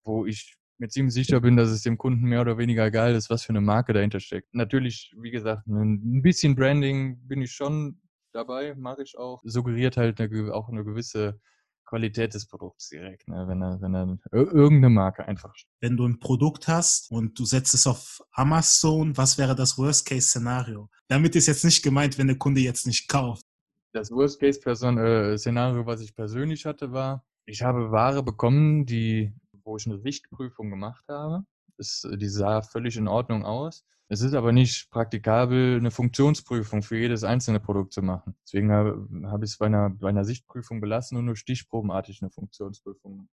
wo 0.04 0.24
ich 0.24 0.54
mir 0.78 0.88
ziemlich 0.88 1.14
sicher 1.14 1.40
bin, 1.40 1.56
dass 1.56 1.68
es 1.68 1.82
dem 1.82 1.98
Kunden 1.98 2.24
mehr 2.24 2.40
oder 2.40 2.56
weniger 2.56 2.86
egal 2.86 3.14
ist, 3.14 3.28
was 3.28 3.42
für 3.42 3.50
eine 3.50 3.60
Marke 3.60 3.92
dahinter 3.92 4.20
steckt. 4.20 4.54
Natürlich, 4.54 5.12
wie 5.20 5.32
gesagt, 5.32 5.66
ein 5.66 6.22
bisschen 6.22 6.54
Branding 6.54 7.18
bin 7.26 7.42
ich 7.42 7.50
schon 7.50 8.00
dabei, 8.32 8.74
mache 8.76 9.02
ich 9.02 9.18
auch. 9.18 9.40
Suggeriert 9.44 9.96
halt 9.96 10.20
eine, 10.20 10.54
auch 10.54 10.68
eine 10.68 10.84
gewisse 10.84 11.40
Qualität 11.90 12.34
des 12.34 12.46
Produkts 12.46 12.88
direkt, 12.88 13.26
ne? 13.26 13.48
wenn 13.48 13.60
er, 13.60 13.80
wenn 13.80 13.94
er 13.94 14.16
irgendeine 14.32 14.90
Marke 14.90 15.26
einfach. 15.26 15.52
Wenn 15.80 15.96
du 15.96 16.06
ein 16.06 16.20
Produkt 16.20 16.68
hast 16.68 17.10
und 17.10 17.36
du 17.36 17.44
setzt 17.44 17.74
es 17.74 17.86
auf 17.86 18.22
Amazon, 18.30 19.16
was 19.16 19.38
wäre 19.38 19.56
das 19.56 19.76
Worst-Case-Szenario? 19.76 20.88
Damit 21.08 21.34
ist 21.34 21.48
jetzt 21.48 21.64
nicht 21.64 21.82
gemeint, 21.82 22.16
wenn 22.16 22.28
der 22.28 22.38
Kunde 22.38 22.60
jetzt 22.60 22.86
nicht 22.86 23.08
kauft. 23.08 23.44
Das 23.92 24.12
Worst-Case-Szenario, 24.12 25.84
was 25.84 26.00
ich 26.00 26.14
persönlich 26.14 26.64
hatte, 26.64 26.92
war, 26.92 27.24
ich 27.44 27.62
habe 27.62 27.90
Ware 27.90 28.22
bekommen, 28.22 28.86
die, 28.86 29.34
wo 29.64 29.76
ich 29.76 29.86
eine 29.86 29.98
Sichtprüfung 29.98 30.70
gemacht 30.70 31.04
habe. 31.08 31.42
Das, 31.80 32.06
die 32.14 32.28
sah 32.28 32.60
völlig 32.60 32.98
in 32.98 33.08
Ordnung 33.08 33.46
aus. 33.46 33.86
Es 34.08 34.20
ist 34.20 34.34
aber 34.34 34.52
nicht 34.52 34.90
praktikabel, 34.90 35.78
eine 35.78 35.90
Funktionsprüfung 35.90 36.82
für 36.82 36.98
jedes 36.98 37.24
einzelne 37.24 37.58
Produkt 37.58 37.94
zu 37.94 38.02
machen. 38.02 38.36
Deswegen 38.44 38.70
habe, 38.70 39.08
habe 39.24 39.46
ich 39.46 39.52
es 39.52 39.56
bei 39.56 39.64
einer, 39.64 39.88
bei 39.88 40.10
einer 40.10 40.26
Sichtprüfung 40.26 40.82
belassen 40.82 41.16
und 41.16 41.24
nur 41.24 41.36
stichprobenartig 41.36 42.20
eine 42.20 42.30
Funktionsprüfung. 42.30 43.30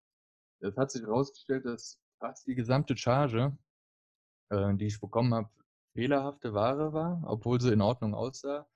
Es 0.61 0.77
hat 0.77 0.93
sich 0.93 1.03
herausgestellt, 1.03 1.65
dass 1.65 1.99
fast 2.21 2.47
die 2.47 2.55
gesamte 2.55 2.97
Charge, 2.97 3.59
äh, 4.51 4.75
die 4.77 4.87
ich 4.87 5.01
bekommen 5.01 5.35
habe, 5.35 5.51
fehlerhafte 5.95 6.55
Ware 6.55 6.93
war, 6.93 7.25
obwohl 7.27 7.61
sie 7.61 7.73
in 7.73 7.81
Ordnung 7.81 8.15
aussah. 8.15 8.69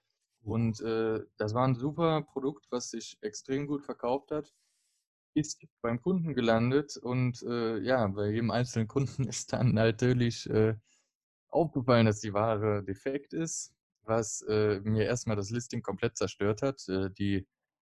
Und 0.43 0.81
äh, 0.81 1.25
das 1.37 1.55
war 1.55 1.69
ein 1.69 1.77
super 1.77 2.23
Produkt, 2.23 2.67
was 2.71 2.91
sich 2.91 3.19
extrem 3.21 3.69
gut 3.69 3.85
verkauft 3.85 4.33
hat 4.33 4.53
ist 5.35 5.65
beim 5.83 6.01
Kunden 6.01 6.35
gelandet 6.35 6.97
und 6.97 7.43
äh, 7.43 7.79
ja, 7.79 8.07
bei 8.09 8.31
jedem 8.31 8.51
einzelnen 8.51 8.89
Kunden 8.89 9.25
ist 9.29 9.53
dann 9.53 9.75
natürlich 9.75 10.49
äh, 10.51 10.75
aufgefallen, 11.49 12.07
dass 12.07 12.21
die 12.21 12.33
Ware 12.33 12.85
defekt 12.85 13.33
ist, 13.33 13.75
was 14.03 14.43
äh, 14.43 14.81
mir 14.81 15.05
erstmal 15.05 15.37
das 15.37 15.51
Listing 15.51 15.83
komplett 15.83 16.17
zerstört 16.17 16.63
hat. 16.63 16.89
Äh, 16.89 17.11
die 17.11 17.47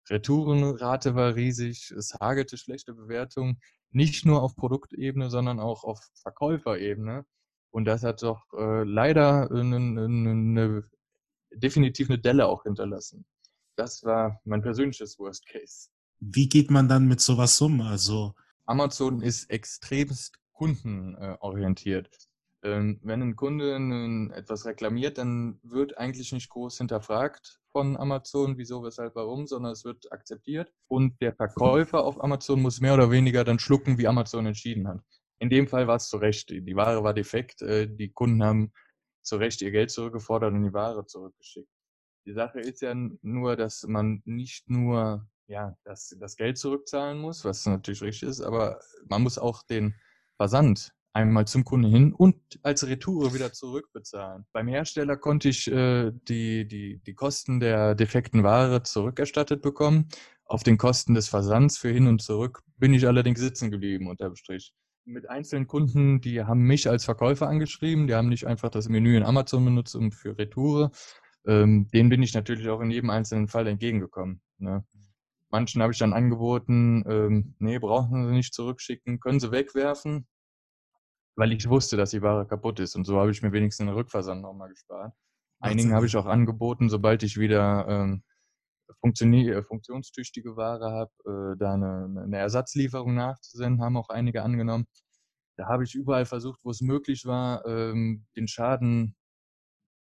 Retourenrate 0.09 1.15
war 1.15 1.35
riesig, 1.35 1.91
es 1.91 2.13
hagelte 2.19 2.57
schlechte 2.57 2.93
Bewertungen, 2.93 3.61
nicht 3.91 4.25
nur 4.25 4.41
auf 4.41 4.55
Produktebene, 4.55 5.29
sondern 5.29 5.59
auch 5.59 5.83
auf 5.83 5.99
Verkäuferebene. 6.15 7.25
Und 7.71 7.85
das 7.85 8.03
hat 8.03 8.21
doch 8.23 8.45
äh, 8.53 8.83
leider 8.83 9.49
eine, 9.49 9.75
eine, 9.77 10.03
eine, 10.03 10.89
definitiv 11.53 12.09
eine 12.09 12.19
Delle 12.19 12.47
auch 12.47 12.63
hinterlassen. 12.63 13.25
Das 13.75 14.03
war 14.03 14.41
mein 14.43 14.61
persönliches 14.61 15.17
Worst 15.19 15.47
Case. 15.47 15.89
Wie 16.25 16.47
geht 16.47 16.71
man 16.71 16.87
dann 16.87 17.07
mit 17.07 17.19
sowas 17.19 17.59
um? 17.59 17.81
Also 17.81 18.33
Amazon 18.65 19.21
ist 19.21 19.49
extremst 19.49 20.37
kundenorientiert. 20.53 22.09
Ähm, 22.63 22.99
wenn 23.03 23.21
ein 23.21 23.35
Kunde 23.35 23.75
etwas 24.33 24.65
reklamiert, 24.65 25.17
dann 25.17 25.59
wird 25.63 25.97
eigentlich 25.97 26.31
nicht 26.31 26.49
groß 26.49 26.77
hinterfragt 26.77 27.59
von 27.73 27.97
Amazon, 27.97 28.57
wieso, 28.57 28.83
weshalb, 28.83 29.15
warum, 29.15 29.47
sondern 29.47 29.73
es 29.73 29.83
wird 29.83 30.09
akzeptiert. 30.13 30.71
Und 30.87 31.19
der 31.19 31.33
Verkäufer 31.33 32.05
auf 32.05 32.23
Amazon 32.23 32.61
muss 32.61 32.79
mehr 32.79 32.93
oder 32.93 33.11
weniger 33.11 33.43
dann 33.43 33.59
schlucken, 33.59 33.97
wie 33.97 34.07
Amazon 34.07 34.45
entschieden 34.45 34.87
hat. 34.87 35.01
In 35.39 35.49
dem 35.49 35.67
Fall 35.67 35.87
war 35.87 35.97
es 35.97 36.07
zu 36.07 36.17
Recht. 36.17 36.51
Die 36.51 36.75
Ware 36.75 37.03
war 37.03 37.13
defekt. 37.13 37.61
Äh, 37.61 37.87
die 37.87 38.13
Kunden 38.13 38.41
haben 38.43 38.71
zu 39.23 39.35
Recht 39.35 39.61
ihr 39.61 39.71
Geld 39.71 39.91
zurückgefordert 39.91 40.53
und 40.53 40.63
die 40.63 40.73
Ware 40.73 41.05
zurückgeschickt. 41.05 41.69
Die 42.25 42.33
Sache 42.33 42.61
ist 42.61 42.81
ja 42.81 42.93
nur, 42.95 43.57
dass 43.57 43.83
man 43.83 44.21
nicht 44.23 44.69
nur 44.69 45.27
ja, 45.47 45.75
das, 45.83 46.15
das 46.19 46.35
Geld 46.35 46.57
zurückzahlen 46.57 47.19
muss, 47.19 47.45
was 47.45 47.65
natürlich 47.65 48.01
richtig 48.01 48.29
ist, 48.29 48.41
aber 48.41 48.79
man 49.07 49.21
muss 49.21 49.37
auch 49.37 49.63
den 49.63 49.95
Versand 50.37 50.93
einmal 51.13 51.45
zum 51.45 51.63
Kunden 51.63 51.89
hin 51.89 52.13
und 52.13 52.35
als 52.63 52.85
Retour 52.87 53.33
wieder 53.33 53.53
zurückbezahlen. 53.53 54.45
Beim 54.51 54.67
Hersteller 54.67 55.15
konnte 55.15 55.49
ich 55.49 55.71
äh, 55.71 56.11
die, 56.27 56.67
die, 56.67 56.99
die 57.05 57.13
Kosten 57.13 57.59
der 57.59 57.95
defekten 57.95 58.43
Ware 58.43 58.83
zurückerstattet 58.83 59.61
bekommen. 59.61 60.09
Auf 60.45 60.63
den 60.63 60.77
Kosten 60.77 61.13
des 61.13 61.29
Versands 61.29 61.77
für 61.77 61.89
hin 61.89 62.07
und 62.07 62.21
zurück 62.21 62.63
bin 62.77 62.93
ich 62.93 63.07
allerdings 63.07 63.39
sitzen 63.39 63.71
geblieben 63.71 64.07
unterm 64.07 64.35
Strich. 64.35 64.73
mit 65.05 65.29
einzelnen 65.29 65.67
Kunden, 65.67 66.19
die 66.21 66.43
haben 66.43 66.61
mich 66.61 66.89
als 66.89 67.05
Verkäufer 67.05 67.47
angeschrieben, 67.47 68.07
die 68.07 68.15
haben 68.15 68.29
nicht 68.29 68.47
einfach 68.47 68.69
das 68.69 68.89
Menü 68.89 69.15
in 69.15 69.23
Amazon 69.23 69.63
benutzt 69.65 69.95
um 69.95 70.11
für 70.11 70.37
Retoure. 70.37 70.91
Ähm, 71.45 71.87
denen 71.93 72.09
bin 72.09 72.23
ich 72.23 72.33
natürlich 72.33 72.69
auch 72.69 72.81
in 72.81 72.89
jedem 72.91 73.09
einzelnen 73.09 73.47
Fall 73.47 73.67
entgegengekommen. 73.67 74.41
Ne? 74.57 74.83
Manchen 75.53 75.83
habe 75.83 75.93
ich 75.93 75.99
dann 75.99 76.13
angeboten, 76.13 77.03
ähm, 77.07 77.53
nee, 77.59 77.77
brauchen 77.77 78.25
sie 78.25 78.33
nicht 78.33 78.55
zurückschicken, 78.55 79.19
können 79.19 79.39
sie 79.39 79.51
wegwerfen, 79.51 80.27
weil 81.35 81.51
ich 81.51 81.69
wusste, 81.69 81.95
dass 81.95 82.09
die 82.09 82.23
Ware 82.23 82.47
kaputt 82.47 82.79
ist. 82.79 82.95
Und 82.95 83.05
so 83.05 83.19
habe 83.19 83.29
ich 83.29 83.43
mir 83.43 83.51
wenigstens 83.51 83.87
einen 83.87 83.95
Rückversand 83.95 84.41
nochmal 84.41 84.69
gespart. 84.69 85.13
Einigen 85.59 85.93
habe 85.93 86.07
ich 86.07 86.17
auch 86.17 86.25
angeboten, 86.25 86.89
sobald 86.89 87.21
ich 87.21 87.39
wieder 87.39 87.85
ähm, 87.87 88.23
äh, 89.03 89.61
funktionstüchtige 89.61 90.57
Ware 90.57 90.91
habe, 90.91 91.53
äh, 91.53 91.57
da 91.59 91.75
eine, 91.75 92.23
eine, 92.23 92.37
Ersatzlieferung 92.39 93.13
nachzusenden, 93.13 93.83
haben 93.83 93.95
auch 93.95 94.09
einige 94.09 94.41
angenommen. 94.41 94.87
Da 95.55 95.67
habe 95.67 95.83
ich 95.83 95.93
überall 95.93 96.25
versucht, 96.25 96.61
wo 96.63 96.71
es 96.71 96.81
möglich 96.81 97.25
war, 97.27 97.63
ähm, 97.67 98.25
den 98.35 98.47
Schaden 98.47 99.15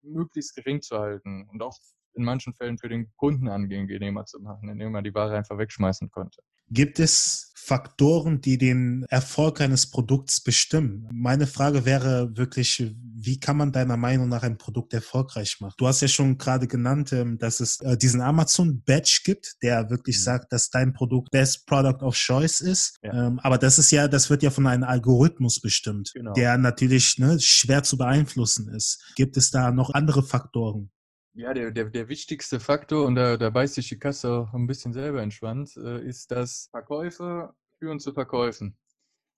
möglichst 0.01 0.55
gering 0.55 0.81
zu 0.81 0.99
halten 0.99 1.47
und 1.49 1.63
auch 1.63 1.77
in 2.17 2.23
manchen 2.23 2.53
Fällen 2.53 2.77
für 2.77 2.89
den 2.89 3.11
Kunden 3.15 3.47
angenehmer 3.47 4.25
zu 4.25 4.39
machen, 4.39 4.69
indem 4.69 4.91
man 4.91 5.03
die 5.03 5.13
Ware 5.13 5.35
einfach 5.35 5.57
wegschmeißen 5.57 6.09
konnte. 6.09 6.41
Gibt 6.69 6.99
es 6.99 7.53
Faktoren, 7.55 8.39
die 8.39 8.57
den 8.57 9.05
Erfolg 9.09 9.59
eines 9.59 9.89
Produkts 9.89 10.41
bestimmen? 10.41 11.07
Meine 11.11 11.47
Frage 11.47 11.85
wäre 11.85 12.35
wirklich, 12.37 12.93
wie 13.13 13.39
kann 13.41 13.57
man 13.57 13.73
deiner 13.73 13.97
Meinung 13.97 14.29
nach 14.29 14.43
ein 14.43 14.57
Produkt 14.57 14.93
erfolgreich 14.93 15.57
machen? 15.59 15.73
Du 15.77 15.85
hast 15.85 16.01
ja 16.01 16.07
schon 16.07 16.37
gerade 16.37 16.67
genannt, 16.67 17.11
ähm, 17.11 17.37
dass 17.37 17.59
es 17.59 17.81
äh, 17.81 17.97
diesen 17.97 18.21
Amazon 18.21 18.81
Badge 18.85 19.19
gibt, 19.25 19.57
der 19.63 19.89
wirklich 19.89 20.17
mhm. 20.17 20.21
sagt, 20.21 20.53
dass 20.53 20.69
dein 20.69 20.93
Produkt 20.93 21.31
Best 21.31 21.65
Product 21.67 22.03
of 22.03 22.15
Choice 22.15 22.61
ist. 22.61 22.99
Ja. 23.03 23.27
Ähm, 23.27 23.39
aber 23.39 23.57
das 23.57 23.79
ist 23.79 23.91
ja, 23.91 24.07
das 24.07 24.29
wird 24.29 24.43
ja 24.43 24.49
von 24.49 24.65
einem 24.65 24.83
Algorithmus 24.83 25.59
bestimmt, 25.59 26.11
genau. 26.13 26.33
der 26.33 26.57
natürlich 26.57 27.17
ne, 27.17 27.37
schwer 27.39 27.83
zu 27.83 27.97
beeinflussen 27.97 28.69
ist. 28.69 29.03
Gibt 29.15 29.35
es 29.35 29.51
da 29.51 29.71
noch 29.71 29.93
andere 29.93 30.23
Faktoren? 30.23 30.89
Ja, 31.37 31.53
der, 31.53 31.69
der, 31.69 31.85
der 31.85 32.09
wichtigste 32.09 32.59
Faktor, 32.59 33.05
und 33.05 33.13
da, 33.13 33.37
da 33.37 33.51
beißt 33.51 33.75
sich 33.75 33.89
die 33.89 33.99
Kasse 33.99 34.31
auch 34.31 34.53
ein 34.55 34.65
bisschen 34.65 34.91
selber 34.91 35.21
in 35.21 35.29
Schwanz, 35.29 35.77
äh, 35.77 36.03
ist, 36.03 36.31
dass 36.31 36.67
Verkäufe 36.71 37.53
führen 37.77 37.99
zu 37.99 38.11
Verkäufen. 38.11 38.75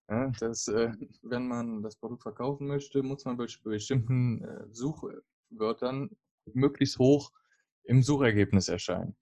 Ja, 0.10 0.32
dass, 0.40 0.70
äh, 0.70 0.94
wenn 1.24 1.46
man 1.46 1.84
das 1.84 1.98
Produkt 1.98 2.24
verkaufen 2.24 2.68
möchte, 2.68 3.04
muss 3.04 3.26
man 3.26 3.36
bei 3.36 3.48
bestimmten 3.66 4.42
äh, 4.46 4.66
Suchwörtern 4.72 6.10
möglichst 6.54 7.00
hoch 7.00 7.34
im 7.84 8.02
Suchergebnis 8.02 8.70
erscheinen 8.70 9.18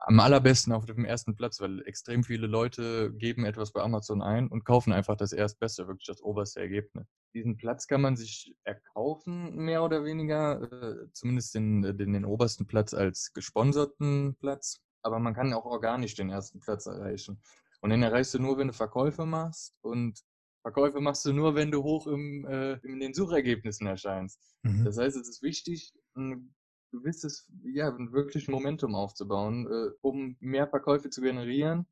am 0.00 0.20
allerbesten 0.20 0.72
auf 0.72 0.84
dem 0.84 1.04
ersten 1.04 1.34
Platz, 1.34 1.60
weil 1.60 1.82
extrem 1.86 2.22
viele 2.22 2.46
Leute 2.46 3.12
geben 3.14 3.44
etwas 3.44 3.72
bei 3.72 3.82
Amazon 3.82 4.22
ein 4.22 4.48
und 4.48 4.64
kaufen 4.64 4.92
einfach 4.92 5.16
das 5.16 5.32
Erstbeste, 5.32 5.88
wirklich 5.88 6.06
das 6.06 6.22
oberste 6.22 6.60
Ergebnis. 6.60 7.06
Diesen 7.34 7.56
Platz 7.56 7.86
kann 7.86 8.00
man 8.00 8.16
sich 8.16 8.54
erkaufen, 8.64 9.56
mehr 9.56 9.82
oder 9.82 10.04
weniger, 10.04 10.62
äh, 10.62 11.12
zumindest 11.12 11.54
den, 11.54 11.82
den, 11.82 12.12
den 12.12 12.24
obersten 12.24 12.66
Platz 12.66 12.94
als 12.94 13.32
gesponserten 13.32 14.36
Platz, 14.38 14.80
aber 15.02 15.18
man 15.18 15.34
kann 15.34 15.52
auch 15.52 15.64
organisch 15.64 16.14
den 16.14 16.30
ersten 16.30 16.60
Platz 16.60 16.86
erreichen. 16.86 17.40
Und 17.80 17.90
den 17.90 18.02
erreichst 18.02 18.34
du 18.34 18.38
nur, 18.38 18.58
wenn 18.58 18.68
du 18.68 18.74
Verkäufe 18.74 19.26
machst 19.26 19.76
und 19.82 20.20
Verkäufe 20.62 21.00
machst 21.00 21.24
du 21.24 21.32
nur, 21.32 21.54
wenn 21.54 21.70
du 21.70 21.82
hoch 21.82 22.06
im, 22.06 22.44
äh, 22.46 22.74
in 22.78 23.00
den 23.00 23.14
Suchergebnissen 23.14 23.86
erscheinst. 23.86 24.40
Mhm. 24.62 24.84
Das 24.84 24.98
heißt, 24.98 25.16
es 25.16 25.28
ist 25.28 25.42
wichtig, 25.42 25.92
ein 26.16 26.54
gewisses, 26.90 27.50
ja, 27.62 27.96
wirklich 28.12 28.48
Momentum 28.48 28.94
aufzubauen, 28.94 29.66
äh, 29.66 29.90
um 30.00 30.36
mehr 30.40 30.66
Verkäufe 30.68 31.10
zu 31.10 31.20
generieren, 31.20 31.86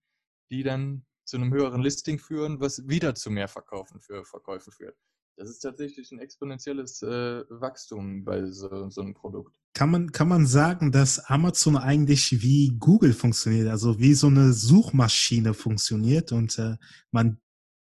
die 0.50 0.62
dann 0.62 1.04
zu 1.24 1.36
einem 1.36 1.52
höheren 1.52 1.82
Listing 1.82 2.18
führen, 2.18 2.60
was 2.60 2.88
wieder 2.88 3.14
zu 3.14 3.30
mehr 3.30 3.48
Verkaufen 3.48 4.00
für 4.00 4.24
Verkäufe 4.24 4.70
führt. 4.70 4.96
Das 5.36 5.50
ist 5.50 5.58
tatsächlich 5.58 6.10
ein 6.12 6.18
exponentielles 6.18 7.02
äh, 7.02 7.44
Wachstum 7.50 8.24
bei 8.24 8.50
so, 8.50 8.88
so, 8.88 9.02
einem 9.02 9.12
Produkt. 9.12 9.54
Kann 9.74 9.90
man, 9.90 10.10
kann 10.10 10.28
man 10.28 10.46
sagen, 10.46 10.92
dass 10.92 11.18
Amazon 11.18 11.76
eigentlich 11.76 12.42
wie 12.42 12.74
Google 12.78 13.12
funktioniert, 13.12 13.68
also 13.68 13.98
wie 13.98 14.14
so 14.14 14.28
eine 14.28 14.54
Suchmaschine 14.54 15.52
funktioniert 15.52 16.32
und 16.32 16.58
äh, 16.58 16.76
man 17.10 17.38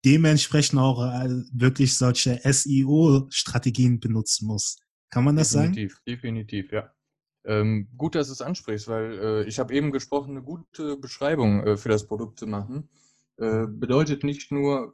dementsprechend 0.05 0.79
auch 0.79 1.03
äh, 1.03 1.29
wirklich 1.51 1.97
solche 1.97 2.39
SEO-Strategien 2.41 3.99
benutzen 3.99 4.47
muss? 4.47 4.77
Kann 5.09 5.25
man 5.25 5.35
das 5.35 5.49
definitiv, 5.49 5.91
sagen? 5.91 6.03
Definitiv, 6.07 6.71
ja. 6.71 6.93
Ähm, 7.43 7.87
gut, 7.97 8.15
dass 8.15 8.27
du 8.27 8.33
es 8.33 8.41
ansprichst, 8.41 8.87
weil 8.87 9.19
äh, 9.19 9.43
ich 9.47 9.59
habe 9.59 9.73
eben 9.73 9.91
gesprochen, 9.91 10.31
eine 10.31 10.43
gute 10.43 10.97
Beschreibung 10.97 11.63
äh, 11.65 11.77
für 11.77 11.89
das 11.89 12.05
Produkt 12.05 12.39
zu 12.39 12.47
machen. 12.47 12.89
Äh, 13.37 13.65
bedeutet 13.67 14.23
nicht 14.23 14.51
nur 14.51 14.93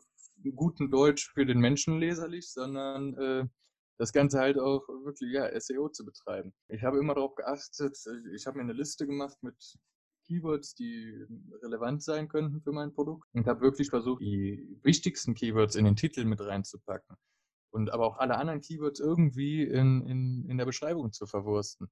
guten 0.56 0.90
Deutsch 0.90 1.30
für 1.34 1.46
den 1.46 1.60
Menschen 1.60 2.00
leserlich, 2.00 2.50
sondern 2.52 3.14
äh, 3.18 3.46
das 3.98 4.14
Ganze 4.14 4.40
halt 4.40 4.60
auch 4.60 4.88
wirklich 4.88 5.34
ja, 5.34 5.60
SEO 5.60 5.90
zu 5.90 6.06
betreiben. 6.06 6.54
Ich 6.70 6.84
habe 6.84 7.00
immer 7.00 7.16
darauf 7.16 7.36
geachtet, 7.36 7.98
äh, 8.06 8.36
ich 8.36 8.46
habe 8.48 8.58
mir 8.58 8.64
eine 8.64 8.74
Liste 8.74 9.08
gemacht 9.08 9.38
mit 9.42 9.78
Keywords, 10.26 10.76
die 10.76 11.26
relevant 11.62 12.04
sein 12.04 12.28
könnten 12.28 12.62
für 12.62 12.72
mein 12.72 12.94
Produkt 12.94 13.28
und 13.34 13.48
habe 13.48 13.62
wirklich 13.62 13.90
versucht, 13.90 14.22
die 14.22 14.78
wichtigsten 14.84 15.36
Keywords 15.36 15.76
in 15.76 15.86
den 15.86 15.96
Titel 15.96 16.26
mit 16.26 16.42
reinzupacken 16.42 17.16
und 17.72 17.92
aber 17.92 18.06
auch 18.06 18.18
alle 18.18 18.38
anderen 18.38 18.62
Keywords 18.62 19.00
irgendwie 19.00 19.64
in, 19.64 20.06
in, 20.06 20.46
in 20.50 20.58
der 20.58 20.66
Beschreibung 20.66 21.12
zu 21.12 21.26
verwursten. 21.26 21.90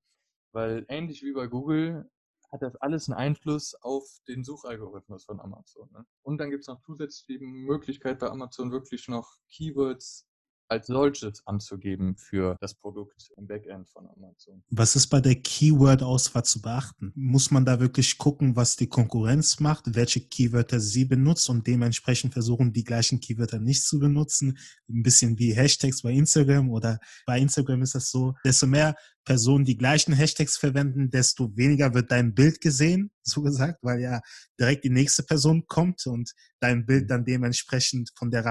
Weil 0.55 0.85
ähnlich 0.87 1.21
wie 1.21 1.33
bei 1.33 1.47
Google 1.47 2.09
hat 2.49 2.61
das 2.61 2.77
alles 2.77 3.09
einen 3.09 3.17
Einfluss 3.17 3.75
auf 3.81 4.05
den 4.25 4.45
Suchalgorithmus 4.45 5.25
von 5.25 5.41
Amazon. 5.41 5.89
Ne? 5.91 6.05
Und 6.21 6.37
dann 6.37 6.49
gibt 6.49 6.61
es 6.61 6.69
noch 6.69 6.79
zusätzlich 6.79 7.25
die 7.25 7.45
Möglichkeit 7.45 8.19
bei 8.19 8.29
Amazon 8.29 8.71
wirklich 8.71 9.09
noch 9.09 9.37
Keywords 9.49 10.29
als 10.67 10.87
solches 10.87 11.45
anzugeben 11.45 12.15
für 12.17 12.57
das 12.59 12.73
Produkt 12.73 13.31
im 13.37 13.47
Backend 13.47 13.89
von 13.89 14.07
Amazon. 14.07 14.63
Was 14.69 14.95
ist 14.95 15.07
bei 15.07 15.21
der 15.21 15.35
Keyword-Auswahl 15.35 16.43
zu 16.43 16.61
beachten? 16.61 17.11
Muss 17.15 17.51
man 17.51 17.65
da 17.65 17.79
wirklich 17.79 18.17
gucken, 18.17 18.55
was 18.55 18.75
die 18.75 18.87
Konkurrenz 18.87 19.59
macht, 19.59 19.95
welche 19.95 20.21
Keywörter 20.21 20.79
sie 20.79 21.05
benutzt 21.05 21.49
und 21.49 21.67
dementsprechend 21.67 22.33
versuchen, 22.33 22.73
die 22.73 22.83
gleichen 22.83 23.19
Keywörter 23.19 23.59
nicht 23.59 23.83
zu 23.83 23.99
benutzen? 23.99 24.57
Ein 24.89 25.03
bisschen 25.03 25.37
wie 25.37 25.53
Hashtags 25.53 26.01
bei 26.01 26.11
Instagram 26.11 26.69
oder 26.69 26.99
bei 27.25 27.39
Instagram 27.39 27.81
ist 27.83 27.95
das 27.95 28.09
so, 28.09 28.33
desto 28.43 28.67
mehr 28.67 28.95
Personen 29.25 29.65
die 29.65 29.77
gleichen 29.77 30.13
Hashtags 30.13 30.57
verwenden, 30.57 31.09
desto 31.09 31.55
weniger 31.57 31.93
wird 31.93 32.11
dein 32.11 32.33
Bild 32.33 32.61
gesehen, 32.61 33.11
so 33.23 33.41
gesagt, 33.41 33.79
weil 33.81 33.99
ja 33.99 34.21
direkt 34.59 34.83
die 34.83 34.89
nächste 34.89 35.23
Person 35.23 35.65
kommt 35.67 36.05
und 36.05 36.31
dein 36.59 36.85
Bild 36.85 37.09
dann 37.09 37.25
dementsprechend 37.25 38.11
von 38.15 38.31
der 38.31 38.45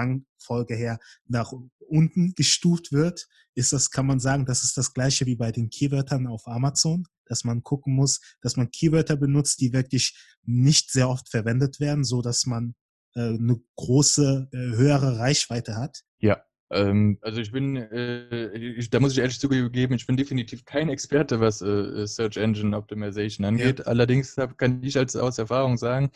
Rangfolge 0.45 0.75
her 0.75 0.99
nach 1.27 1.51
unten 1.79 2.33
gestuft 2.35 2.91
wird. 2.91 3.27
Ist 3.53 3.73
das, 3.73 3.91
kann 3.91 4.05
man 4.05 4.19
sagen, 4.19 4.45
das 4.45 4.63
ist 4.63 4.77
das 4.77 4.93
gleiche 4.93 5.25
wie 5.25 5.35
bei 5.35 5.51
den 5.51 5.69
Keywörtern 5.69 6.27
auf 6.27 6.47
Amazon, 6.47 7.05
dass 7.25 7.43
man 7.43 7.63
gucken 7.63 7.95
muss, 7.95 8.21
dass 8.41 8.57
man 8.57 8.71
Keywörter 8.71 9.15
benutzt, 9.15 9.61
die 9.61 9.73
wirklich 9.73 10.17
nicht 10.43 10.91
sehr 10.91 11.09
oft 11.09 11.29
verwendet 11.29 11.79
werden, 11.79 12.03
so 12.03 12.21
dass 12.21 12.45
man 12.45 12.75
äh, 13.15 13.21
eine 13.21 13.59
große, 13.75 14.49
äh, 14.51 14.57
höhere 14.57 15.19
Reichweite 15.19 15.75
hat. 15.77 16.01
Ja, 16.19 16.43
ähm, 16.71 17.17
also 17.21 17.39
ich 17.39 17.51
bin, 17.51 17.77
äh, 17.77 18.57
ich, 18.57 18.89
da 18.89 18.99
muss 18.99 19.13
ich 19.13 19.19
ehrlich 19.19 19.39
zugeben, 19.39 19.93
ich 19.93 20.05
bin 20.05 20.17
definitiv 20.17 20.65
kein 20.65 20.89
Experte, 20.89 21.39
was 21.39 21.61
äh, 21.61 22.05
Search 22.05 22.37
Engine 22.37 22.75
Optimization 22.75 23.45
angeht. 23.45 23.79
Ja. 23.79 23.85
Allerdings 23.85 24.35
hab, 24.37 24.57
kann 24.57 24.83
ich 24.83 24.97
als 24.97 25.15
aus 25.15 25.37
Erfahrung 25.37 25.77
sagen, 25.77 26.11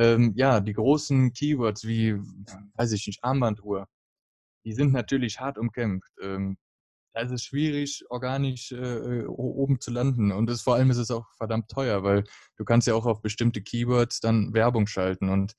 ähm, 0.00 0.32
ja, 0.34 0.60
die 0.60 0.72
großen 0.72 1.32
Keywords 1.32 1.86
wie, 1.86 2.14
weiß 2.74 2.92
ich 2.92 3.06
nicht, 3.06 3.22
Armbanduhr, 3.22 3.86
die 4.64 4.72
sind 4.72 4.92
natürlich 4.92 5.40
hart 5.40 5.58
umkämpft. 5.58 6.12
Ähm, 6.22 6.56
da 7.12 7.22
ist 7.22 7.32
es 7.32 7.42
schwierig, 7.42 8.04
organisch 8.08 8.72
äh, 8.72 9.26
oben 9.26 9.80
zu 9.80 9.90
landen. 9.90 10.32
Und 10.32 10.48
das, 10.48 10.62
vor 10.62 10.76
allem 10.76 10.90
ist 10.90 10.96
es 10.96 11.10
auch 11.10 11.26
verdammt 11.36 11.68
teuer, 11.68 12.02
weil 12.02 12.24
du 12.56 12.64
kannst 12.64 12.86
ja 12.86 12.94
auch 12.94 13.04
auf 13.04 13.20
bestimmte 13.20 13.62
Keywords 13.62 14.20
dann 14.20 14.54
Werbung 14.54 14.86
schalten. 14.86 15.28
Und 15.28 15.54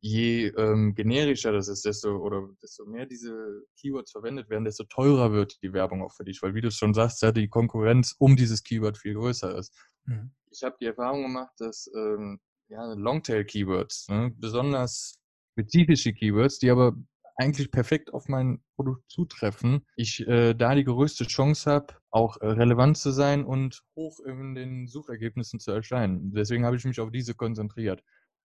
je 0.00 0.46
ähm, 0.56 0.94
generischer 0.94 1.52
das 1.52 1.68
ist, 1.68 1.84
desto 1.84 2.16
oder 2.16 2.48
desto 2.62 2.86
mehr 2.86 3.04
diese 3.04 3.64
Keywords 3.78 4.12
verwendet 4.12 4.48
werden, 4.48 4.64
desto 4.64 4.84
teurer 4.84 5.32
wird 5.32 5.60
die 5.62 5.72
Werbung 5.72 6.02
auch 6.02 6.14
für 6.14 6.24
dich, 6.24 6.40
weil 6.40 6.54
wie 6.54 6.60
du 6.60 6.70
schon 6.70 6.94
sagst, 6.94 7.20
ja, 7.22 7.32
die 7.32 7.48
Konkurrenz 7.48 8.14
um 8.18 8.36
dieses 8.36 8.62
Keyword 8.62 8.96
viel 8.96 9.14
größer 9.14 9.58
ist. 9.58 9.74
Mhm. 10.04 10.30
Ich 10.50 10.62
habe 10.62 10.76
die 10.80 10.86
Erfahrung 10.86 11.24
gemacht, 11.24 11.52
dass 11.58 11.90
ähm, 11.94 12.38
ja, 12.68 12.92
Longtail-Keywords, 12.94 14.08
ne, 14.08 14.32
besonders 14.36 15.18
spezifische 15.52 16.12
Keywords, 16.12 16.58
die 16.58 16.70
aber 16.70 16.94
eigentlich 17.36 17.70
perfekt 17.70 18.12
auf 18.14 18.28
mein 18.28 18.62
Produkt 18.76 19.10
zutreffen, 19.10 19.84
ich 19.96 20.26
äh, 20.26 20.54
da 20.54 20.74
die 20.74 20.84
größte 20.84 21.26
Chance 21.26 21.70
habe, 21.70 21.94
auch 22.10 22.40
äh, 22.40 22.46
relevant 22.46 22.96
zu 22.96 23.10
sein 23.10 23.44
und 23.44 23.82
hoch 23.94 24.20
in 24.20 24.54
den 24.54 24.86
Suchergebnissen 24.86 25.60
zu 25.60 25.70
erscheinen. 25.70 26.32
Deswegen 26.32 26.64
habe 26.64 26.76
ich 26.76 26.84
mich 26.84 27.00
auf 27.00 27.10
diese 27.10 27.34
konzentriert. 27.34 28.02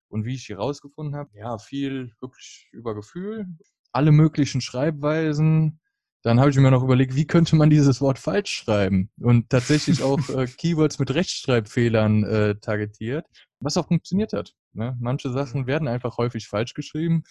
Und 0.10 0.26
wie 0.26 0.36
ich 0.36 0.46
hier 0.46 0.58
rausgefunden 0.58 1.16
habe, 1.16 1.30
ja, 1.36 1.58
viel 1.58 2.12
wirklich 2.20 2.68
über 2.74 2.94
Gefühl, 2.94 3.48
alle 3.94 4.12
möglichen 4.12 4.60
Schreibweisen. 4.60 5.80
Dann 6.24 6.40
habe 6.40 6.52
ich 6.52 6.58
mir 6.58 6.70
noch 6.70 6.84
überlegt, 6.84 7.16
wie 7.16 7.26
könnte 7.26 7.56
man 7.56 7.70
dieses 7.70 8.02
Wort 8.02 8.20
falsch 8.20 8.52
schreiben? 8.52 9.10
Und 9.20 9.50
tatsächlich 9.50 10.04
auch 10.04 10.20
äh, 10.30 10.48
Keywords 10.48 11.00
mit 11.00 11.14
Rechtschreibfehlern 11.14 12.24
äh, 12.26 12.56
targetiert, 12.60 13.26
was 13.62 13.78
auch 13.78 13.88
funktioniert 13.88 14.34
hat. 14.34 14.54
Ne? 14.74 14.98
Manche 15.00 15.32
Sachen 15.32 15.68
werden 15.68 15.88
einfach 15.88 16.18
häufig 16.18 16.48
falsch 16.48 16.74
geschrieben 16.74 17.24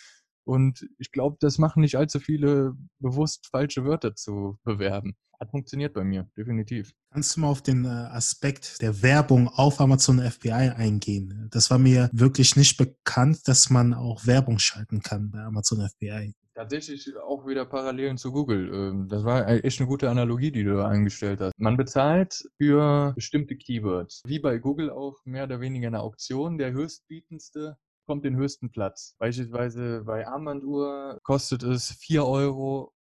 Und 0.44 0.88
ich 0.98 1.12
glaube, 1.12 1.36
das 1.40 1.58
machen 1.58 1.80
nicht 1.80 1.96
allzu 1.96 2.18
viele 2.18 2.74
bewusst 2.98 3.46
falsche 3.48 3.84
Wörter 3.84 4.14
zu 4.14 4.58
bewerben. 4.64 5.16
Hat 5.38 5.50
funktioniert 5.50 5.94
bei 5.94 6.04
mir, 6.04 6.28
definitiv. 6.36 6.92
Kannst 7.12 7.34
du 7.34 7.40
mal 7.40 7.48
auf 7.48 7.62
den 7.62 7.86
äh, 7.86 7.88
Aspekt 7.88 8.82
der 8.82 9.02
Werbung 9.02 9.48
auf 9.48 9.80
Amazon 9.80 10.20
FBI 10.20 10.50
eingehen? 10.50 11.48
Das 11.50 11.70
war 11.70 11.78
mir 11.78 12.10
wirklich 12.12 12.56
nicht 12.56 12.76
bekannt, 12.76 13.48
dass 13.48 13.70
man 13.70 13.94
auch 13.94 14.26
Werbung 14.26 14.58
schalten 14.58 15.00
kann 15.00 15.30
bei 15.30 15.40
Amazon 15.40 15.88
FBI. 15.88 16.34
Tatsächlich 16.60 17.16
auch 17.16 17.46
wieder 17.46 17.64
Parallelen 17.64 18.18
zu 18.18 18.32
Google. 18.32 18.70
Ähm, 18.70 19.08
das 19.08 19.24
war 19.24 19.48
echt 19.48 19.80
eine 19.80 19.88
gute 19.88 20.10
Analogie, 20.10 20.52
die 20.52 20.62
du 20.62 20.76
da 20.76 20.88
eingestellt 20.88 21.40
hast. 21.40 21.54
Man 21.56 21.78
bezahlt 21.78 22.44
für 22.58 23.14
bestimmte 23.14 23.56
Keywords. 23.56 24.20
Wie 24.26 24.40
bei 24.40 24.58
Google 24.58 24.90
auch 24.90 25.16
mehr 25.24 25.44
oder 25.44 25.60
weniger 25.62 25.86
eine 25.86 26.00
Auktion. 26.00 26.58
Der 26.58 26.72
höchstbietendste 26.72 27.78
kommt 28.06 28.26
den 28.26 28.36
höchsten 28.36 28.70
Platz. 28.70 29.16
Beispielsweise 29.18 30.02
bei 30.04 30.28
Armbanduhr 30.28 31.18
kostet 31.22 31.62
es 31.62 31.92
4 31.92 32.26
Euro 32.26 32.92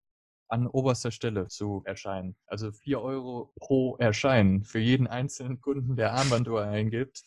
an 0.48 0.68
oberster 0.68 1.10
Stelle 1.10 1.48
zu 1.48 1.82
erscheinen. 1.84 2.36
Also 2.46 2.70
4 2.70 3.02
Euro 3.02 3.52
pro 3.56 3.96
Erscheinen 3.96 4.62
für 4.62 4.78
jeden 4.78 5.08
einzelnen 5.08 5.60
Kunden, 5.60 5.96
der 5.96 6.12
Armbanduhr 6.12 6.62
eingibt. 6.62 7.24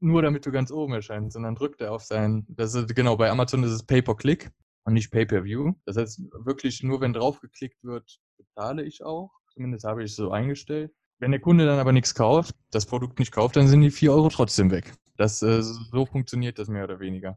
Nur 0.00 0.22
damit 0.22 0.44
du 0.46 0.50
ganz 0.50 0.72
oben 0.72 0.94
erscheinst. 0.94 1.36
Dann 1.36 1.54
drückt 1.54 1.80
er 1.80 1.92
auf 1.92 2.02
sein, 2.02 2.44
das 2.48 2.74
ist, 2.74 2.92
genau, 2.96 3.16
bei 3.16 3.30
Amazon 3.30 3.62
ist 3.62 3.70
es 3.70 3.84
Pay-per-Click 3.84 4.50
und 4.84 4.94
nicht 4.94 5.10
Pay-per-View. 5.10 5.72
Das 5.84 5.96
heißt, 5.96 6.20
wirklich 6.44 6.82
nur 6.82 7.00
wenn 7.00 7.12
draufgeklickt 7.12 7.82
wird, 7.82 8.20
bezahle 8.36 8.82
ich 8.84 9.04
auch. 9.04 9.30
Zumindest 9.52 9.84
habe 9.84 10.02
ich 10.02 10.10
es 10.12 10.16
so 10.16 10.30
eingestellt. 10.30 10.92
Wenn 11.18 11.32
der 11.32 11.40
Kunde 11.40 11.66
dann 11.66 11.78
aber 11.78 11.92
nichts 11.92 12.14
kauft, 12.14 12.54
das 12.70 12.86
Produkt 12.86 13.18
nicht 13.18 13.32
kauft, 13.32 13.56
dann 13.56 13.68
sind 13.68 13.82
die 13.82 13.90
4 13.90 14.12
Euro 14.12 14.28
trotzdem 14.30 14.70
weg. 14.70 14.94
Das, 15.16 15.42
äh, 15.42 15.62
so 15.62 16.06
funktioniert 16.06 16.58
das 16.58 16.68
mehr 16.68 16.84
oder 16.84 16.98
weniger 16.98 17.36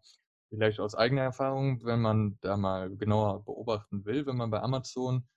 vielleicht 0.53 0.79
aus 0.79 0.93
eigener 0.93 1.23
Erfahrung, 1.23 1.83
wenn 1.83 1.99
man 1.99 2.37
da 2.41 2.57
mal 2.57 2.95
genauer 2.95 3.43
beobachten 3.43 4.05
will, 4.05 4.27
wenn 4.27 4.37
man 4.37 4.51
bei 4.51 4.61
Amazon 4.61 5.27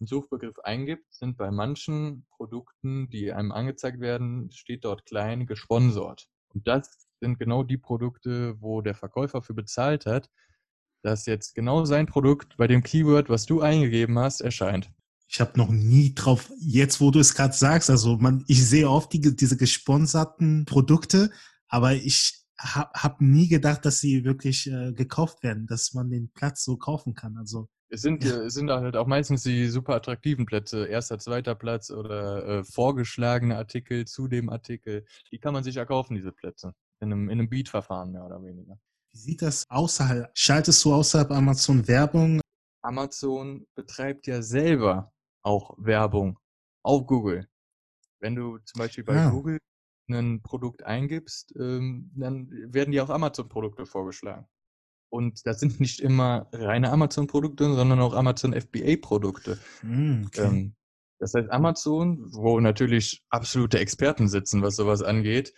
einen 0.00 0.06
Suchbegriff 0.06 0.58
eingibt, 0.60 1.12
sind 1.12 1.36
bei 1.36 1.50
manchen 1.50 2.26
Produkten, 2.30 3.10
die 3.10 3.32
einem 3.32 3.52
angezeigt 3.52 4.00
werden, 4.00 4.50
steht 4.50 4.84
dort 4.84 5.04
klein 5.04 5.46
gesponsert. 5.46 6.26
Und 6.54 6.66
das 6.66 7.06
sind 7.20 7.38
genau 7.38 7.62
die 7.62 7.76
Produkte, 7.76 8.60
wo 8.60 8.80
der 8.80 8.94
Verkäufer 8.94 9.42
für 9.42 9.54
bezahlt 9.54 10.06
hat, 10.06 10.30
dass 11.02 11.26
jetzt 11.26 11.54
genau 11.54 11.84
sein 11.84 12.06
Produkt 12.06 12.56
bei 12.56 12.66
dem 12.66 12.82
Keyword, 12.82 13.28
was 13.28 13.46
du 13.46 13.60
eingegeben 13.60 14.18
hast, 14.18 14.40
erscheint. 14.40 14.90
Ich 15.28 15.40
habe 15.40 15.58
noch 15.58 15.70
nie 15.70 16.14
drauf, 16.14 16.50
jetzt 16.60 17.00
wo 17.00 17.10
du 17.10 17.18
es 17.18 17.34
gerade 17.34 17.54
sagst, 17.54 17.90
also 17.90 18.16
man, 18.18 18.44
ich 18.48 18.66
sehe 18.66 18.88
oft 18.88 19.12
die, 19.12 19.20
diese 19.34 19.56
gesponserten 19.56 20.64
Produkte, 20.66 21.30
aber 21.68 21.94
ich 21.94 22.44
habe 22.58 22.90
hab 22.94 23.20
nie 23.20 23.48
gedacht, 23.48 23.84
dass 23.84 23.98
sie 23.98 24.24
wirklich 24.24 24.70
äh, 24.70 24.92
gekauft 24.92 25.42
werden, 25.42 25.66
dass 25.66 25.94
man 25.94 26.10
den 26.10 26.30
Platz 26.32 26.64
so 26.64 26.76
kaufen 26.76 27.14
kann. 27.14 27.36
Also 27.36 27.68
es 27.88 28.00
sind, 28.00 28.24
ja. 28.24 28.42
es 28.42 28.54
sind 28.54 28.70
halt 28.70 28.96
auch 28.96 29.06
meistens 29.06 29.42
die 29.42 29.68
super 29.68 29.94
attraktiven 29.94 30.46
Plätze, 30.46 30.86
erster, 30.86 31.18
zweiter 31.18 31.54
Platz 31.54 31.90
oder 31.90 32.46
äh, 32.46 32.64
vorgeschlagene 32.64 33.56
Artikel 33.56 34.06
zu 34.06 34.28
dem 34.28 34.48
Artikel. 34.48 35.04
Die 35.30 35.38
kann 35.38 35.52
man 35.52 35.62
sich 35.64 35.76
erkaufen, 35.76 36.14
diese 36.14 36.32
Plätze. 36.32 36.72
In 37.00 37.12
einem, 37.12 37.28
in 37.28 37.38
einem 37.38 37.50
Beat-Verfahren 37.50 38.12
mehr 38.12 38.24
oder 38.24 38.42
weniger. 38.42 38.78
Wie 39.12 39.18
sieht 39.18 39.42
das 39.42 39.68
außerhalb? 39.68 40.30
Schaltest 40.34 40.82
du 40.84 40.94
außerhalb 40.94 41.30
Amazon 41.32 41.86
Werbung? 41.86 42.40
Amazon 42.82 43.66
betreibt 43.74 44.26
ja 44.26 44.40
selber 44.40 45.12
auch 45.42 45.74
Werbung 45.76 46.38
auf 46.82 47.06
Google. 47.06 47.46
Wenn 48.20 48.34
du 48.34 48.58
zum 48.58 48.78
Beispiel 48.78 49.04
bei 49.04 49.14
ja. 49.14 49.28
Ah. 49.28 49.30
Google 49.30 49.58
ein 50.10 50.42
Produkt 50.42 50.82
eingibst, 50.82 51.54
ähm, 51.56 52.10
dann 52.14 52.48
werden 52.72 52.92
dir 52.92 53.04
auch 53.04 53.10
Amazon-Produkte 53.10 53.86
vorgeschlagen. 53.86 54.46
Und 55.10 55.46
das 55.46 55.60
sind 55.60 55.78
nicht 55.78 56.00
immer 56.00 56.48
reine 56.52 56.90
Amazon-Produkte, 56.90 57.74
sondern 57.74 58.00
auch 58.00 58.14
Amazon 58.14 58.54
FBA-Produkte. 58.54 59.58
Mm, 59.82 60.24
okay. 60.26 60.42
ähm, 60.42 60.74
das 61.18 61.34
heißt, 61.34 61.50
Amazon, 61.50 62.32
wo 62.32 62.58
natürlich 62.60 63.22
absolute 63.28 63.78
Experten 63.78 64.28
sitzen, 64.28 64.62
was 64.62 64.76
sowas 64.76 65.02
angeht, 65.02 65.54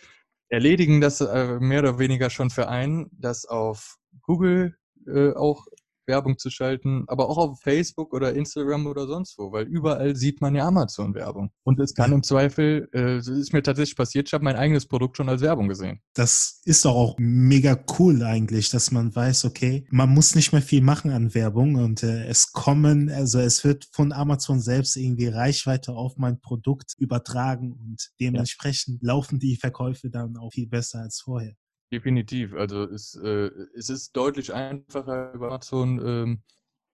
erledigen 0.55 1.01
das 1.01 1.19
äh, 1.19 1.59
mehr 1.59 1.81
oder 1.81 1.99
weniger 1.99 2.29
schon 2.29 2.49
für 2.49 2.69
einen, 2.69 3.09
dass 3.11 3.45
auf 3.45 3.97
Google 4.21 4.77
äh, 5.05 5.33
auch 5.33 5.65
Werbung 6.07 6.37
zu 6.37 6.49
schalten, 6.49 7.05
aber 7.07 7.29
auch 7.29 7.37
auf 7.37 7.59
Facebook 7.61 8.13
oder 8.13 8.33
Instagram 8.33 8.87
oder 8.87 9.07
sonst 9.07 9.37
wo, 9.37 9.51
weil 9.51 9.65
überall 9.65 10.15
sieht 10.15 10.41
man 10.41 10.55
ja 10.55 10.67
Amazon-Werbung. 10.67 11.51
Und 11.63 11.79
es 11.79 11.93
kann 11.93 12.11
im 12.11 12.23
Zweifel, 12.23 12.89
äh, 12.93 13.15
es 13.15 13.27
ist 13.27 13.53
mir 13.53 13.63
tatsächlich 13.63 13.95
passiert, 13.95 14.27
ich 14.27 14.33
habe 14.33 14.43
mein 14.43 14.55
eigenes 14.55 14.85
Produkt 14.85 15.17
schon 15.17 15.29
als 15.29 15.41
Werbung 15.41 15.67
gesehen. 15.67 16.01
Das 16.13 16.61
ist 16.65 16.85
doch 16.85 16.95
auch 16.95 17.15
mega 17.17 17.77
cool 17.99 18.23
eigentlich, 18.23 18.69
dass 18.69 18.91
man 18.91 19.15
weiß, 19.15 19.45
okay, 19.45 19.85
man 19.89 20.09
muss 20.09 20.35
nicht 20.35 20.51
mehr 20.51 20.61
viel 20.61 20.81
machen 20.81 21.11
an 21.11 21.33
Werbung 21.33 21.75
und 21.75 22.03
äh, 22.03 22.27
es 22.27 22.51
kommen, 22.51 23.09
also 23.09 23.39
es 23.39 23.63
wird 23.63 23.87
von 23.91 24.11
Amazon 24.11 24.59
selbst 24.59 24.97
irgendwie 24.97 25.27
Reichweite 25.27 25.93
auf 25.93 26.17
mein 26.17 26.39
Produkt 26.39 26.95
übertragen 26.97 27.73
und 27.73 28.11
dementsprechend 28.19 29.01
ja. 29.01 29.13
laufen 29.13 29.39
die 29.39 29.55
Verkäufe 29.55 30.09
dann 30.09 30.37
auch 30.37 30.53
viel 30.53 30.67
besser 30.67 30.99
als 30.99 31.21
vorher. 31.21 31.55
Definitiv. 31.91 32.53
Also 32.53 32.83
es, 32.83 33.15
äh, 33.15 33.49
es 33.75 33.89
ist 33.89 34.15
deutlich 34.15 34.53
einfacher 34.53 35.33
über 35.33 35.47
Amazon 35.47 36.01
ähm, 36.05 36.43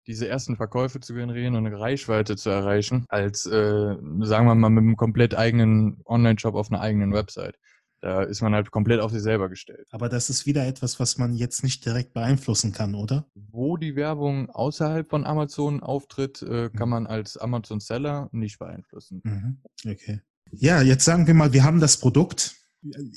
diese 0.08 0.28
ersten 0.28 0.56
Verkäufe 0.56 1.00
zu 1.00 1.14
generieren 1.14 1.56
und 1.56 1.66
eine 1.66 1.80
Reichweite 1.80 2.36
zu 2.36 2.50
erreichen, 2.50 3.06
als 3.10 3.46
äh, 3.46 3.96
sagen 4.22 4.48
wir 4.48 4.56
mal 4.56 4.70
mit 4.70 4.84
einem 4.84 4.98
komplett 4.98 5.36
eigenen 5.36 6.02
Online-Shop 6.06 6.56
auf 6.56 6.72
einer 6.72 6.82
eigenen 6.82 7.14
Website. 7.14 7.58
Da 8.02 8.24
ist 8.24 8.42
man 8.42 8.56
halt 8.56 8.72
komplett 8.72 9.00
auf 9.00 9.12
sich 9.12 9.22
selber 9.22 9.48
gestellt. 9.48 9.88
Aber 9.92 10.10
das 10.10 10.32
ist 10.32 10.48
wieder 10.48 10.66
etwas, 10.66 11.00
was 11.00 11.20
man 11.20 11.36
jetzt 11.36 11.64
nicht 11.64 11.86
direkt 11.86 12.14
beeinflussen 12.14 12.72
kann, 12.72 12.96
oder? 12.96 13.28
Wo 13.36 13.78
die 13.78 13.96
Werbung 13.96 14.50
außerhalb 14.50 15.08
von 15.08 15.24
Amazon 15.24 15.84
auftritt, 15.84 16.42
äh, 16.42 16.72
kann 16.72 16.89
mhm. 16.89 16.94
man 16.94 17.08
als 17.08 17.38
Amazon-Seller 17.38 18.28
nicht 18.32 18.58
beeinflussen. 18.58 19.22
Mhm. 19.24 19.62
Okay. 19.88 20.20
Ja, 20.50 20.82
jetzt 20.82 21.06
sagen 21.06 21.28
wir 21.28 21.36
mal, 21.36 21.54
wir 21.54 21.64
haben 21.64 21.80
das 21.80 21.98
Produkt. 21.98 22.56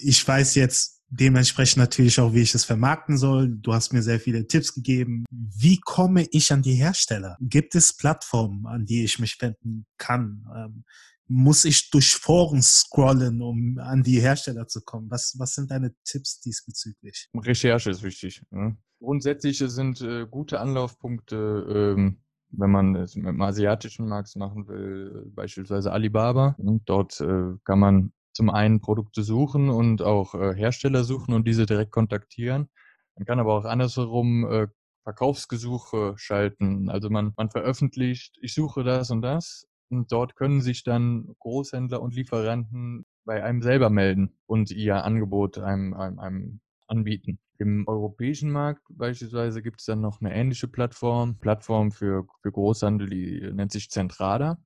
Ich 0.02 0.26
weiß 0.28 0.54
jetzt, 0.54 0.93
dementsprechend 1.18 1.78
natürlich 1.78 2.18
auch, 2.20 2.34
wie 2.34 2.42
ich 2.42 2.54
es 2.54 2.64
vermarkten 2.64 3.16
soll. 3.16 3.48
Du 3.48 3.72
hast 3.72 3.92
mir 3.92 4.02
sehr 4.02 4.20
viele 4.20 4.46
Tipps 4.46 4.74
gegeben. 4.74 5.24
Wie 5.30 5.78
komme 5.78 6.26
ich 6.30 6.52
an 6.52 6.62
die 6.62 6.74
Hersteller? 6.74 7.36
Gibt 7.40 7.74
es 7.74 7.96
Plattformen, 7.96 8.66
an 8.66 8.84
die 8.84 9.04
ich 9.04 9.18
mich 9.18 9.40
wenden 9.40 9.86
kann? 9.98 10.44
Ähm, 10.54 10.84
muss 11.26 11.64
ich 11.64 11.90
durch 11.90 12.14
Foren 12.14 12.62
scrollen, 12.62 13.40
um 13.40 13.78
an 13.78 14.02
die 14.02 14.20
Hersteller 14.20 14.66
zu 14.66 14.82
kommen? 14.82 15.10
Was, 15.10 15.34
was 15.38 15.54
sind 15.54 15.70
deine 15.70 15.94
Tipps 16.04 16.40
diesbezüglich? 16.40 17.30
Recherche 17.34 17.90
ist 17.90 18.02
wichtig. 18.02 18.42
Ne? 18.50 18.76
Grundsätzlich 19.00 19.58
sind 19.58 20.00
äh, 20.02 20.26
gute 20.26 20.60
Anlaufpunkte, 20.60 21.94
ähm, 21.96 22.18
wenn 22.50 22.70
man 22.70 22.94
es 22.96 23.16
mit 23.16 23.26
dem 23.26 23.40
asiatischen 23.40 24.06
Markt 24.06 24.34
machen 24.36 24.68
will, 24.68 25.30
beispielsweise 25.34 25.92
Alibaba. 25.92 26.56
Dort 26.84 27.20
äh, 27.20 27.54
kann 27.64 27.78
man 27.78 28.12
zum 28.34 28.50
einen 28.50 28.80
Produkte 28.80 29.22
suchen 29.22 29.70
und 29.70 30.02
auch 30.02 30.34
äh, 30.34 30.54
Hersteller 30.54 31.04
suchen 31.04 31.34
und 31.34 31.46
diese 31.46 31.66
direkt 31.66 31.92
kontaktieren. 31.92 32.68
Man 33.16 33.26
kann 33.26 33.38
aber 33.40 33.54
auch 33.54 33.64
andersherum 33.64 34.44
äh, 34.50 34.66
Verkaufsgesuche 35.04 36.14
schalten. 36.16 36.88
Also 36.90 37.10
man, 37.10 37.32
man 37.36 37.50
veröffentlicht, 37.50 38.36
ich 38.40 38.54
suche 38.54 38.84
das 38.84 39.10
und 39.10 39.22
das 39.22 39.66
und 39.90 40.10
dort 40.10 40.34
können 40.34 40.60
sich 40.60 40.82
dann 40.82 41.34
Großhändler 41.38 42.02
und 42.02 42.14
Lieferanten 42.14 43.06
bei 43.24 43.42
einem 43.42 43.62
selber 43.62 43.90
melden 43.90 44.36
und 44.46 44.70
ihr 44.70 45.04
Angebot 45.04 45.58
einem, 45.58 45.94
einem, 45.94 46.18
einem 46.18 46.60
anbieten. 46.86 47.38
Im 47.58 47.86
europäischen 47.86 48.50
Markt 48.50 48.82
beispielsweise 48.90 49.62
gibt 49.62 49.80
es 49.80 49.86
dann 49.86 50.00
noch 50.00 50.20
eine 50.20 50.34
ähnliche 50.34 50.68
Plattform, 50.68 51.38
Plattform 51.38 51.92
für, 51.92 52.26
für 52.42 52.52
Großhandel, 52.52 53.08
die 53.08 53.50
nennt 53.52 53.72
sich 53.72 53.90
Zentrada. 53.90 54.58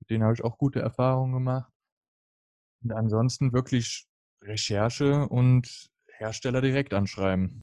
Mit 0.00 0.10
denen 0.10 0.24
habe 0.24 0.34
ich 0.34 0.42
auch 0.42 0.56
gute 0.56 0.80
Erfahrungen 0.80 1.34
gemacht. 1.34 1.70
Und 2.82 2.92
ansonsten 2.92 3.52
wirklich 3.52 4.06
Recherche 4.42 5.28
und 5.28 5.88
Hersteller 6.08 6.60
direkt 6.60 6.94
anschreiben. 6.94 7.60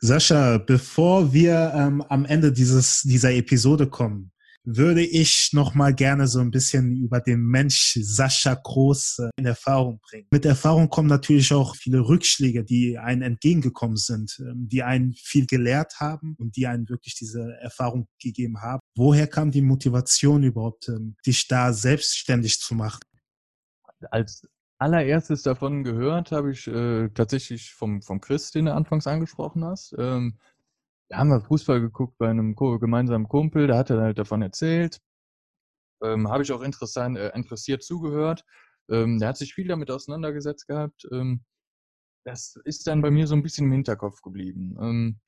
Sascha, 0.00 0.58
bevor 0.58 1.32
wir 1.32 1.72
ähm, 1.74 2.02
am 2.02 2.24
Ende 2.24 2.52
dieses, 2.52 3.02
dieser 3.02 3.32
Episode 3.32 3.88
kommen, 3.88 4.30
würde 4.64 5.02
ich 5.02 5.50
noch 5.52 5.74
mal 5.74 5.94
gerne 5.94 6.26
so 6.26 6.40
ein 6.40 6.50
bisschen 6.50 6.96
über 6.96 7.20
den 7.20 7.44
Mensch 7.44 7.98
Sascha 8.00 8.54
Groß 8.54 9.18
äh, 9.18 9.30
in 9.36 9.44
Erfahrung 9.44 10.00
bringen. 10.00 10.26
Mit 10.30 10.46
Erfahrung 10.46 10.88
kommen 10.88 11.08
natürlich 11.08 11.52
auch 11.52 11.76
viele 11.76 12.00
Rückschläge, 12.00 12.64
die 12.64 12.98
einen 12.98 13.22
entgegengekommen 13.22 13.96
sind, 13.96 14.38
ähm, 14.40 14.68
die 14.68 14.82
einen 14.82 15.12
viel 15.14 15.46
gelehrt 15.46 16.00
haben 16.00 16.34
und 16.38 16.56
die 16.56 16.66
einen 16.66 16.88
wirklich 16.88 17.14
diese 17.14 17.54
Erfahrung 17.60 18.08
gegeben 18.20 18.62
haben. 18.62 18.80
Woher 18.96 19.26
kam 19.26 19.50
die 19.50 19.62
Motivation 19.62 20.42
überhaupt, 20.42 20.88
ähm, 20.88 21.16
dich 21.26 21.46
da 21.46 21.72
selbstständig 21.72 22.60
zu 22.60 22.74
machen? 22.74 23.00
Als 24.10 24.46
allererstes 24.78 25.42
davon 25.42 25.84
gehört 25.84 26.32
habe 26.32 26.50
ich 26.50 26.66
äh, 26.66 27.08
tatsächlich 27.10 27.72
vom, 27.74 28.02
vom 28.02 28.20
Chris, 28.20 28.50
den 28.50 28.66
du 28.66 28.74
anfangs 28.74 29.06
angesprochen 29.06 29.64
hast. 29.64 29.94
Ähm, 29.98 30.38
da 31.08 31.18
haben 31.18 31.28
wir 31.28 31.40
Fußball 31.40 31.80
geguckt 31.80 32.18
bei 32.18 32.28
einem 32.28 32.54
gemeinsamen 32.54 33.28
Kumpel, 33.28 33.66
da 33.66 33.78
hat 33.78 33.90
er 33.90 34.00
halt 34.00 34.18
davon 34.18 34.42
erzählt. 34.42 35.00
Ähm, 36.02 36.28
habe 36.28 36.42
ich 36.42 36.52
auch 36.52 36.62
interessant, 36.62 37.16
äh, 37.16 37.30
interessiert 37.34 37.82
zugehört. 37.82 38.44
Ähm, 38.90 39.18
der 39.18 39.28
hat 39.28 39.36
sich 39.36 39.54
viel 39.54 39.68
damit 39.68 39.90
auseinandergesetzt 39.90 40.66
gehabt. 40.66 41.06
Ähm, 41.12 41.44
das 42.26 42.58
ist 42.64 42.86
dann 42.86 43.02
bei 43.02 43.10
mir 43.10 43.26
so 43.26 43.34
ein 43.34 43.42
bisschen 43.42 43.66
im 43.66 43.72
Hinterkopf 43.72 44.20
geblieben. 44.22 44.76
Ähm, 44.80 45.20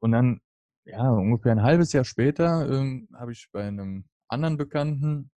und 0.00 0.12
dann 0.12 0.40
ja, 0.84 1.10
ungefähr 1.10 1.52
ein 1.52 1.62
halbes 1.62 1.92
Jahr 1.92 2.04
später 2.04 2.68
ähm, 2.70 3.08
habe 3.14 3.32
ich 3.32 3.48
bei 3.52 3.66
einem 3.66 4.04
anderen 4.28 4.56
Bekannten 4.56 5.30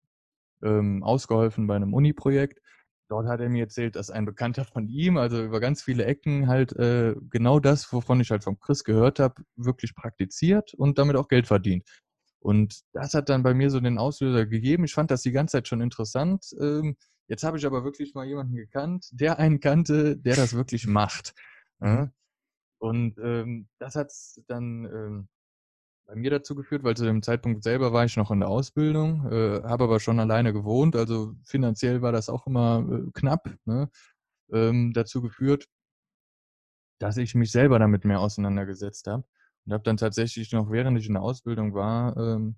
ähm, 0.62 1.04
ausgeholfen 1.04 1.68
bei 1.68 1.76
einem 1.76 1.94
Uni-Projekt. 1.94 2.62
Dort 3.14 3.28
hat 3.28 3.42
er 3.42 3.50
mir 3.50 3.66
erzählt, 3.66 3.96
dass 3.96 4.10
ein 4.10 4.26
Bekannter 4.26 4.66
von 4.66 4.90
ihm, 4.90 5.18
also 5.18 5.40
über 5.44 5.60
ganz 5.60 5.84
viele 5.84 6.04
Ecken, 6.04 6.48
halt 6.48 6.74
äh, 6.78 7.14
genau 7.30 7.60
das, 7.60 7.94
wovon 7.94 8.20
ich 8.20 8.32
halt 8.32 8.44
vom 8.44 8.60
Chris 8.60 8.84
gehört 8.84 9.20
habe, 9.20 9.44
wirklich 9.56 9.94
praktiziert 9.94 10.74
und 10.74 10.98
damit 10.98 11.16
auch 11.16 11.28
Geld 11.28 11.46
verdient. 11.46 11.88
Und 12.40 12.82
das 12.92 13.14
hat 13.14 13.30
dann 13.30 13.44
bei 13.44 13.54
mir 13.54 13.70
so 13.70 13.80
den 13.80 14.00
Auslöser 14.00 14.48
gegeben. 14.48 14.84
Ich 14.86 14.96
fand 14.96 15.12
das 15.12 15.22
die 15.22 15.32
ganze 15.32 15.52
Zeit 15.52 15.68
schon 15.68 15.80
interessant. 15.80 16.56
Ähm, 16.60 16.98
jetzt 17.28 17.44
habe 17.44 17.60
ich 17.60 17.68
aber 17.68 17.84
wirklich 17.84 18.16
mal 18.16 18.26
jemanden 18.26 18.56
gekannt, 18.56 19.10
der 19.12 19.38
einen 19.38 19.60
kannte, 19.60 20.18
der 20.18 20.36
das 20.36 20.56
wirklich 20.56 20.88
macht. 20.88 21.36
Ja? 21.82 22.12
Und 22.80 23.20
ähm, 23.20 23.68
das 23.78 23.94
hat 23.94 24.12
dann 24.48 24.86
ähm, 24.86 25.28
bei 26.06 26.16
mir 26.16 26.32
dazu 26.32 26.56
geführt, 26.56 26.84
weil 26.84 26.96
zu 26.96 27.06
dem 27.06 27.22
Zeitpunkt 27.22 27.64
selber 27.64 27.94
war 27.94 28.06
ich 28.06 28.18
noch 28.18 28.32
in 28.32 28.40
der 28.40 28.50
Ausbildung, 28.50 29.32
äh, 29.32 29.64
habe 29.64 29.86
aber 29.86 30.00
schon 30.00 30.20
alleine 30.20 30.54
gewohnt, 30.54 30.96
also 30.96 31.36
finanziell 31.46 32.02
war 32.02 32.12
das 32.12 32.30
auch 32.30 32.46
immer 32.48 32.86
äh, 32.90 33.12
knapp, 33.14 33.50
ne? 33.66 33.90
ähm, 34.52 34.94
dazu 34.94 35.22
geführt, 35.22 35.68
dass 37.00 37.18
ich 37.18 37.36
mich 37.36 37.52
selber 37.52 37.80
damit 37.80 38.06
mehr 38.06 38.20
auseinandergesetzt 38.20 39.08
habe 39.08 39.24
und 39.66 39.74
habe 39.74 39.84
dann 39.84 39.98
tatsächlich 39.98 40.52
noch, 40.52 40.70
während 40.72 40.98
ich 41.00 41.08
in 41.08 41.14
der 41.14 41.24
Ausbildung 41.24 41.74
war, 41.74 42.16
ähm, 42.18 42.56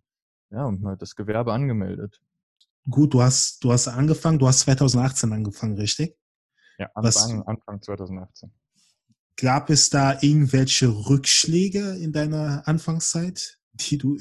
ja, 0.52 0.72
das 0.98 1.16
Gewerbe 1.16 1.54
angemeldet. 1.54 2.22
Gut, 2.90 3.14
du 3.14 3.22
hast, 3.22 3.64
du 3.64 3.72
hast 3.72 3.88
angefangen, 3.88 4.38
du 4.38 4.48
hast 4.48 4.60
2018 4.60 5.34
angefangen, 5.34 5.76
richtig? 5.76 6.16
Ja, 6.78 6.88
Anfang, 6.94 7.04
Was, 7.04 7.48
Anfang 7.48 7.82
2018. 7.82 8.52
Gab 9.38 9.70
es 9.70 9.90
da 9.90 10.18
irgendwelche 10.22 10.88
Rückschläge 10.88 11.98
in 11.98 12.14
deiner 12.14 12.66
Anfangszeit, 12.68 13.58
die 13.74 13.98
du 13.98 14.18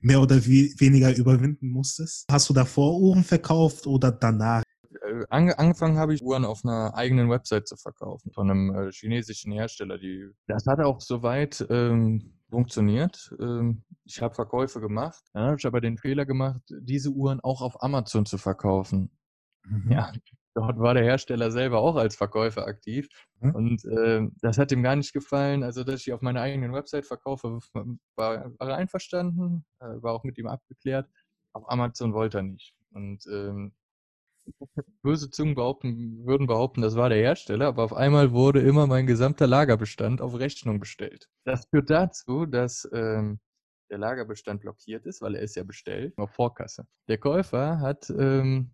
mehr 0.00 0.20
oder 0.20 0.44
weniger 0.46 1.14
überwinden 1.14 1.68
musstest? 1.68 2.24
Hast 2.30 2.48
du 2.48 2.54
davor 2.54 2.98
Uhren 2.98 3.24
verkauft 3.24 3.86
oder 3.86 4.10
danach? 4.10 4.62
Äh, 4.90 5.24
ange 5.28 5.58
angefangen 5.58 5.98
habe 5.98 6.14
ich 6.14 6.22
Uhren 6.22 6.46
auf 6.46 6.64
einer 6.64 6.94
eigenen 6.94 7.28
Website 7.28 7.68
zu 7.68 7.76
verkaufen 7.76 8.32
von 8.32 8.50
einem 8.50 8.74
äh, 8.74 8.92
chinesischen 8.92 9.52
Hersteller. 9.52 9.98
Die, 9.98 10.30
das 10.46 10.64
hat 10.66 10.80
auch 10.80 11.00
soweit 11.02 11.66
ähm, 11.68 12.38
funktioniert. 12.48 13.34
Ähm, 13.38 13.82
ich 14.04 14.22
habe 14.22 14.34
Verkäufe 14.34 14.80
gemacht. 14.80 15.22
Dann 15.34 15.44
habe 15.44 15.56
ich 15.58 15.66
aber 15.66 15.82
den 15.82 15.98
Fehler 15.98 16.24
gemacht, 16.24 16.62
diese 16.80 17.10
Uhren 17.10 17.40
auch 17.40 17.60
auf 17.60 17.82
Amazon 17.82 18.24
zu 18.24 18.38
verkaufen. 18.38 19.10
Mhm. 19.66 19.92
Ja, 19.92 20.12
dort 20.54 20.78
war 20.78 20.94
der 20.94 21.04
Hersteller 21.04 21.50
selber 21.50 21.80
auch 21.80 21.96
als 21.96 22.16
Verkäufer 22.16 22.66
aktiv. 22.66 23.08
Mhm. 23.40 23.54
Und 23.54 23.84
äh, 23.84 24.26
das 24.40 24.58
hat 24.58 24.72
ihm 24.72 24.82
gar 24.82 24.96
nicht 24.96 25.12
gefallen. 25.12 25.62
Also, 25.62 25.84
dass 25.84 26.00
ich 26.00 26.12
auf 26.12 26.22
meiner 26.22 26.40
eigenen 26.40 26.72
Website 26.72 27.06
verkaufe, 27.06 27.58
war, 28.16 28.52
war 28.58 28.68
er 28.68 28.76
einverstanden, 28.76 29.64
äh, 29.80 30.02
war 30.02 30.14
auch 30.14 30.24
mit 30.24 30.38
ihm 30.38 30.46
abgeklärt. 30.46 31.08
Auf 31.52 31.70
Amazon 31.70 32.14
wollte 32.14 32.38
er 32.38 32.42
nicht. 32.42 32.74
Und 32.92 33.26
ähm, 33.26 33.72
böse 35.02 35.30
Zungen 35.30 35.54
behaupten, 35.54 36.24
würden 36.26 36.46
behaupten, 36.46 36.82
das 36.82 36.96
war 36.96 37.08
der 37.08 37.18
Hersteller, 37.18 37.66
aber 37.66 37.84
auf 37.84 37.94
einmal 37.94 38.32
wurde 38.32 38.60
immer 38.60 38.86
mein 38.86 39.06
gesamter 39.06 39.46
Lagerbestand 39.46 40.20
auf 40.20 40.38
Rechnung 40.38 40.80
bestellt. 40.80 41.28
Das 41.44 41.66
führt 41.70 41.90
dazu, 41.90 42.46
dass 42.46 42.88
ähm, 42.92 43.40
der 43.90 43.98
Lagerbestand 43.98 44.60
blockiert 44.60 45.06
ist, 45.06 45.22
weil 45.22 45.34
er 45.34 45.42
ist 45.42 45.56
ja 45.56 45.64
bestellt, 45.64 46.14
auf 46.18 46.30
Vorkasse. 46.30 46.86
Der 47.08 47.18
Käufer 47.18 47.80
hat 47.80 48.10
ähm, 48.10 48.72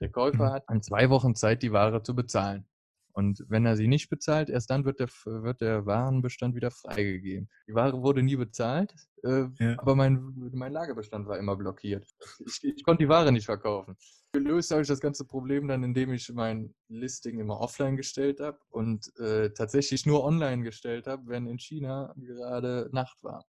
der 0.00 0.10
Käufer 0.10 0.46
mhm. 0.48 0.52
hat 0.52 0.68
an 0.68 0.82
zwei 0.82 1.10
Wochen 1.10 1.34
Zeit, 1.34 1.62
die 1.62 1.72
Ware 1.72 2.02
zu 2.02 2.14
bezahlen. 2.14 2.66
Und 3.12 3.44
wenn 3.48 3.66
er 3.66 3.76
sie 3.76 3.88
nicht 3.88 4.08
bezahlt, 4.08 4.48
erst 4.48 4.70
dann 4.70 4.84
wird 4.84 5.00
der, 5.00 5.08
wird 5.24 5.60
der 5.60 5.84
Warenbestand 5.84 6.54
wieder 6.54 6.70
freigegeben. 6.70 7.48
Die 7.66 7.74
Ware 7.74 8.00
wurde 8.02 8.22
nie 8.22 8.36
bezahlt, 8.36 8.94
äh, 9.24 9.46
ja. 9.58 9.78
aber 9.78 9.96
mein, 9.96 10.32
mein 10.52 10.72
Lagerbestand 10.72 11.26
war 11.26 11.38
immer 11.38 11.56
blockiert. 11.56 12.06
Ich, 12.46 12.64
ich, 12.64 12.84
konnte 12.84 13.04
die 13.04 13.08
Ware 13.08 13.32
nicht 13.32 13.46
verkaufen. 13.46 13.96
Gelöst 14.32 14.70
habe 14.70 14.82
ich 14.82 14.88
das 14.88 15.00
ganze 15.00 15.24
Problem 15.24 15.68
dann, 15.68 15.82
indem 15.82 16.12
ich 16.12 16.32
mein 16.32 16.74
Listing 16.88 17.40
immer 17.40 17.60
offline 17.60 17.96
gestellt 17.96 18.40
habe 18.40 18.58
und 18.70 19.10
äh, 19.18 19.50
tatsächlich 19.50 20.06
nur 20.06 20.24
online 20.24 20.62
gestellt 20.62 21.06
habe, 21.06 21.24
wenn 21.26 21.46
in 21.46 21.58
China 21.58 22.14
gerade 22.16 22.88
Nacht 22.92 23.22
war. 23.22 23.44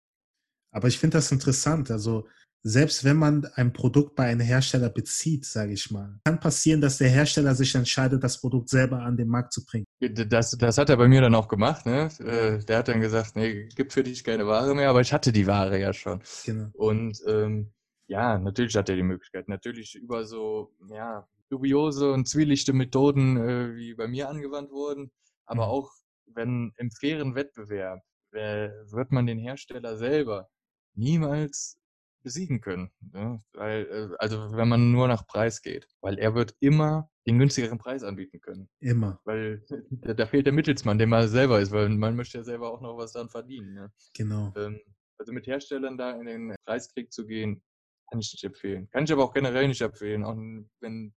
Aber 0.70 0.88
ich 0.88 0.98
finde 0.98 1.16
das 1.16 1.32
interessant. 1.32 1.90
Also 1.90 2.28
selbst 2.68 3.04
wenn 3.04 3.16
man 3.16 3.44
ein 3.54 3.72
Produkt 3.72 4.16
bei 4.16 4.24
einem 4.24 4.40
Hersteller 4.40 4.88
bezieht, 4.88 5.44
sage 5.44 5.72
ich 5.72 5.90
mal, 5.92 6.18
kann 6.24 6.40
passieren, 6.40 6.80
dass 6.80 6.98
der 6.98 7.08
Hersteller 7.08 7.54
sich 7.54 7.72
entscheidet, 7.76 8.24
das 8.24 8.40
Produkt 8.40 8.68
selber 8.70 9.02
an 9.02 9.16
den 9.16 9.28
Markt 9.28 9.52
zu 9.52 9.64
bringen. 9.64 9.84
Das, 10.00 10.50
das 10.50 10.76
hat 10.76 10.90
er 10.90 10.96
bei 10.96 11.06
mir 11.06 11.20
dann 11.20 11.36
auch 11.36 11.46
gemacht. 11.46 11.86
Ne? 11.86 12.08
Äh, 12.18 12.64
der 12.64 12.78
hat 12.78 12.88
dann 12.88 13.00
gesagt, 13.00 13.36
nee, 13.36 13.68
gibt 13.76 13.92
für 13.92 14.02
dich 14.02 14.24
keine 14.24 14.48
Ware 14.48 14.74
mehr, 14.74 14.90
aber 14.90 15.00
ich 15.00 15.12
hatte 15.12 15.30
die 15.30 15.46
Ware 15.46 15.78
ja 15.78 15.92
schon. 15.92 16.20
Genau. 16.44 16.70
Und 16.72 17.22
ähm, 17.28 17.72
ja, 18.08 18.36
natürlich 18.36 18.74
hat 18.74 18.88
er 18.88 18.96
die 18.96 19.04
Möglichkeit. 19.04 19.48
Natürlich 19.48 19.94
über 19.94 20.24
so 20.24 20.74
ja, 20.90 21.28
dubiose 21.50 22.10
und 22.10 22.26
zwielichte 22.28 22.72
Methoden, 22.72 23.36
äh, 23.36 23.76
wie 23.76 23.94
bei 23.94 24.08
mir 24.08 24.28
angewandt 24.28 24.72
wurden, 24.72 25.12
aber 25.44 25.66
mhm. 25.66 25.70
auch 25.70 25.90
wenn 26.34 26.72
im 26.78 26.90
fairen 26.90 27.36
Wettbewerb 27.36 28.00
äh, 28.32 28.70
wird 28.90 29.12
man 29.12 29.26
den 29.26 29.38
Hersteller 29.38 29.96
selber 29.96 30.48
niemals 30.94 31.78
besiegen 32.26 32.60
können. 32.60 32.90
Ne? 33.12 33.40
Weil, 33.52 33.86
äh, 33.86 34.16
also 34.18 34.50
wenn 34.56 34.68
man 34.68 34.90
nur 34.90 35.06
nach 35.06 35.28
Preis 35.28 35.62
geht. 35.62 35.86
Weil 36.00 36.18
er 36.18 36.34
wird 36.34 36.56
immer 36.58 37.08
den 37.24 37.38
günstigeren 37.38 37.78
Preis 37.78 38.02
anbieten 38.02 38.40
können. 38.40 38.68
Immer. 38.80 39.20
Weil 39.24 39.64
da, 39.90 40.12
da 40.12 40.26
fehlt 40.26 40.46
der 40.46 40.52
Mittelsmann, 40.52 40.98
der 40.98 41.06
mal 41.06 41.28
selber 41.28 41.60
ist, 41.60 41.70
weil 41.70 41.88
man 41.88 42.16
möchte 42.16 42.38
ja 42.38 42.44
selber 42.44 42.72
auch 42.72 42.80
noch 42.80 42.96
was 42.96 43.12
daran 43.12 43.28
verdienen. 43.28 43.74
Ne? 43.74 43.92
Genau. 44.14 44.52
Ähm, 44.56 44.80
also 45.18 45.32
mit 45.32 45.46
Herstellern 45.46 45.96
da 45.96 46.18
in 46.20 46.26
den 46.26 46.54
Preiskrieg 46.66 47.12
zu 47.12 47.26
gehen, 47.26 47.62
kann 48.10 48.18
ich 48.18 48.32
nicht 48.32 48.42
empfehlen. 48.42 48.90
Kann 48.90 49.04
ich 49.04 49.12
aber 49.12 49.22
auch 49.22 49.32
generell 49.32 49.68
nicht 49.68 49.80
empfehlen, 49.80 50.24
auch 50.24 50.34
wenn 50.80 51.14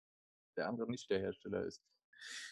der 0.59 0.69
andere 0.69 0.91
nicht 0.91 1.09
der 1.11 1.21
Hersteller 1.21 1.65
ist. 1.65 1.81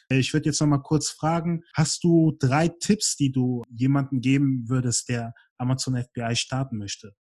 Ich 0.08 0.32
würde 0.32 0.46
jetzt 0.46 0.60
noch 0.62 0.68
mal 0.68 0.82
kurz 0.82 1.10
fragen, 1.10 1.62
hast 1.74 2.04
du 2.04 2.34
drei 2.38 2.68
Tipps, 2.68 3.16
die 3.16 3.32
du 3.32 3.64
jemandem 3.68 4.22
geben 4.22 4.64
würdest, 4.66 5.10
der 5.10 5.34
Amazon 5.58 6.02
FBI 6.02 6.36
starten 6.36 6.78
möchte? 6.78 7.14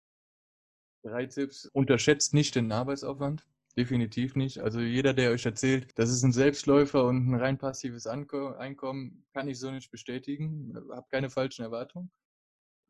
Drei 1.05 1.27
Tipps. 1.27 1.67
Unterschätzt 1.67 2.33
nicht 2.33 2.55
den 2.55 2.73
Arbeitsaufwand. 2.73 3.47
Definitiv 3.77 4.37
nicht. 4.37 4.61
Also 4.61 4.81
jeder, 4.81 5.13
der 5.13 5.33
euch 5.33 5.45
erzählt, 5.45 5.91
das 5.99 6.11
ist 6.11 6.23
ein 6.23 6.33
Selbstläufer 6.33 7.05
und 7.05 7.29
ein 7.29 7.35
rein 7.35 7.59
passives 7.59 8.07
Einkommen, 8.07 9.27
kann 9.33 9.49
ich 9.49 9.59
so 9.59 9.71
nicht 9.71 9.91
bestätigen. 9.91 10.75
Hab 10.91 11.11
keine 11.11 11.29
falschen 11.29 11.63
Erwartungen. 11.63 12.11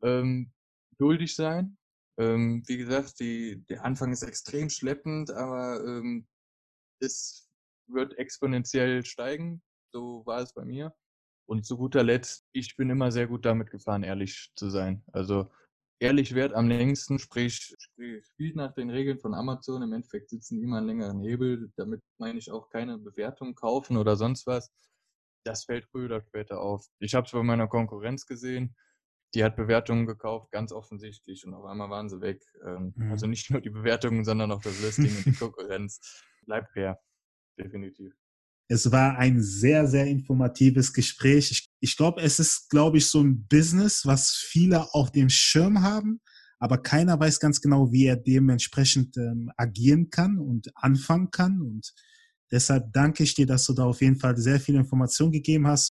Ähm, 0.03 0.51
geduldig 0.91 1.35
sein. 1.35 1.77
Ähm, 2.17 2.63
wie 2.67 2.77
gesagt, 2.77 3.19
die, 3.19 3.65
der 3.65 3.83
Anfang 3.83 4.13
ist 4.13 4.23
extrem 4.23 4.69
schleppend, 4.69 5.31
aber 5.31 5.83
ähm, 5.83 6.27
es 7.01 7.49
wird 7.87 8.17
exponentiell 8.17 9.03
steigen. 9.03 9.61
So 9.91 10.25
war 10.25 10.41
es 10.41 10.53
bei 10.53 10.63
mir. 10.63 10.95
Und 11.47 11.65
zu 11.65 11.77
guter 11.77 12.03
Letzt, 12.03 12.45
ich 12.53 12.77
bin 12.77 12.89
immer 12.89 13.11
sehr 13.11 13.27
gut 13.27 13.45
damit 13.45 13.71
gefahren, 13.71 14.03
ehrlich 14.03 14.51
zu 14.55 14.69
sein. 14.69 15.03
Also 15.11 15.51
ehrlich 15.99 16.35
wert 16.35 16.53
am 16.53 16.67
längsten, 16.67 17.19
sprich, 17.19 17.75
spielt 18.21 18.55
nach 18.55 18.73
den 18.73 18.89
Regeln 18.89 19.19
von 19.19 19.33
Amazon. 19.33 19.81
Im 19.81 19.93
Endeffekt 19.93 20.29
sitzen 20.29 20.61
immer 20.61 20.77
einen 20.77 20.87
längeren 20.87 21.21
Hebel. 21.21 21.71
Damit 21.77 22.01
meine 22.17 22.39
ich 22.39 22.51
auch 22.51 22.69
keine 22.69 22.97
Bewertung 22.97 23.55
kaufen 23.55 23.97
oder 23.97 24.15
sonst 24.15 24.45
was. 24.47 24.71
Das 25.45 25.65
fällt 25.65 25.85
früher 25.85 26.05
oder 26.05 26.21
später 26.21 26.59
auf. 26.59 26.85
Ich 26.99 27.13
habe 27.15 27.25
es 27.25 27.31
bei 27.31 27.43
meiner 27.43 27.67
Konkurrenz 27.67 28.25
gesehen. 28.25 28.75
Die 29.33 29.43
hat 29.43 29.55
Bewertungen 29.55 30.05
gekauft, 30.05 30.51
ganz 30.51 30.71
offensichtlich, 30.71 31.45
und 31.45 31.53
auf 31.53 31.65
einmal 31.65 31.89
waren 31.89 32.07
sie 32.07 32.21
weg. 32.21 32.41
Ähm, 32.65 32.93
mhm. 32.95 33.11
Also 33.11 33.27
nicht 33.27 33.51
nur 33.51 33.59
die 33.59 33.69
Bewertungen, 33.69 34.23
sondern 34.23 34.51
auch 34.51 34.61
das 34.61 34.81
Listing 34.81 35.15
und 35.17 35.25
die 35.25 35.33
Konkurrenz. 35.39 36.23
Bleibt 36.45 36.71
fair, 36.71 36.99
definitiv. 37.59 38.15
Es 38.67 38.91
war 38.91 39.17
ein 39.17 39.41
sehr, 39.41 39.87
sehr 39.87 40.07
informatives 40.07 40.91
Gespräch. 40.91 41.51
Ich, 41.51 41.67
ich 41.79 41.97
glaube, 41.97 42.21
es 42.21 42.39
ist, 42.39 42.69
glaube 42.69 42.97
ich, 42.97 43.07
so 43.07 43.21
ein 43.21 43.45
Business, 43.47 44.05
was 44.05 44.31
viele 44.31 44.93
auf 44.93 45.11
dem 45.11 45.29
Schirm 45.29 45.81
haben, 45.81 46.19
aber 46.59 46.79
keiner 46.79 47.19
weiß 47.19 47.39
ganz 47.39 47.61
genau, 47.61 47.91
wie 47.91 48.05
er 48.05 48.15
dementsprechend 48.15 49.17
ähm, 49.17 49.51
agieren 49.55 50.09
kann 50.09 50.39
und 50.39 50.71
anfangen 50.75 51.29
kann. 51.29 51.61
Und 51.61 51.93
deshalb 52.51 52.91
danke 52.91 53.23
ich 53.23 53.35
dir, 53.35 53.45
dass 53.45 53.65
du 53.65 53.73
da 53.73 53.83
auf 53.83 54.01
jeden 54.01 54.17
Fall 54.17 54.35
sehr 54.37 54.59
viel 54.59 54.75
Information 54.75 55.31
gegeben 55.31 55.67
hast. 55.67 55.91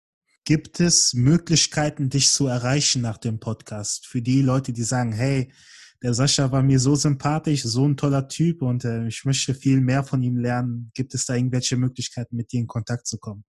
Gibt 0.43 0.79
es 0.79 1.13
Möglichkeiten, 1.13 2.09
dich 2.09 2.29
zu 2.29 2.47
erreichen 2.47 3.01
nach 3.01 3.17
dem 3.17 3.39
Podcast? 3.39 4.07
Für 4.07 4.21
die 4.21 4.41
Leute, 4.41 4.73
die 4.73 4.83
sagen, 4.83 5.13
hey, 5.13 5.51
der 6.03 6.13
Sascha 6.13 6.51
war 6.51 6.61
mir 6.61 6.79
so 6.79 6.95
sympathisch, 6.95 7.63
so 7.63 7.87
ein 7.87 7.97
toller 7.97 8.27
Typ 8.27 8.61
und 8.61 8.85
äh, 8.85 9.07
ich 9.07 9.25
möchte 9.25 9.53
viel 9.53 9.81
mehr 9.81 10.03
von 10.03 10.21
ihm 10.21 10.37
lernen. 10.37 10.91
Gibt 10.93 11.13
es 11.13 11.25
da 11.25 11.35
irgendwelche 11.35 11.77
Möglichkeiten, 11.77 12.35
mit 12.35 12.51
dir 12.51 12.59
in 12.59 12.67
Kontakt 12.67 13.07
zu 13.07 13.17
kommen? 13.17 13.43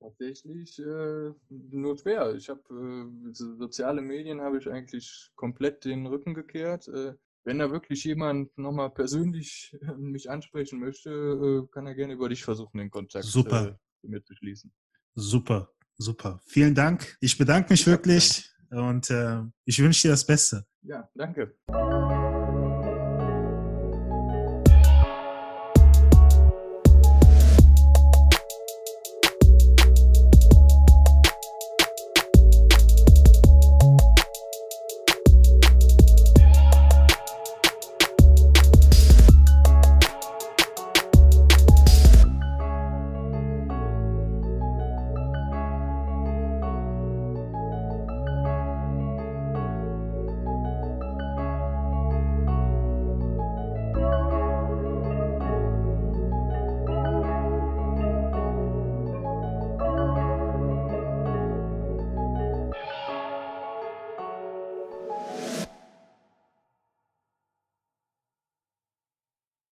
Tatsächlich 0.00 0.78
äh, 0.78 1.30
nur 1.48 1.96
schwer. 1.96 2.34
Ich 2.34 2.48
habe 2.48 2.62
äh, 2.70 3.32
soziale 3.32 4.02
Medien 4.02 4.40
habe 4.40 4.58
ich 4.58 4.68
eigentlich 4.68 5.30
komplett 5.36 5.84
den 5.84 6.06
Rücken 6.06 6.34
gekehrt. 6.34 6.88
Äh, 6.88 7.14
wenn 7.44 7.58
da 7.58 7.70
wirklich 7.70 8.04
jemand 8.04 8.56
nochmal 8.56 8.90
persönlich 8.90 9.76
mich 9.98 10.30
ansprechen 10.30 10.80
möchte, 10.80 11.10
äh, 11.10 11.72
kann 11.72 11.86
er 11.86 11.94
gerne 11.94 12.14
über 12.14 12.28
dich 12.28 12.42
versuchen, 12.42 12.78
den 12.78 12.90
Kontakt 12.90 13.24
super. 13.26 13.78
Äh, 14.02 14.08
mit 14.08 14.26
zu 14.26 14.34
schließen. 14.34 14.72
Super, 15.14 15.70
super. 15.98 16.40
Vielen 16.46 16.74
Dank. 16.74 17.16
Ich 17.20 17.36
bedanke 17.38 17.72
mich 17.72 17.82
ich 17.82 17.86
wirklich 17.86 18.50
und 18.70 19.10
äh, 19.10 19.42
ich 19.64 19.78
wünsche 19.78 20.08
dir 20.08 20.12
das 20.12 20.26
Beste. 20.26 20.66
Ja, 20.82 21.08
danke. 21.14 21.54